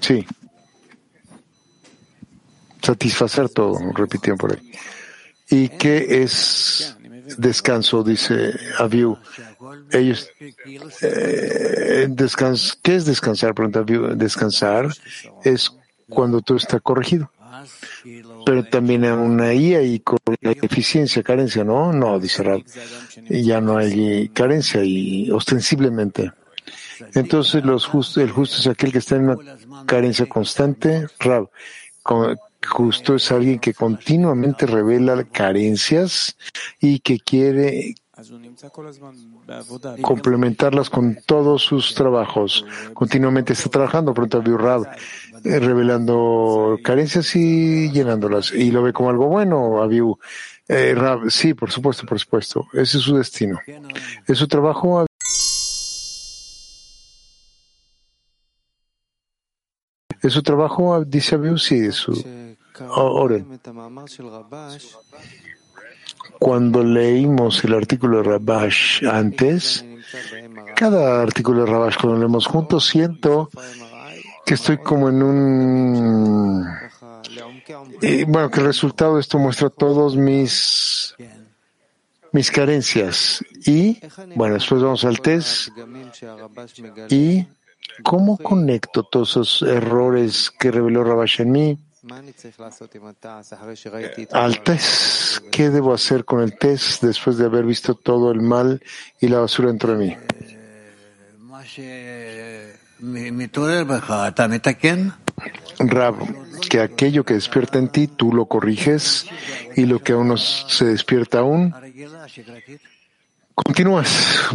Sí. 0.00 0.26
Satisfacer 2.82 3.48
todo, 3.48 3.78
repitieron 3.94 4.38
por 4.38 4.52
ahí. 4.52 4.72
¿Y 5.50 5.68
qué 5.70 6.22
es 6.22 6.96
descanso? 7.36 8.02
Dice 8.02 8.54
Aviu. 8.78 9.16
Ellos, 9.90 10.28
eh, 11.02 12.08
¿qué 12.82 12.94
es 12.94 13.04
descansar? 13.06 13.54
Pregunta 13.54 13.80
Aviu. 13.80 14.14
Descansar 14.14 14.88
es 15.44 15.72
cuando 16.08 16.40
todo 16.40 16.58
está 16.58 16.80
corregido. 16.80 17.30
Pero 18.44 18.64
también 18.64 19.04
hay 19.04 19.10
una 19.10 19.52
IA 19.52 19.82
y 19.82 20.00
con 20.00 20.18
eficiencia, 20.40 21.22
carencia, 21.22 21.64
¿no? 21.64 21.92
No, 21.92 22.18
dice 22.18 22.42
Rab. 22.42 22.62
Ya 23.28 23.60
no 23.60 23.76
hay 23.76 24.28
carencia 24.28 24.82
y 24.84 25.30
ostensiblemente. 25.30 26.32
Entonces 27.14 27.64
los 27.64 27.88
el 28.16 28.30
justo 28.30 28.58
es 28.58 28.66
aquel 28.66 28.92
que 28.92 28.98
está 28.98 29.16
en 29.16 29.30
una 29.30 29.36
carencia 29.86 30.26
constante. 30.26 31.06
Rab, 31.18 31.48
justo 32.66 33.14
es 33.14 33.30
alguien 33.30 33.58
que 33.58 33.74
continuamente 33.74 34.66
revela 34.66 35.24
carencias 35.24 36.36
y 36.80 37.00
que 37.00 37.18
quiere 37.18 37.94
complementarlas 40.02 40.90
con 40.90 41.18
todos 41.24 41.62
sus 41.62 41.94
trabajos. 41.94 42.66
Continuamente 42.92 43.52
está 43.52 43.70
trabajando, 43.70 44.12
pronto 44.12 44.40
Rab, 44.40 44.88
eh, 45.44 45.58
revelando 45.60 46.78
carencias 46.82 47.36
y 47.36 47.90
llenándolas. 47.90 48.52
Y 48.52 48.70
lo 48.70 48.82
ve 48.82 48.92
como 48.92 49.10
algo 49.10 49.28
bueno, 49.28 49.80
Abiu. 49.82 50.18
Eh, 50.66 50.94
Rab, 50.94 51.30
sí, 51.30 51.54
por 51.54 51.70
supuesto, 51.70 52.06
por 52.06 52.18
supuesto. 52.18 52.66
Ese 52.72 52.98
es 52.98 53.04
su 53.04 53.16
destino. 53.16 53.58
Es 54.26 54.38
su 54.38 54.48
trabajo. 54.48 55.06
Es 60.20 60.32
su 60.32 60.42
trabajo, 60.42 61.04
dice 61.04 61.36
Abiu, 61.36 61.56
sí, 61.56 61.78
es 61.78 61.94
su. 61.94 62.37
Oren. 62.90 63.60
Cuando 66.38 66.84
leímos 66.84 67.64
el 67.64 67.74
artículo 67.74 68.18
de 68.18 68.22
Rabash 68.24 69.04
antes, 69.06 69.84
cada 70.76 71.22
artículo 71.22 71.64
de 71.64 71.70
Rabash 71.70 71.96
cuando 72.00 72.18
leemos 72.18 72.46
juntos, 72.46 72.86
siento 72.86 73.50
que 74.44 74.54
estoy 74.54 74.78
como 74.78 75.08
en 75.08 75.22
un... 75.22 76.66
Bueno, 78.28 78.50
que 78.50 78.60
el 78.60 78.66
resultado 78.66 79.16
de 79.16 79.20
esto 79.20 79.38
muestra 79.38 79.68
todos 79.68 80.16
mis 80.16 81.14
mis 82.32 82.50
carencias. 82.50 83.44
Y, 83.64 83.98
bueno, 84.34 84.54
después 84.54 84.82
vamos 84.82 85.04
al 85.04 85.20
test. 85.20 85.68
¿Y 87.10 87.46
cómo 88.02 88.36
conecto 88.38 89.02
todos 89.02 89.30
esos 89.30 89.62
errores 89.62 90.50
que 90.50 90.70
reveló 90.70 91.04
Rabash 91.04 91.40
en 91.40 91.50
mí 91.52 91.78
al 94.32 94.62
test, 94.62 95.38
¿qué 95.50 95.70
debo 95.70 95.92
hacer 95.92 96.24
con 96.24 96.40
el 96.42 96.56
test 96.56 97.02
después 97.02 97.36
de 97.38 97.44
haber 97.44 97.64
visto 97.64 97.94
todo 97.94 98.30
el 98.30 98.40
mal 98.40 98.82
y 99.20 99.28
la 99.28 99.40
basura 99.40 99.68
dentro 99.68 99.96
de 99.96 99.98
mí? 99.98 100.16
Rab, 105.78 106.14
que 106.68 106.80
aquello 106.80 107.24
que 107.24 107.34
despierta 107.34 107.78
en 107.78 107.88
ti, 107.88 108.08
tú 108.08 108.32
lo 108.32 108.46
corriges 108.46 109.26
y 109.76 109.86
lo 109.86 110.00
que 110.02 110.12
aún 110.12 110.28
no 110.28 110.36
se 110.36 110.86
despierta 110.86 111.40
aún, 111.40 111.74
continúas 113.54 114.48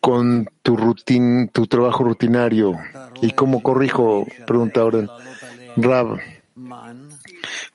con 0.00 0.50
tu 0.62 0.76
rutin, 0.76 1.48
tu 1.48 1.66
trabajo 1.66 2.04
rutinario. 2.04 2.78
¿Y 3.22 3.30
cómo 3.32 3.62
corrijo? 3.62 4.26
Pregunta 4.46 4.80
ahora 4.80 5.06
Rab 5.76 6.18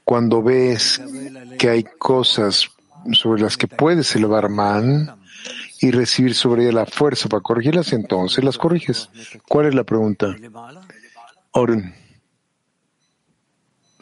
cuando 0.03 0.41
ves 0.41 1.01
que 1.57 1.69
hay 1.69 1.83
cosas 1.83 2.69
sobre 3.13 3.41
las 3.41 3.57
que 3.57 3.67
puedes 3.67 4.15
elevar 4.15 4.49
man 4.49 5.15
y 5.81 5.91
recibir 5.91 6.35
sobre 6.35 6.63
ella 6.63 6.73
la 6.73 6.85
fuerza 6.85 7.29
para 7.29 7.41
corregirlas, 7.41 7.93
entonces 7.93 8.43
las 8.43 8.57
corriges. 8.57 9.09
¿Cuál 9.47 9.67
es 9.67 9.75
la 9.75 9.83
pregunta? 9.83 10.35
Oren. 11.51 11.95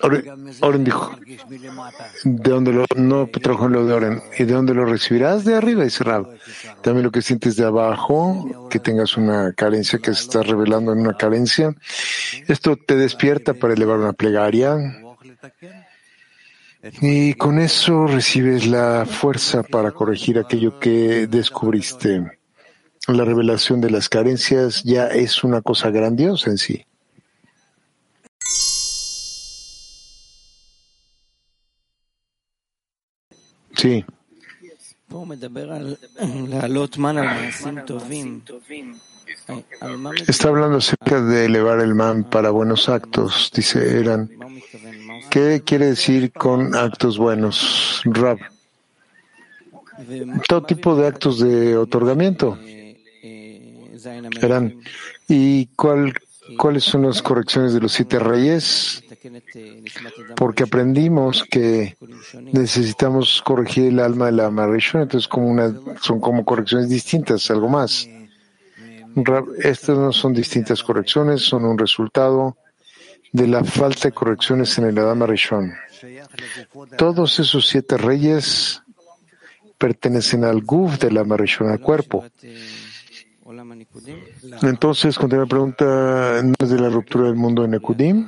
Oren, 0.02 0.84
dijo, 0.84 1.18
¿de 2.24 2.52
dónde 2.52 2.72
lo, 2.72 2.86
no 2.96 3.30
en 3.34 3.72
lo 3.74 3.86
de 3.86 3.94
Oren? 3.94 4.22
¿Y 4.38 4.44
de 4.44 4.54
dónde 4.54 4.76
lo 4.76 4.86
recibirás? 4.86 5.44
De 5.44 5.56
arriba, 5.56 5.84
dice 5.84 6.04
Rab. 6.04 6.28
También 6.82 7.04
lo 7.04 7.12
que 7.12 7.24
sientes 7.24 7.56
de 7.56 7.66
abajo, 7.66 8.68
que 8.70 8.80
tengas 8.80 9.18
una 9.18 9.54
carencia, 9.54 9.98
que 9.98 10.14
se 10.14 10.22
está 10.22 10.44
revelando 10.44 10.94
en 10.94 11.00
una 11.00 11.14
carencia. 11.14 11.76
Esto 12.48 12.76
te 12.78 12.96
despierta 12.96 13.56
para 13.56 13.74
elevar 13.74 13.98
una 13.98 14.14
plegaria. 14.14 14.78
Y 17.02 17.34
con 17.34 17.58
eso 17.58 18.06
recibes 18.06 18.68
la 18.68 19.06
fuerza 19.08 19.64
para 19.64 19.92
corregir 19.92 20.38
aquello 20.38 20.80
que 20.80 21.26
descubriste. 21.26 22.40
La 23.08 23.26
revelación 23.26 23.82
de 23.82 23.90
las 23.90 24.10
carencias 24.10 24.84
ya 24.84 25.08
es 25.08 25.44
una 25.44 25.62
cosa 25.62 25.90
grandiosa 25.90 26.52
en 26.52 26.58
sí. 26.60 26.87
Sí. 33.78 34.04
Está 40.28 40.50
hablando 40.50 40.78
acerca 40.78 41.22
de 41.22 41.46
elevar 41.46 41.80
el 41.80 41.96
man 41.96 42.24
para 42.24 42.50
buenos 42.50 42.90
actos, 42.90 43.52
dice 43.54 44.00
Eran. 44.00 44.30
¿Qué 45.30 45.62
quiere 45.66 45.88
decir 45.88 46.32
con 46.32 46.76
actos 46.76 47.18
buenos, 47.18 48.02
Rab? 48.06 48.40
Todo 50.48 50.64
tipo 50.64 50.96
de 50.96 51.08
actos 51.08 51.40
de 51.40 51.78
otorgamiento. 51.78 52.58
Eran. 54.42 54.80
¿Y 55.28 55.68
cuál, 55.68 56.14
cuáles 56.58 56.84
son 56.84 57.04
las 57.04 57.22
correcciones 57.22 57.74
de 57.74 57.82
los 57.82 57.92
siete 57.92 58.20
reyes? 58.20 59.04
porque 60.36 60.64
aprendimos 60.64 61.44
que 61.50 61.98
necesitamos 62.42 63.42
corregir 63.44 63.88
el 63.88 64.00
alma 64.00 64.28
de 64.28 64.34
la 64.34 64.50
Marishon, 64.50 65.02
entonces 65.02 65.30
son 66.02 66.20
como 66.20 66.46
correcciones 66.46 66.90
distintas, 66.90 67.50
algo 67.52 67.70
más. 67.70 68.08
Estas 69.60 69.98
no 69.98 70.14
son 70.14 70.34
distintas 70.34 70.84
correcciones, 70.84 71.42
son 71.42 71.66
un 71.66 71.78
resultado 71.78 72.58
de 73.32 73.48
la 73.48 73.64
falta 73.64 74.10
de 74.10 74.14
correcciones 74.14 74.78
en 74.78 74.86
el 74.86 74.98
Adam 74.98 75.24
Rishon. 75.24 75.74
Todos 76.98 77.40
esos 77.40 77.68
siete 77.68 77.98
reyes 77.98 78.82
pertenecen 79.78 80.44
al 80.44 80.62
Guf 80.62 81.00
de 81.00 81.12
la 81.12 81.24
Marishon, 81.24 81.70
al 81.70 81.80
cuerpo. 81.80 82.26
Entonces, 84.62 85.18
cuando 85.18 85.38
la 85.38 85.46
pregunta, 85.46 86.42
¿no 86.44 86.54
es 86.60 86.70
de 86.70 86.80
la 86.80 86.90
ruptura 86.90 87.26
del 87.26 87.36
mundo 87.36 87.62
de 87.62 87.70
Nekudim? 87.70 88.28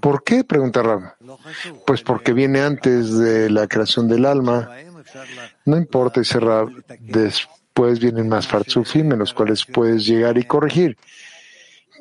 ¿Por 0.00 0.22
qué? 0.22 0.44
Pregunta 0.44 0.82
Ram. 0.82 1.10
Pues 1.86 2.02
porque 2.02 2.32
viene 2.32 2.60
antes 2.60 3.16
de 3.18 3.50
la 3.50 3.66
creación 3.66 4.08
del 4.08 4.24
alma. 4.24 4.70
No 5.64 5.76
importa, 5.76 6.20
dice 6.20 6.38
Rab, 6.38 6.68
después 7.00 7.98
vienen 8.00 8.28
más 8.28 8.46
farzufim 8.46 9.12
en 9.12 9.18
los 9.18 9.32
cuales 9.34 9.64
puedes 9.64 10.06
llegar 10.06 10.38
y 10.38 10.44
corregir. 10.44 10.96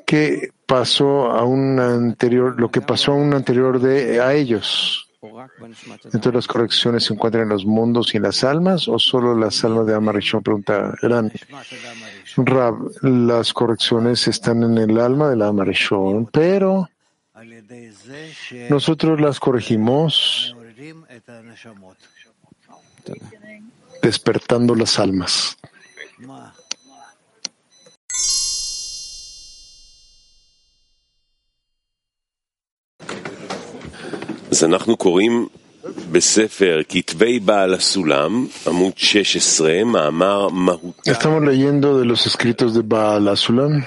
¿Qué 0.05 0.49
pasó 0.65 1.31
a 1.31 1.43
un 1.43 1.79
anterior, 1.79 2.59
lo 2.59 2.69
que 2.69 2.81
pasó 2.81 3.13
a 3.13 3.15
un 3.15 3.33
anterior 3.33 3.79
de 3.79 4.21
a 4.21 4.33
ellos? 4.33 5.07
Entonces 6.05 6.33
las 6.33 6.47
correcciones 6.47 7.05
se 7.05 7.13
encuentran 7.13 7.43
en 7.43 7.49
los 7.49 7.65
mundos 7.65 8.13
y 8.13 8.17
en 8.17 8.23
las 8.23 8.43
almas 8.43 8.87
o 8.87 8.97
solo 8.97 9.35
las 9.37 9.63
almas 9.63 9.85
de 9.85 9.93
Amarishon? 9.93 10.41
Pregunta 10.41 10.95
Eran. 11.01 11.31
Rab, 12.37 12.91
las 13.01 13.53
correcciones 13.53 14.27
están 14.27 14.63
en 14.63 14.77
el 14.77 14.99
alma 14.99 15.29
de 15.29 15.35
la 15.35 15.47
Amarishon, 15.47 16.27
pero 16.27 16.89
nosotros 18.69 19.19
las 19.19 19.39
corregimos 19.39 20.55
despertando 24.01 24.75
las 24.75 24.99
almas. 24.99 25.57
Estamos 41.05 41.43
leyendo 41.43 41.99
de 41.99 42.05
los 42.05 42.27
escritos 42.27 42.73
de 42.73 42.81
Baal 42.83 43.27
Asulam 43.27 43.83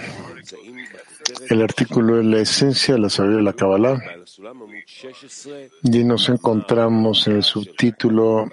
el 1.49 1.62
artículo 1.62 2.16
de 2.16 2.24
la 2.24 2.40
esencia 2.40 2.95
de 2.95 3.01
la 3.01 3.11
sabiduría 3.11 3.38
de 3.38 3.45
la 3.45 3.53
Kabbalah. 3.53 4.03
Y 5.82 6.05
nos 6.05 6.28
encontramos 6.28 7.26
en 7.26 7.36
el 7.36 7.42
subtítulo 7.42 8.49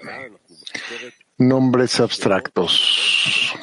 Nombres 1.38 2.00
abstractos. 2.00 3.54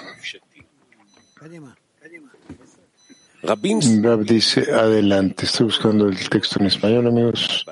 Rab 3.49 4.25
dice, 4.25 4.71
adelante, 4.71 5.45
estoy 5.45 5.65
buscando 5.65 6.07
el 6.07 6.29
texto 6.29 6.59
en 6.59 6.67
español, 6.67 7.07
amigos. 7.07 7.65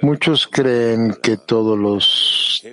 Muchos 0.00 0.46
creen 0.46 1.16
que 1.20 1.36
todos 1.38 1.76
los 1.76 2.64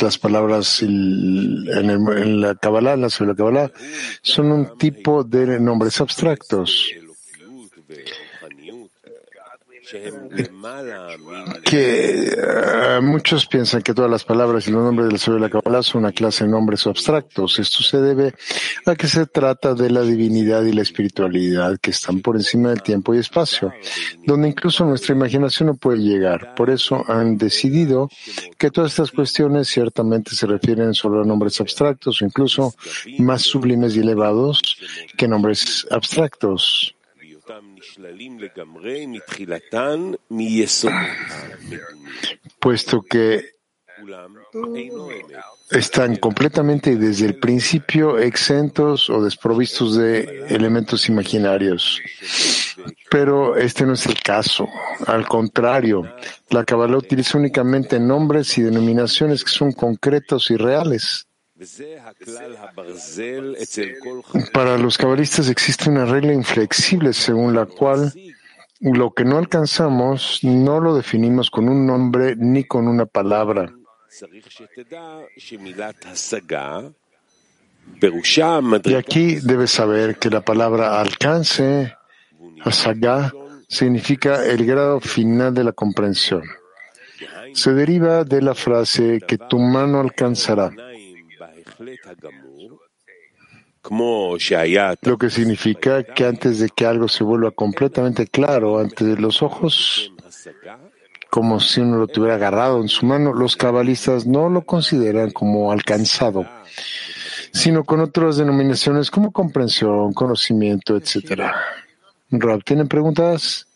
las 0.00 0.18
palabras 0.18 0.82
en, 0.82 2.40
la 2.40 2.54
Kabbalah, 2.56 2.94
en 2.94 3.02
la 3.02 3.34
Kabbalah, 3.36 3.70
son 4.22 4.50
un 4.50 4.78
tipo 4.78 5.22
de 5.22 5.60
nombres 5.60 6.00
abstractos 6.00 6.90
que 11.64 12.36
uh, 12.36 13.02
muchos 13.02 13.46
piensan 13.46 13.82
que 13.82 13.94
todas 13.94 14.10
las 14.10 14.24
palabras 14.24 14.66
y 14.68 14.70
los 14.70 14.82
nombres 14.82 15.08
de 15.08 15.12
la 15.12 15.18
sobre 15.18 15.40
la 15.40 15.50
Kabbalah 15.50 15.82
son 15.82 16.02
una 16.02 16.12
clase 16.12 16.44
de 16.44 16.50
nombres 16.50 16.86
abstractos. 16.86 17.58
Esto 17.58 17.82
se 17.82 18.00
debe 18.00 18.34
a 18.86 18.94
que 18.94 19.08
se 19.08 19.26
trata 19.26 19.74
de 19.74 19.90
la 19.90 20.02
divinidad 20.02 20.64
y 20.64 20.72
la 20.72 20.82
espiritualidad 20.82 21.78
que 21.80 21.90
están 21.90 22.20
por 22.20 22.36
encima 22.36 22.70
del 22.70 22.82
tiempo 22.82 23.14
y 23.14 23.18
espacio, 23.18 23.72
donde 24.24 24.48
incluso 24.48 24.84
nuestra 24.84 25.14
imaginación 25.14 25.68
no 25.68 25.74
puede 25.74 25.98
llegar. 25.98 26.54
Por 26.54 26.70
eso 26.70 27.04
han 27.08 27.36
decidido 27.36 28.08
que 28.58 28.70
todas 28.70 28.92
estas 28.92 29.10
cuestiones 29.10 29.68
ciertamente 29.68 30.34
se 30.34 30.46
refieren 30.46 30.94
solo 30.94 31.22
a 31.22 31.24
nombres 31.24 31.60
abstractos 31.60 32.22
o 32.22 32.24
incluso 32.24 32.74
más 33.18 33.42
sublimes 33.42 33.96
y 33.96 34.00
elevados 34.00 34.78
que 35.16 35.28
nombres 35.28 35.86
abstractos 35.90 36.94
puesto 42.58 43.02
que 43.02 43.60
están 45.70 46.16
completamente 46.16 46.96
desde 46.96 47.26
el 47.26 47.38
principio 47.38 48.18
exentos 48.18 49.10
o 49.10 49.22
desprovistos 49.22 49.96
de 49.96 50.46
elementos 50.48 51.08
imaginarios. 51.08 52.00
Pero 53.10 53.56
este 53.56 53.84
no 53.84 53.92
es 53.94 54.06
el 54.06 54.20
caso. 54.20 54.68
Al 55.06 55.26
contrario, 55.26 56.02
la 56.50 56.64
Kabbalah 56.64 56.96
utiliza 56.96 57.38
únicamente 57.38 58.00
nombres 58.00 58.56
y 58.58 58.62
denominaciones 58.62 59.44
que 59.44 59.50
son 59.50 59.72
concretos 59.72 60.50
y 60.50 60.56
reales. 60.56 61.26
Para 64.52 64.76
los 64.76 64.98
cabalistas 64.98 65.48
existe 65.48 65.88
una 65.88 66.04
regla 66.04 66.32
inflexible 66.32 67.12
según 67.12 67.54
la 67.54 67.66
cual 67.66 68.12
lo 68.80 69.12
que 69.12 69.24
no 69.24 69.38
alcanzamos 69.38 70.40
no 70.42 70.80
lo 70.80 70.94
definimos 70.94 71.50
con 71.50 71.68
un 71.68 71.86
nombre 71.86 72.34
ni 72.36 72.64
con 72.64 72.88
una 72.88 73.06
palabra. 73.06 73.72
Y 78.84 78.94
aquí 78.94 79.36
debes 79.36 79.70
saber 79.70 80.16
que 80.16 80.30
la 80.30 80.42
palabra 80.42 81.00
alcance, 81.00 81.94
asagá, 82.62 83.32
significa 83.68 84.44
el 84.44 84.66
grado 84.66 85.00
final 85.00 85.54
de 85.54 85.64
la 85.64 85.72
comprensión. 85.72 86.42
Se 87.54 87.72
deriva 87.72 88.24
de 88.24 88.42
la 88.42 88.54
frase 88.54 89.20
que 89.26 89.38
tu 89.38 89.58
mano 89.58 90.00
alcanzará 90.00 90.70
lo 95.02 95.18
que 95.18 95.30
significa 95.30 96.02
que 96.04 96.24
antes 96.26 96.60
de 96.60 96.68
que 96.68 96.84
algo 96.86 97.08
se 97.08 97.24
vuelva 97.24 97.50
completamente 97.50 98.26
claro 98.26 98.78
ante 98.78 99.04
los 99.16 99.42
ojos, 99.42 100.12
como 101.30 101.60
si 101.60 101.80
uno 101.80 101.96
lo 101.96 102.06
tuviera 102.06 102.34
agarrado 102.34 102.80
en 102.80 102.88
su 102.88 103.06
mano, 103.06 103.32
los 103.32 103.56
cabalistas 103.56 104.26
no 104.26 104.48
lo 104.50 104.62
consideran 104.62 105.30
como 105.30 105.72
alcanzado, 105.72 106.46
sino 107.52 107.84
con 107.84 108.00
otras 108.00 108.36
denominaciones 108.36 109.10
como 109.10 109.32
comprensión, 109.32 110.12
conocimiento, 110.12 110.96
etc. 110.96 111.52
Rob, 112.30 112.62
¿tienen 112.64 112.86
preguntas? 112.86 113.66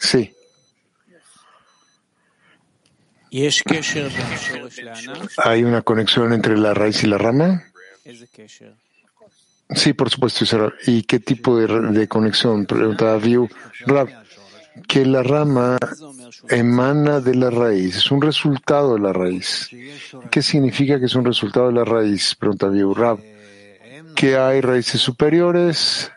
Sí. 0.00 0.32
¿Hay 5.44 5.64
una 5.64 5.82
conexión 5.82 6.32
entre 6.32 6.56
la 6.56 6.74
raíz 6.74 7.02
y 7.04 7.06
la 7.06 7.18
rama? 7.18 7.64
Sí, 9.70 9.92
por 9.92 10.10
supuesto. 10.10 10.44
¿Y 10.86 11.02
qué 11.02 11.20
tipo 11.20 11.58
de, 11.58 12.08
conexión? 12.08 12.66
Preguntaba 12.66 13.16
View. 13.18 13.48
que 14.86 15.04
la 15.04 15.22
rama 15.22 15.76
emana 16.48 17.20
de 17.20 17.34
la 17.34 17.50
raíz, 17.50 17.96
es 17.96 18.10
un 18.10 18.22
resultado 18.22 18.94
de 18.94 19.00
la 19.00 19.12
raíz. 19.12 19.68
¿Qué 20.30 20.40
significa 20.40 20.98
que 20.98 21.06
es 21.06 21.14
un 21.14 21.24
resultado 21.24 21.68
de 21.68 21.74
la 21.74 21.84
raíz? 21.84 22.34
Pregunta 22.34 22.68
View. 22.68 22.94
Rab, 22.94 23.18
que 24.14 24.36
hay 24.36 24.60
raíces 24.60 25.00
superiores 25.00 26.10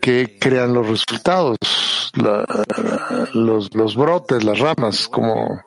que 0.00 0.38
crean 0.40 0.74
los 0.74 0.88
resultados, 0.88 1.56
los, 2.12 3.74
los 3.74 3.96
brotes, 3.96 4.44
las 4.44 4.58
ramas, 4.58 5.08
como 5.08 5.60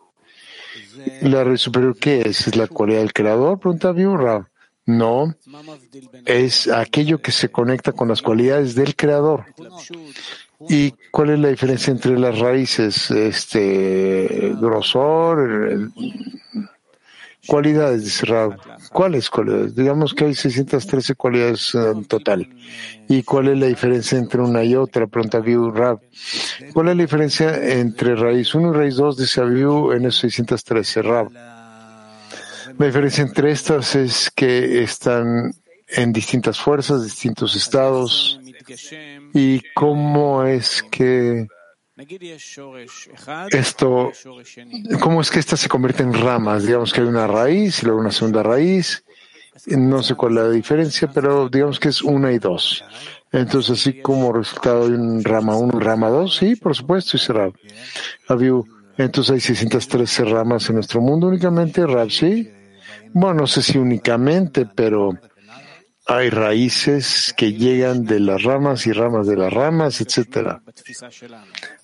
la 1.22 1.44
raíz 1.44 1.62
superior, 1.62 1.96
¿qué 1.98 2.22
es? 2.22 2.48
¿Es 2.48 2.56
la 2.56 2.68
cualidad 2.68 3.00
del 3.00 3.14
creador? 3.14 3.60
Pregunta 3.60 3.92
Viurra. 3.92 4.50
No, 4.88 5.34
es 6.26 6.68
aquello 6.68 7.20
que 7.20 7.32
se 7.32 7.50
conecta 7.50 7.92
con 7.92 8.08
las 8.08 8.22
cualidades 8.22 8.76
del 8.76 8.96
creador. 8.96 9.46
¿Y 10.70 10.92
cuál 11.12 11.32
es 11.32 11.40
la 11.40 11.48
diferencia 11.48 11.92
entre 11.92 12.20
las 12.20 12.38
raíces? 12.38 13.10
Este 13.10 14.54
grosor, 14.62 15.90
Cualidades, 17.48 18.04
dice 18.04 18.26
Rab. 18.26 18.58
¿Cuáles 18.92 19.30
cualidades? 19.30 19.76
Digamos 19.76 20.14
que 20.14 20.26
hay 20.26 20.36
613 20.36 21.16
cualidades 21.16 21.76
en 21.76 22.06
total. 22.06 22.48
¿Y 23.08 23.24
cuál 23.24 23.50
es 23.50 23.60
la 23.60 23.68
diferencia 23.68 24.18
entre 24.18 24.42
una 24.42 24.64
y 24.64 24.76
otra? 24.76 25.08
Pregunta 25.08 25.40
View 25.40 25.72
Rab. 25.72 26.00
¿Cuál 26.74 26.90
es 26.90 26.96
la 26.96 27.04
diferencia 27.04 27.72
entre 27.80 28.16
raíz 28.16 28.56
1 28.56 28.70
y 28.70 28.78
raíz 28.78 28.96
2? 28.96 29.18
Dice 29.18 29.44
View 29.46 29.92
en 29.92 30.06
esos 30.06 30.22
613, 30.22 31.02
Rab. 31.02 31.32
La 32.78 32.86
diferencia 32.86 33.24
entre 33.24 33.52
estas 33.52 33.96
es 33.96 34.32
que 34.32 34.84
están 34.84 35.54
en 35.88 36.12
distintas 36.12 36.60
fuerzas, 36.60 37.04
distintos 37.04 37.56
estados. 37.56 38.40
¿Y 39.34 39.62
cómo 39.74 40.44
es 40.44 40.84
que 40.84 41.48
esto, 43.52 44.12
¿cómo 45.00 45.22
es 45.22 45.32
que 45.32 45.40
esta 45.40 45.56
se 45.56 45.70
convierte 45.70 46.04
en 46.04 46.14
ramas? 46.14 46.66
Digamos 46.66 46.92
que 46.92 47.02
hay 47.02 47.08
una 47.08 47.26
raíz 47.26 47.82
y 47.82 47.86
luego 47.86 48.02
una 48.02 48.12
segunda 48.12 48.44
raíz. 48.44 49.04
No 49.68 50.04
sé 50.04 50.16
cuál 50.16 50.38
es 50.38 50.44
la 50.44 50.50
diferencia, 50.50 51.10
pero 51.14 51.48
digamos 51.48 51.80
que 51.80 51.88
es 51.88 52.02
una 52.02 52.34
y 52.34 52.40
dos. 52.40 52.84
Entonces, 53.32 53.80
así 53.80 54.02
como 54.02 54.34
resultado 54.34 54.90
de 54.90 54.96
un 54.96 55.24
rama 55.24 55.56
1, 55.56 55.80
rama 55.80 56.10
2, 56.10 56.36
sí, 56.36 56.56
por 56.56 56.76
supuesto, 56.76 57.16
y 57.16 57.20
cerrado. 57.20 57.54
Entonces 58.98 59.34
hay 59.34 59.40
613 59.40 60.26
ramas 60.26 60.70
en 60.70 60.76
nuestro 60.76 61.02
mundo 61.02 61.28
únicamente, 61.28 61.86
Rab, 61.86 62.10
sí. 62.12 62.50
Bueno, 63.14 63.42
no 63.42 63.48
sé 63.48 63.62
si 63.62 63.78
únicamente, 63.78 64.66
pero 64.66 65.18
hay 66.08 66.30
raíces 66.30 67.34
que 67.36 67.54
llegan 67.54 68.06
de 68.06 68.20
las 68.20 68.44
ramas 68.44 68.86
y 68.86 68.92
ramas 68.92 69.26
de 69.26 69.38
las 69.38 69.52
ramas, 69.52 70.02
etcétera. 70.02 70.62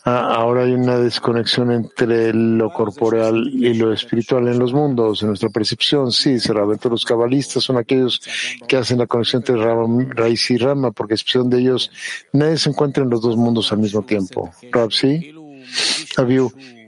Ah, 0.03 0.36
ahora 0.36 0.63
hay 0.63 0.74
una 0.74 0.97
desconexión 0.97 1.72
entre 1.72 2.34
lo 2.34 2.72
corporal 2.72 3.49
y 3.51 3.74
lo 3.74 3.91
espiritual 3.91 4.47
en 4.47 4.59
los 4.59 4.74
mundos, 4.74 5.22
en 5.24 5.30
nuestra 5.30 5.49
percepción. 5.49 6.11
Sí, 6.11 6.38
realmente 6.38 6.89
los 6.89 7.03
cabalistas 7.03 7.63
son 7.63 7.78
aquellos 7.78 8.22
que 8.67 8.78
hacen 8.78 8.99
la 8.99 9.07
conexión 9.07 9.43
entre 9.45 10.13
raíz 10.13 10.51
y 10.51 10.57
rama, 10.57 10.91
porque 10.91 11.15
excepción 11.15 11.49
de 11.49 11.59
ellos 11.59 11.91
nadie 12.32 12.57
se 12.57 12.69
encuentra 12.69 13.03
en 13.03 13.09
los 13.09 13.22
dos 13.22 13.36
mundos 13.38 13.72
al 13.72 13.80
mismo 13.80 14.03
tiempo. 14.03 14.51
Rab, 14.72 14.91
sí. 14.91 15.34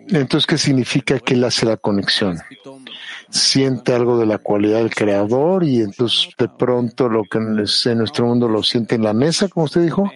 Entonces, 0.09 0.45
¿qué 0.45 0.57
significa 0.57 1.17
que 1.19 1.33
él 1.33 1.43
hace 1.43 1.65
la 1.65 1.77
conexión? 1.77 2.37
Siente 3.29 3.93
algo 3.93 4.17
de 4.17 4.25
la 4.25 4.37
cualidad 4.37 4.79
del 4.79 4.93
creador 4.93 5.63
y 5.63 5.81
entonces 5.81 6.29
de 6.37 6.47
pronto 6.49 7.09
lo 7.09 7.23
que 7.23 7.37
en 7.37 7.55
nuestro 7.97 8.25
mundo 8.25 8.47
lo 8.47 8.63
siente 8.63 8.95
en 8.95 9.03
la 9.03 9.13
mesa, 9.13 9.47
como 9.47 9.65
usted 9.65 9.81
dijo. 9.81 10.11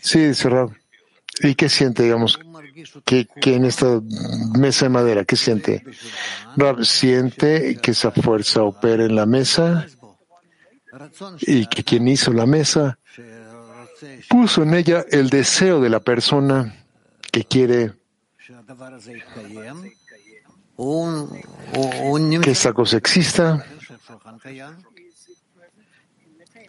Sí, 0.00 0.20
dice 0.20 0.48
Rab. 0.48 0.70
¿Y 1.42 1.54
qué 1.54 1.68
siente, 1.68 2.02
digamos, 2.02 2.38
que, 3.04 3.26
que 3.40 3.54
en 3.56 3.66
esta 3.66 4.00
mesa 4.58 4.86
de 4.86 4.88
madera, 4.90 5.24
qué 5.24 5.36
siente? 5.36 5.84
Rab 6.56 6.84
siente 6.84 7.76
que 7.82 7.90
esa 7.90 8.10
fuerza 8.10 8.62
opera 8.62 9.04
en 9.04 9.14
la 9.14 9.26
mesa 9.26 9.86
y 11.42 11.66
que 11.66 11.84
quien 11.84 12.08
hizo 12.08 12.32
la 12.32 12.46
mesa 12.46 12.98
puso 14.28 14.62
en 14.62 14.74
ella 14.74 15.04
el 15.10 15.30
deseo 15.30 15.80
de 15.80 15.90
la 15.90 16.00
persona 16.00 16.74
que 17.30 17.44
quiere 17.44 17.92
que 22.42 22.50
esta 22.50 22.72
cosa 22.72 22.96
exista 22.96 23.64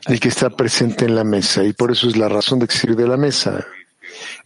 y 0.08 0.20
que 0.20 0.30
está 0.30 0.50
presente 0.50 1.06
en 1.06 1.16
la 1.16 1.24
mesa. 1.24 1.64
Y 1.64 1.74
por 1.74 1.92
eso 1.92 2.08
es 2.08 2.18
la 2.18 2.30
razón 2.30 2.60
de 2.60 2.66
existir 2.66 2.96
de 2.96 3.08
la 3.08 3.18
mesa. 3.18 3.66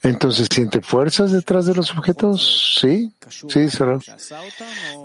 Entonces, 0.03 0.47
¿siente 0.51 0.82
fuerzas 0.82 1.32
detrás 1.32 1.68
de 1.68 1.76
los 1.76 1.91
objetos? 1.91 2.78
Sí, 2.82 3.14
sí, 3.30 3.70
será. 3.70 3.99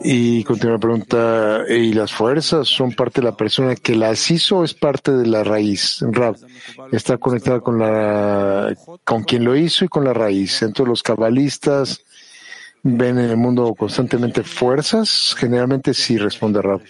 Y 0.02 0.42
continúa 0.44 0.74
la 0.74 0.80
pregunta, 0.80 1.64
¿y 1.68 1.92
las 1.92 2.12
fuerzas 2.12 2.66
son 2.66 2.92
parte 2.92 3.20
de 3.20 3.26
la 3.26 3.36
persona 3.36 3.76
que 3.76 3.94
las 3.94 4.30
hizo 4.30 4.58
o 4.58 4.64
es 4.64 4.72
parte 4.72 5.12
de 5.12 5.26
la 5.26 5.44
raíz? 5.44 5.98
Rab, 6.00 6.36
está 6.92 7.18
conectada 7.18 7.60
con 7.60 7.78
la, 7.78 8.74
con 9.04 9.24
quien 9.24 9.44
lo 9.44 9.54
hizo 9.54 9.84
y 9.84 9.88
con 9.88 10.04
la 10.04 10.14
raíz. 10.14 10.62
Entonces, 10.62 10.88
los 10.88 11.02
cabalistas 11.02 12.00
¿Ven 12.82 13.18
en 13.18 13.30
el 13.30 13.36
mundo 13.36 13.74
constantemente 13.74 14.44
fuerzas? 14.44 15.34
Generalmente 15.36 15.92
sí, 15.92 16.18
responde 16.18 16.62
Rab. 16.62 16.80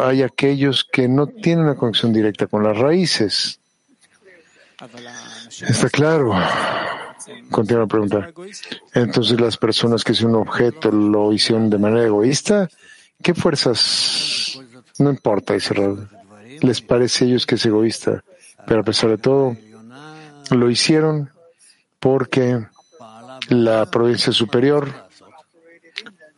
Hay 0.00 0.22
aquellos 0.22 0.84
que 0.84 1.08
no 1.08 1.26
tienen 1.26 1.64
una 1.64 1.74
conexión 1.74 2.12
directa 2.12 2.46
con 2.46 2.62
las 2.62 2.76
raíces. 2.76 3.58
Está 5.68 5.90
claro. 5.90 6.32
Continúa 7.50 7.82
la 7.82 7.88
pregunta. 7.88 8.30
Entonces, 8.94 9.40
las 9.40 9.56
personas 9.56 10.04
que 10.04 10.14
son 10.14 10.30
un 10.30 10.42
objeto 10.42 10.90
lo 10.92 11.32
hicieron 11.32 11.68
de 11.68 11.78
manera 11.78 12.06
egoísta. 12.06 12.68
¿Qué 13.22 13.34
fuerzas? 13.34 14.60
No 14.98 15.10
importa, 15.10 15.54
dice 15.54 15.74
Rab. 15.74 16.08
Les 16.60 16.80
parece 16.80 17.24
a 17.24 17.28
ellos 17.28 17.46
que 17.46 17.56
es 17.56 17.66
egoísta, 17.66 18.22
pero 18.66 18.80
a 18.80 18.84
pesar 18.84 19.10
de 19.10 19.18
todo, 19.18 19.56
lo 20.50 20.70
hicieron 20.70 21.30
porque 21.98 22.64
la 23.50 23.86
provincia 23.86 24.32
superior 24.32 24.88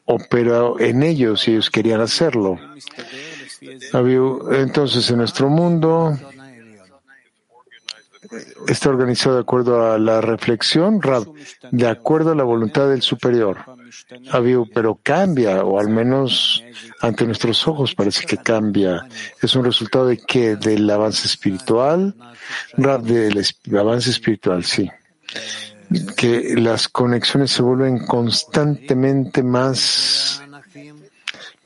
operó 0.07 0.81
en 0.81 1.03
ellos 1.03 1.47
y 1.47 1.53
ellos 1.53 1.71
querían 1.71 2.01
hacerlo. 2.01 2.59
Entonces, 4.53 5.09
en 5.11 5.19
nuestro 5.19 5.49
mundo 5.49 6.19
está 8.67 8.89
organizado 8.89 9.37
de 9.37 9.43
acuerdo 9.43 9.93
a 9.93 9.99
la 9.99 10.21
reflexión, 10.21 11.01
de 11.71 11.87
acuerdo 11.87 12.33
a 12.33 12.35
la 12.35 12.45
voluntad 12.45 12.89
del 12.89 13.03
superior. 13.03 13.59
Pero 14.75 14.99
cambia, 15.03 15.63
o 15.65 15.79
al 15.79 15.89
menos 15.91 16.65
ante 17.01 17.27
nuestros 17.27 17.69
ojos 17.69 17.95
parece 17.95 18.25
que 18.25 18.39
cambia. 18.39 19.07
Es 19.41 19.55
un 19.55 19.65
resultado 19.65 20.07
de 20.07 20.17
que 20.17 20.57
del 20.57 20.89
avance 20.91 21.27
espiritual, 21.27 22.15
del 22.77 23.79
avance 23.79 24.11
espiritual, 24.11 24.65
sí 24.65 24.91
que 26.17 26.55
las 26.57 26.89
conexiones 26.89 27.51
se 27.51 27.63
vuelven 27.63 28.07
constantemente 28.07 29.43
más 29.43 30.43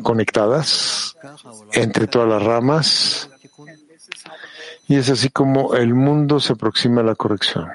conectadas 0.02 1.16
entre 1.72 2.06
todas 2.06 2.28
las 2.28 2.42
ramas 2.42 3.30
y 4.88 4.96
es 4.96 5.10
así 5.10 5.30
como 5.30 5.74
el 5.74 5.94
mundo 5.94 6.38
se 6.40 6.52
aproxima 6.52 7.00
a 7.00 7.04
la 7.04 7.14
corrección 7.14 7.68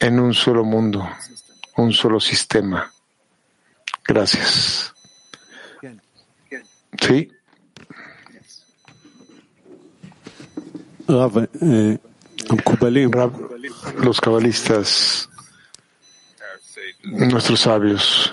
en 0.00 0.20
un 0.20 0.34
solo 0.34 0.64
mundo, 0.64 1.08
un 1.76 1.92
solo 1.92 2.20
sistema. 2.20 2.92
Gracias. 4.06 4.92
Sí. 7.00 7.30
Eh, 11.08 11.98
los 14.02 14.20
cabalistas, 14.20 15.28
nuestros 17.04 17.60
sabios, 17.60 18.32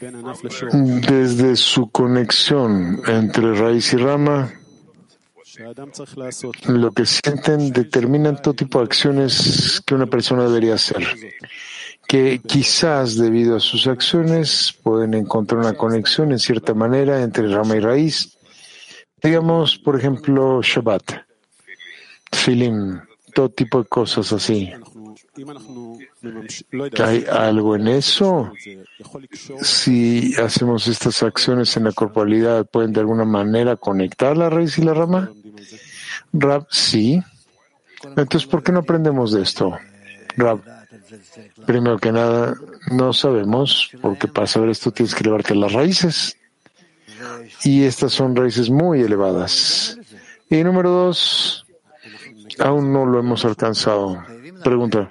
desde 0.00 1.56
su 1.56 1.90
conexión 1.90 3.02
entre 3.06 3.54
raíz 3.54 3.92
y 3.92 3.96
rama, 3.96 4.52
lo 6.66 6.92
que 6.92 7.04
sienten 7.04 7.72
determinan 7.72 8.40
todo 8.40 8.54
tipo 8.54 8.78
de 8.78 8.84
acciones 8.84 9.82
que 9.84 9.94
una 9.94 10.06
persona 10.06 10.44
debería 10.44 10.74
hacer, 10.74 11.04
que 12.06 12.40
quizás 12.46 13.16
debido 13.16 13.56
a 13.56 13.60
sus 13.60 13.86
acciones 13.88 14.72
pueden 14.82 15.14
encontrar 15.14 15.60
una 15.60 15.74
conexión 15.74 16.30
en 16.30 16.38
cierta 16.38 16.74
manera 16.74 17.22
entre 17.22 17.48
rama 17.48 17.76
y 17.76 17.80
raíz. 17.80 18.38
Digamos, 19.20 19.78
por 19.78 19.98
ejemplo, 19.98 20.60
Shabbat 20.62 21.27
filim, 22.32 23.00
todo 23.34 23.48
tipo 23.50 23.82
de 23.82 23.88
cosas 23.88 24.32
así. 24.32 24.72
¿Hay 27.02 27.24
algo 27.30 27.76
en 27.76 27.88
eso? 27.88 28.52
Si 29.60 30.34
hacemos 30.36 30.88
estas 30.88 31.22
acciones 31.22 31.76
en 31.76 31.84
la 31.84 31.92
corporalidad, 31.92 32.66
¿pueden 32.66 32.92
de 32.92 33.00
alguna 33.00 33.24
manera 33.24 33.76
conectar 33.76 34.36
la 34.36 34.50
raíz 34.50 34.78
y 34.78 34.82
la 34.82 34.94
rama? 34.94 35.30
Rab, 36.32 36.66
sí. 36.70 37.22
Entonces, 38.16 38.46
¿por 38.46 38.62
qué 38.62 38.72
no 38.72 38.80
aprendemos 38.80 39.32
de 39.32 39.42
esto? 39.42 39.78
Rab, 40.36 40.60
primero 41.66 41.98
que 41.98 42.12
nada, 42.12 42.54
no 42.90 43.12
sabemos, 43.12 43.90
porque 44.00 44.28
para 44.28 44.46
saber 44.46 44.70
esto 44.70 44.90
tienes 44.90 45.14
que 45.14 45.22
elevarte 45.22 45.54
las 45.54 45.72
raíces. 45.72 46.36
Y 47.64 47.84
estas 47.84 48.12
son 48.12 48.36
raíces 48.36 48.70
muy 48.70 49.00
elevadas. 49.00 49.98
Y 50.50 50.62
número 50.62 50.90
dos, 50.90 51.66
Aún 52.60 52.92
no 52.92 53.06
lo 53.06 53.18
hemos 53.20 53.44
alcanzado. 53.44 54.22
Pregunta. 54.62 55.10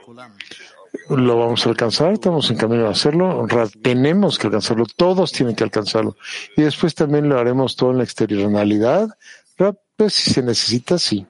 ¿Lo 1.10 1.38
vamos 1.38 1.66
a 1.66 1.70
alcanzar? 1.70 2.14
¿Estamos 2.14 2.50
en 2.52 2.58
camino 2.58 2.88
a 2.88 2.92
hacerlo? 2.92 3.48
Tenemos 3.82 4.38
que 4.38 4.48
alcanzarlo. 4.48 4.86
Todos 4.96 5.32
tienen 5.32 5.56
que 5.56 5.64
alcanzarlo. 5.64 6.18
Y 6.56 6.64
después 6.64 6.96
también 6.96 7.30
lo 7.30 7.40
haremos 7.40 7.76
todo 7.76 7.92
en 7.92 8.00
la 8.00 8.04
exterioralidad. 8.04 9.10
Pues 9.96 10.14
si 10.14 10.32
se 10.32 10.44
necesita, 10.44 11.00
sí. 11.00 11.26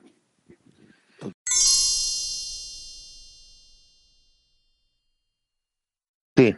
Sí. 6.36 6.56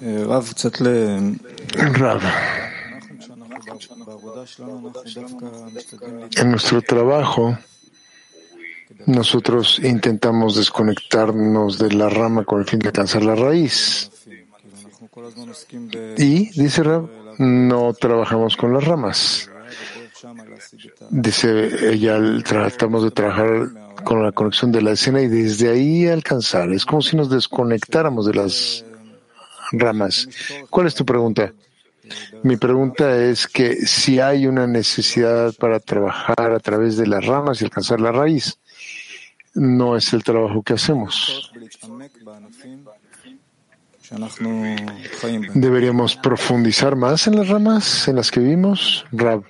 Eh, 0.00 0.24
Rav. 1.74 2.22
En 6.36 6.50
nuestro 6.50 6.82
trabajo, 6.82 7.58
nosotros 9.06 9.80
intentamos 9.82 10.56
desconectarnos 10.56 11.78
de 11.78 11.92
la 11.92 12.08
rama 12.08 12.44
con 12.44 12.60
el 12.60 12.66
fin 12.66 12.78
de 12.78 12.88
alcanzar 12.88 13.22
la 13.24 13.34
raíz. 13.34 14.10
Y, 16.16 16.50
dice 16.60 16.82
Rab, 16.82 17.08
no 17.38 17.92
trabajamos 17.94 18.56
con 18.56 18.72
las 18.72 18.84
ramas. 18.84 19.50
Dice 21.10 21.92
ella, 21.92 22.18
tratamos 22.44 23.04
de 23.04 23.10
trabajar 23.10 23.68
con 24.04 24.22
la 24.22 24.32
conexión 24.32 24.72
de 24.72 24.82
la 24.82 24.92
escena 24.92 25.20
y 25.20 25.28
desde 25.28 25.70
ahí 25.70 26.06
alcanzar. 26.08 26.70
Es 26.72 26.84
como 26.84 27.02
si 27.02 27.16
nos 27.16 27.30
desconectáramos 27.30 28.26
de 28.26 28.34
las 28.34 28.84
ramas. 29.72 30.28
¿Cuál 30.70 30.86
es 30.86 30.94
tu 30.94 31.04
pregunta? 31.04 31.52
Mi 32.42 32.56
pregunta 32.56 33.16
es 33.16 33.46
que 33.46 33.86
si 33.86 34.20
hay 34.20 34.46
una 34.46 34.66
necesidad 34.66 35.54
para 35.54 35.80
trabajar 35.80 36.52
a 36.52 36.58
través 36.58 36.96
de 36.96 37.06
las 37.06 37.24
ramas 37.24 37.60
y 37.60 37.64
alcanzar 37.64 38.00
la 38.00 38.12
raíz, 38.12 38.58
no 39.54 39.96
es 39.96 40.12
el 40.12 40.22
trabajo 40.22 40.62
que 40.62 40.74
hacemos. 40.74 41.50
¿Deberíamos 45.54 46.16
profundizar 46.16 46.96
más 46.96 47.26
en 47.26 47.36
las 47.36 47.48
ramas 47.48 48.08
en 48.08 48.16
las 48.16 48.30
que 48.30 48.40
vimos? 48.40 49.06
Rab, 49.12 49.44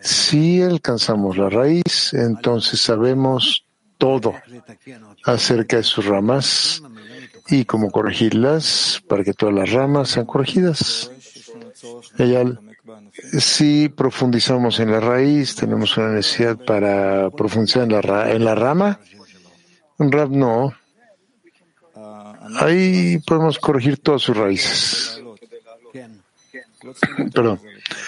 si 0.00 0.62
alcanzamos 0.62 1.36
la 1.36 1.50
raíz, 1.50 2.14
entonces 2.14 2.80
sabemos 2.80 3.66
todo 3.98 4.34
acerca 5.24 5.76
de 5.76 5.82
sus 5.82 6.06
ramas 6.06 6.82
y 7.48 7.66
cómo 7.66 7.90
corregirlas 7.90 9.02
para 9.06 9.22
que 9.22 9.34
todas 9.34 9.54
las 9.54 9.70
ramas 9.70 10.10
sean 10.10 10.24
corregidas 10.24 11.10
si 13.38 13.88
profundizamos 13.88 14.80
en 14.80 14.90
la 14.90 15.00
raíz, 15.00 15.56
tenemos 15.56 15.96
una 15.96 16.10
necesidad 16.10 16.56
para 16.56 17.30
profundizar 17.30 17.84
en 17.84 17.92
la, 17.92 18.30
en 18.30 18.44
la 18.44 18.54
rama. 18.54 19.00
Rab 19.98 20.30
no. 20.30 20.74
Ahí 22.60 23.18
podemos 23.26 23.58
corregir 23.58 23.98
todas 23.98 24.22
sus 24.22 24.36
raíces. 24.36 25.22
Perdón. 27.32 27.60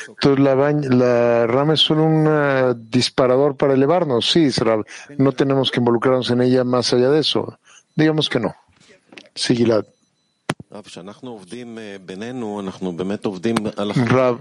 Entonces 0.09 0.45
la, 0.45 0.55
la, 0.55 1.47
rama 1.47 1.75
es 1.75 1.81
solo 1.81 2.05
un 2.05 2.91
disparador 2.91 3.57
para 3.57 3.75
elevarnos. 3.75 4.31
Sí, 4.31 4.49
no 5.17 5.33
tenemos 5.33 5.71
que 5.71 5.81
involucrarnos 5.81 6.31
en 6.31 6.43
ella 6.43 6.65
más 6.65 6.93
allá 6.93 7.11
de 7.11 7.21
eso. 7.21 7.59
Digamos 7.95 8.29
que 8.29 8.41
no. 8.41 8.55
Sigilad. 9.35 9.87
Rab, 14.07 14.39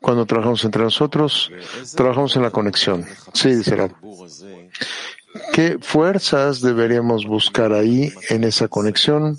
cuando 0.00 0.26
trabajamos 0.26 0.64
entre 0.64 0.82
nosotros, 0.82 1.50
trabajamos 1.94 2.34
en 2.36 2.42
la 2.42 2.50
conexión. 2.50 3.06
Sí, 3.32 3.54
dice 3.54 3.76
Rab. 3.76 3.92
¿Qué 5.52 5.78
fuerzas 5.80 6.60
deberíamos 6.60 7.26
buscar 7.26 7.72
ahí 7.72 8.12
en 8.28 8.44
esa 8.44 8.68
conexión 8.68 9.38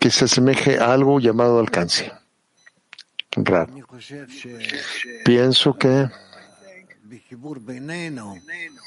que 0.00 0.10
se 0.10 0.24
asemeje 0.26 0.78
a 0.78 0.92
algo 0.92 1.20
llamado 1.20 1.58
alcance? 1.58 2.12
Rab. 3.36 3.68
Pienso 5.24 5.74
que 5.74 6.08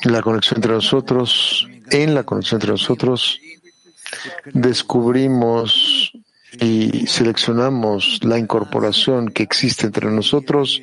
la 0.04 0.22
conexión 0.22 0.58
entre 0.58 0.74
nosotros, 0.74 1.68
en 1.92 2.16
la 2.16 2.24
conexión 2.24 2.60
entre 2.60 2.72
nosotros, 2.72 3.40
descubrimos 4.54 6.12
y 6.60 7.08
seleccionamos 7.08 8.20
la 8.24 8.38
incorporación 8.38 9.30
que 9.30 9.44
existe 9.44 9.88
entre 9.88 10.10
nosotros 10.10 10.82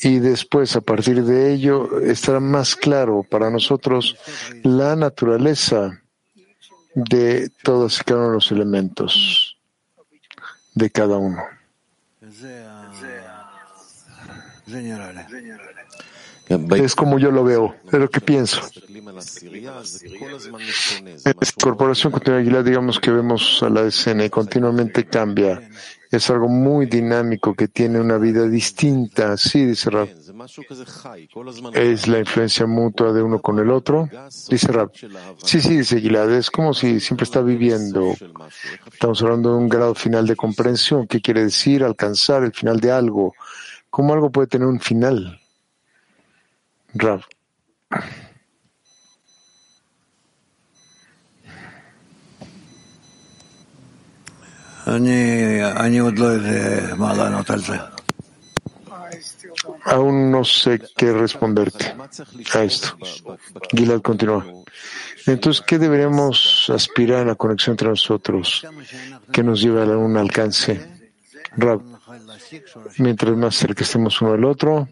y 0.00 0.18
después, 0.18 0.76
a 0.76 0.80
partir 0.80 1.24
de 1.24 1.52
ello, 1.52 2.00
estará 2.00 2.40
más 2.40 2.76
claro 2.76 3.24
para 3.28 3.50
nosotros 3.50 4.16
la 4.62 4.94
naturaleza 4.94 6.02
de 6.94 7.50
todos 7.62 8.00
y 8.00 8.04
cada 8.04 8.20
uno 8.20 8.28
de 8.28 8.34
los 8.34 8.52
elementos 8.52 9.56
de 10.74 10.90
cada 10.90 11.16
uno. 11.16 11.42
Es 16.48 16.94
como 16.94 17.18
yo 17.18 17.30
lo 17.30 17.42
veo, 17.42 17.74
es 17.86 17.98
lo 17.98 18.08
que 18.08 18.20
pienso. 18.20 18.60
En 22.26 22.34
Aguilar, 22.34 22.64
digamos 22.64 23.00
que 23.00 23.10
vemos 23.10 23.62
a 23.62 23.70
la 23.70 23.82
escena 23.82 24.24
y 24.24 24.30
continuamente 24.30 25.06
cambia. 25.06 25.60
Es 26.10 26.30
algo 26.30 26.48
muy 26.48 26.86
dinámico 26.86 27.52
que 27.54 27.66
tiene 27.66 28.00
una 28.00 28.16
vida 28.16 28.46
distinta. 28.46 29.36
Sí, 29.36 29.64
dice 29.64 29.90
Rab. 29.90 30.08
Es 31.74 32.06
la 32.06 32.20
influencia 32.20 32.66
mutua 32.66 33.12
de 33.12 33.22
uno 33.22 33.40
con 33.40 33.58
el 33.58 33.70
otro. 33.70 34.08
Dice 34.48 34.70
Rab. 34.70 34.92
Sí, 35.42 35.60
sí, 35.60 35.78
dice 35.78 36.00
Gilad. 36.00 36.32
Es 36.32 36.50
como 36.50 36.74
si 36.74 37.00
siempre 37.00 37.24
está 37.24 37.40
viviendo. 37.40 38.14
Estamos 38.92 39.20
hablando 39.22 39.50
de 39.50 39.56
un 39.56 39.68
grado 39.68 39.96
final 39.96 40.26
de 40.28 40.36
comprensión. 40.36 41.08
¿Qué 41.08 41.20
quiere 41.20 41.42
decir? 41.42 41.82
Alcanzar 41.82 42.44
el 42.44 42.52
final 42.52 42.78
de 42.78 42.92
algo. 42.92 43.34
¿Cómo 43.90 44.14
algo 44.14 44.30
puede 44.30 44.46
tener 44.46 44.68
un 44.68 44.78
final? 44.78 45.40
Rab. 46.98 47.20
Aún 59.84 60.30
no 60.30 60.44
sé 60.44 60.80
qué 60.96 61.12
responderte 61.12 61.94
a 62.54 62.62
esto. 62.62 62.96
Gilad 63.70 64.00
continúa. 64.00 64.46
Entonces, 65.26 65.64
¿qué 65.66 65.78
deberíamos 65.78 66.70
aspirar 66.70 67.22
a 67.22 67.24
la 67.24 67.34
conexión 67.34 67.74
entre 67.74 67.88
nosotros 67.88 68.66
que 69.32 69.42
nos 69.42 69.60
lleve 69.60 69.82
a 69.82 69.96
un 69.96 70.16
alcance? 70.16 70.88
Rab, 71.56 71.82
mientras 72.98 73.36
más 73.36 73.54
cerca 73.56 73.82
estemos 73.82 74.20
uno 74.22 74.32
del 74.32 74.44
otro, 74.44 74.88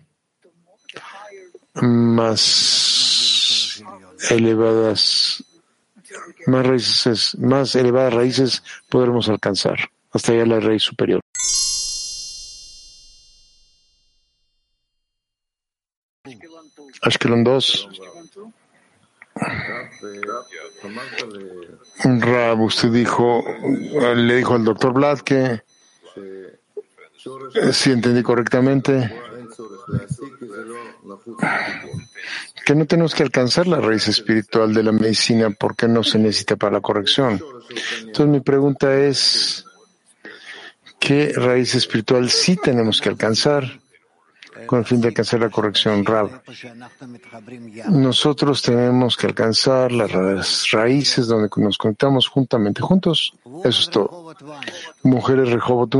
más 1.74 3.64
elevadas 4.30 5.44
más 6.46 6.66
raíces, 6.66 7.36
más 7.38 7.74
elevadas 7.74 8.14
raíces 8.14 8.62
podremos 8.88 9.28
alcanzar, 9.28 9.78
hasta 10.12 10.32
allá 10.32 10.46
la 10.46 10.60
raíz 10.60 10.82
superior. 10.82 11.20
Ashkelon 17.02 17.44
2. 17.44 17.88
Rab, 22.04 22.60
usted 22.60 22.88
dijo, 22.90 23.44
le 24.16 24.36
dijo 24.36 24.54
al 24.54 24.64
doctor 24.64 24.92
Vlad 24.92 25.20
que 25.20 25.62
si 27.72 27.90
entendí 27.90 28.22
correctamente, 28.22 29.10
que 32.64 32.74
no 32.74 32.86
tenemos 32.86 33.14
que 33.14 33.22
alcanzar 33.22 33.66
la 33.66 33.80
raíz 33.80 34.08
espiritual 34.08 34.72
de 34.72 34.82
la 34.82 34.92
medicina 34.92 35.50
porque 35.50 35.86
no 35.86 36.02
se 36.02 36.18
necesita 36.18 36.56
para 36.56 36.72
la 36.72 36.80
corrección. 36.80 37.40
Entonces 38.00 38.26
mi 38.26 38.40
pregunta 38.40 38.94
es, 38.96 39.64
¿qué 40.98 41.32
raíz 41.34 41.74
espiritual 41.74 42.30
sí 42.30 42.56
tenemos 42.56 43.00
que 43.00 43.10
alcanzar 43.10 43.80
con 44.66 44.78
el 44.78 44.84
fin 44.86 45.00
de 45.00 45.08
alcanzar 45.08 45.40
la 45.40 45.50
corrección? 45.50 46.06
Rab. 46.06 46.42
Nosotros 47.90 48.62
tenemos 48.62 49.16
que 49.16 49.26
alcanzar 49.26 49.92
las 49.92 50.70
raíces 50.70 51.26
donde 51.26 51.50
nos 51.56 51.76
conectamos 51.76 52.28
juntamente 52.28 52.80
juntos. 52.80 53.34
Eso 53.62 53.80
es 53.80 53.90
todo. 53.90 54.34
Mujeres 55.02 55.50
Rehoboth 55.50 55.94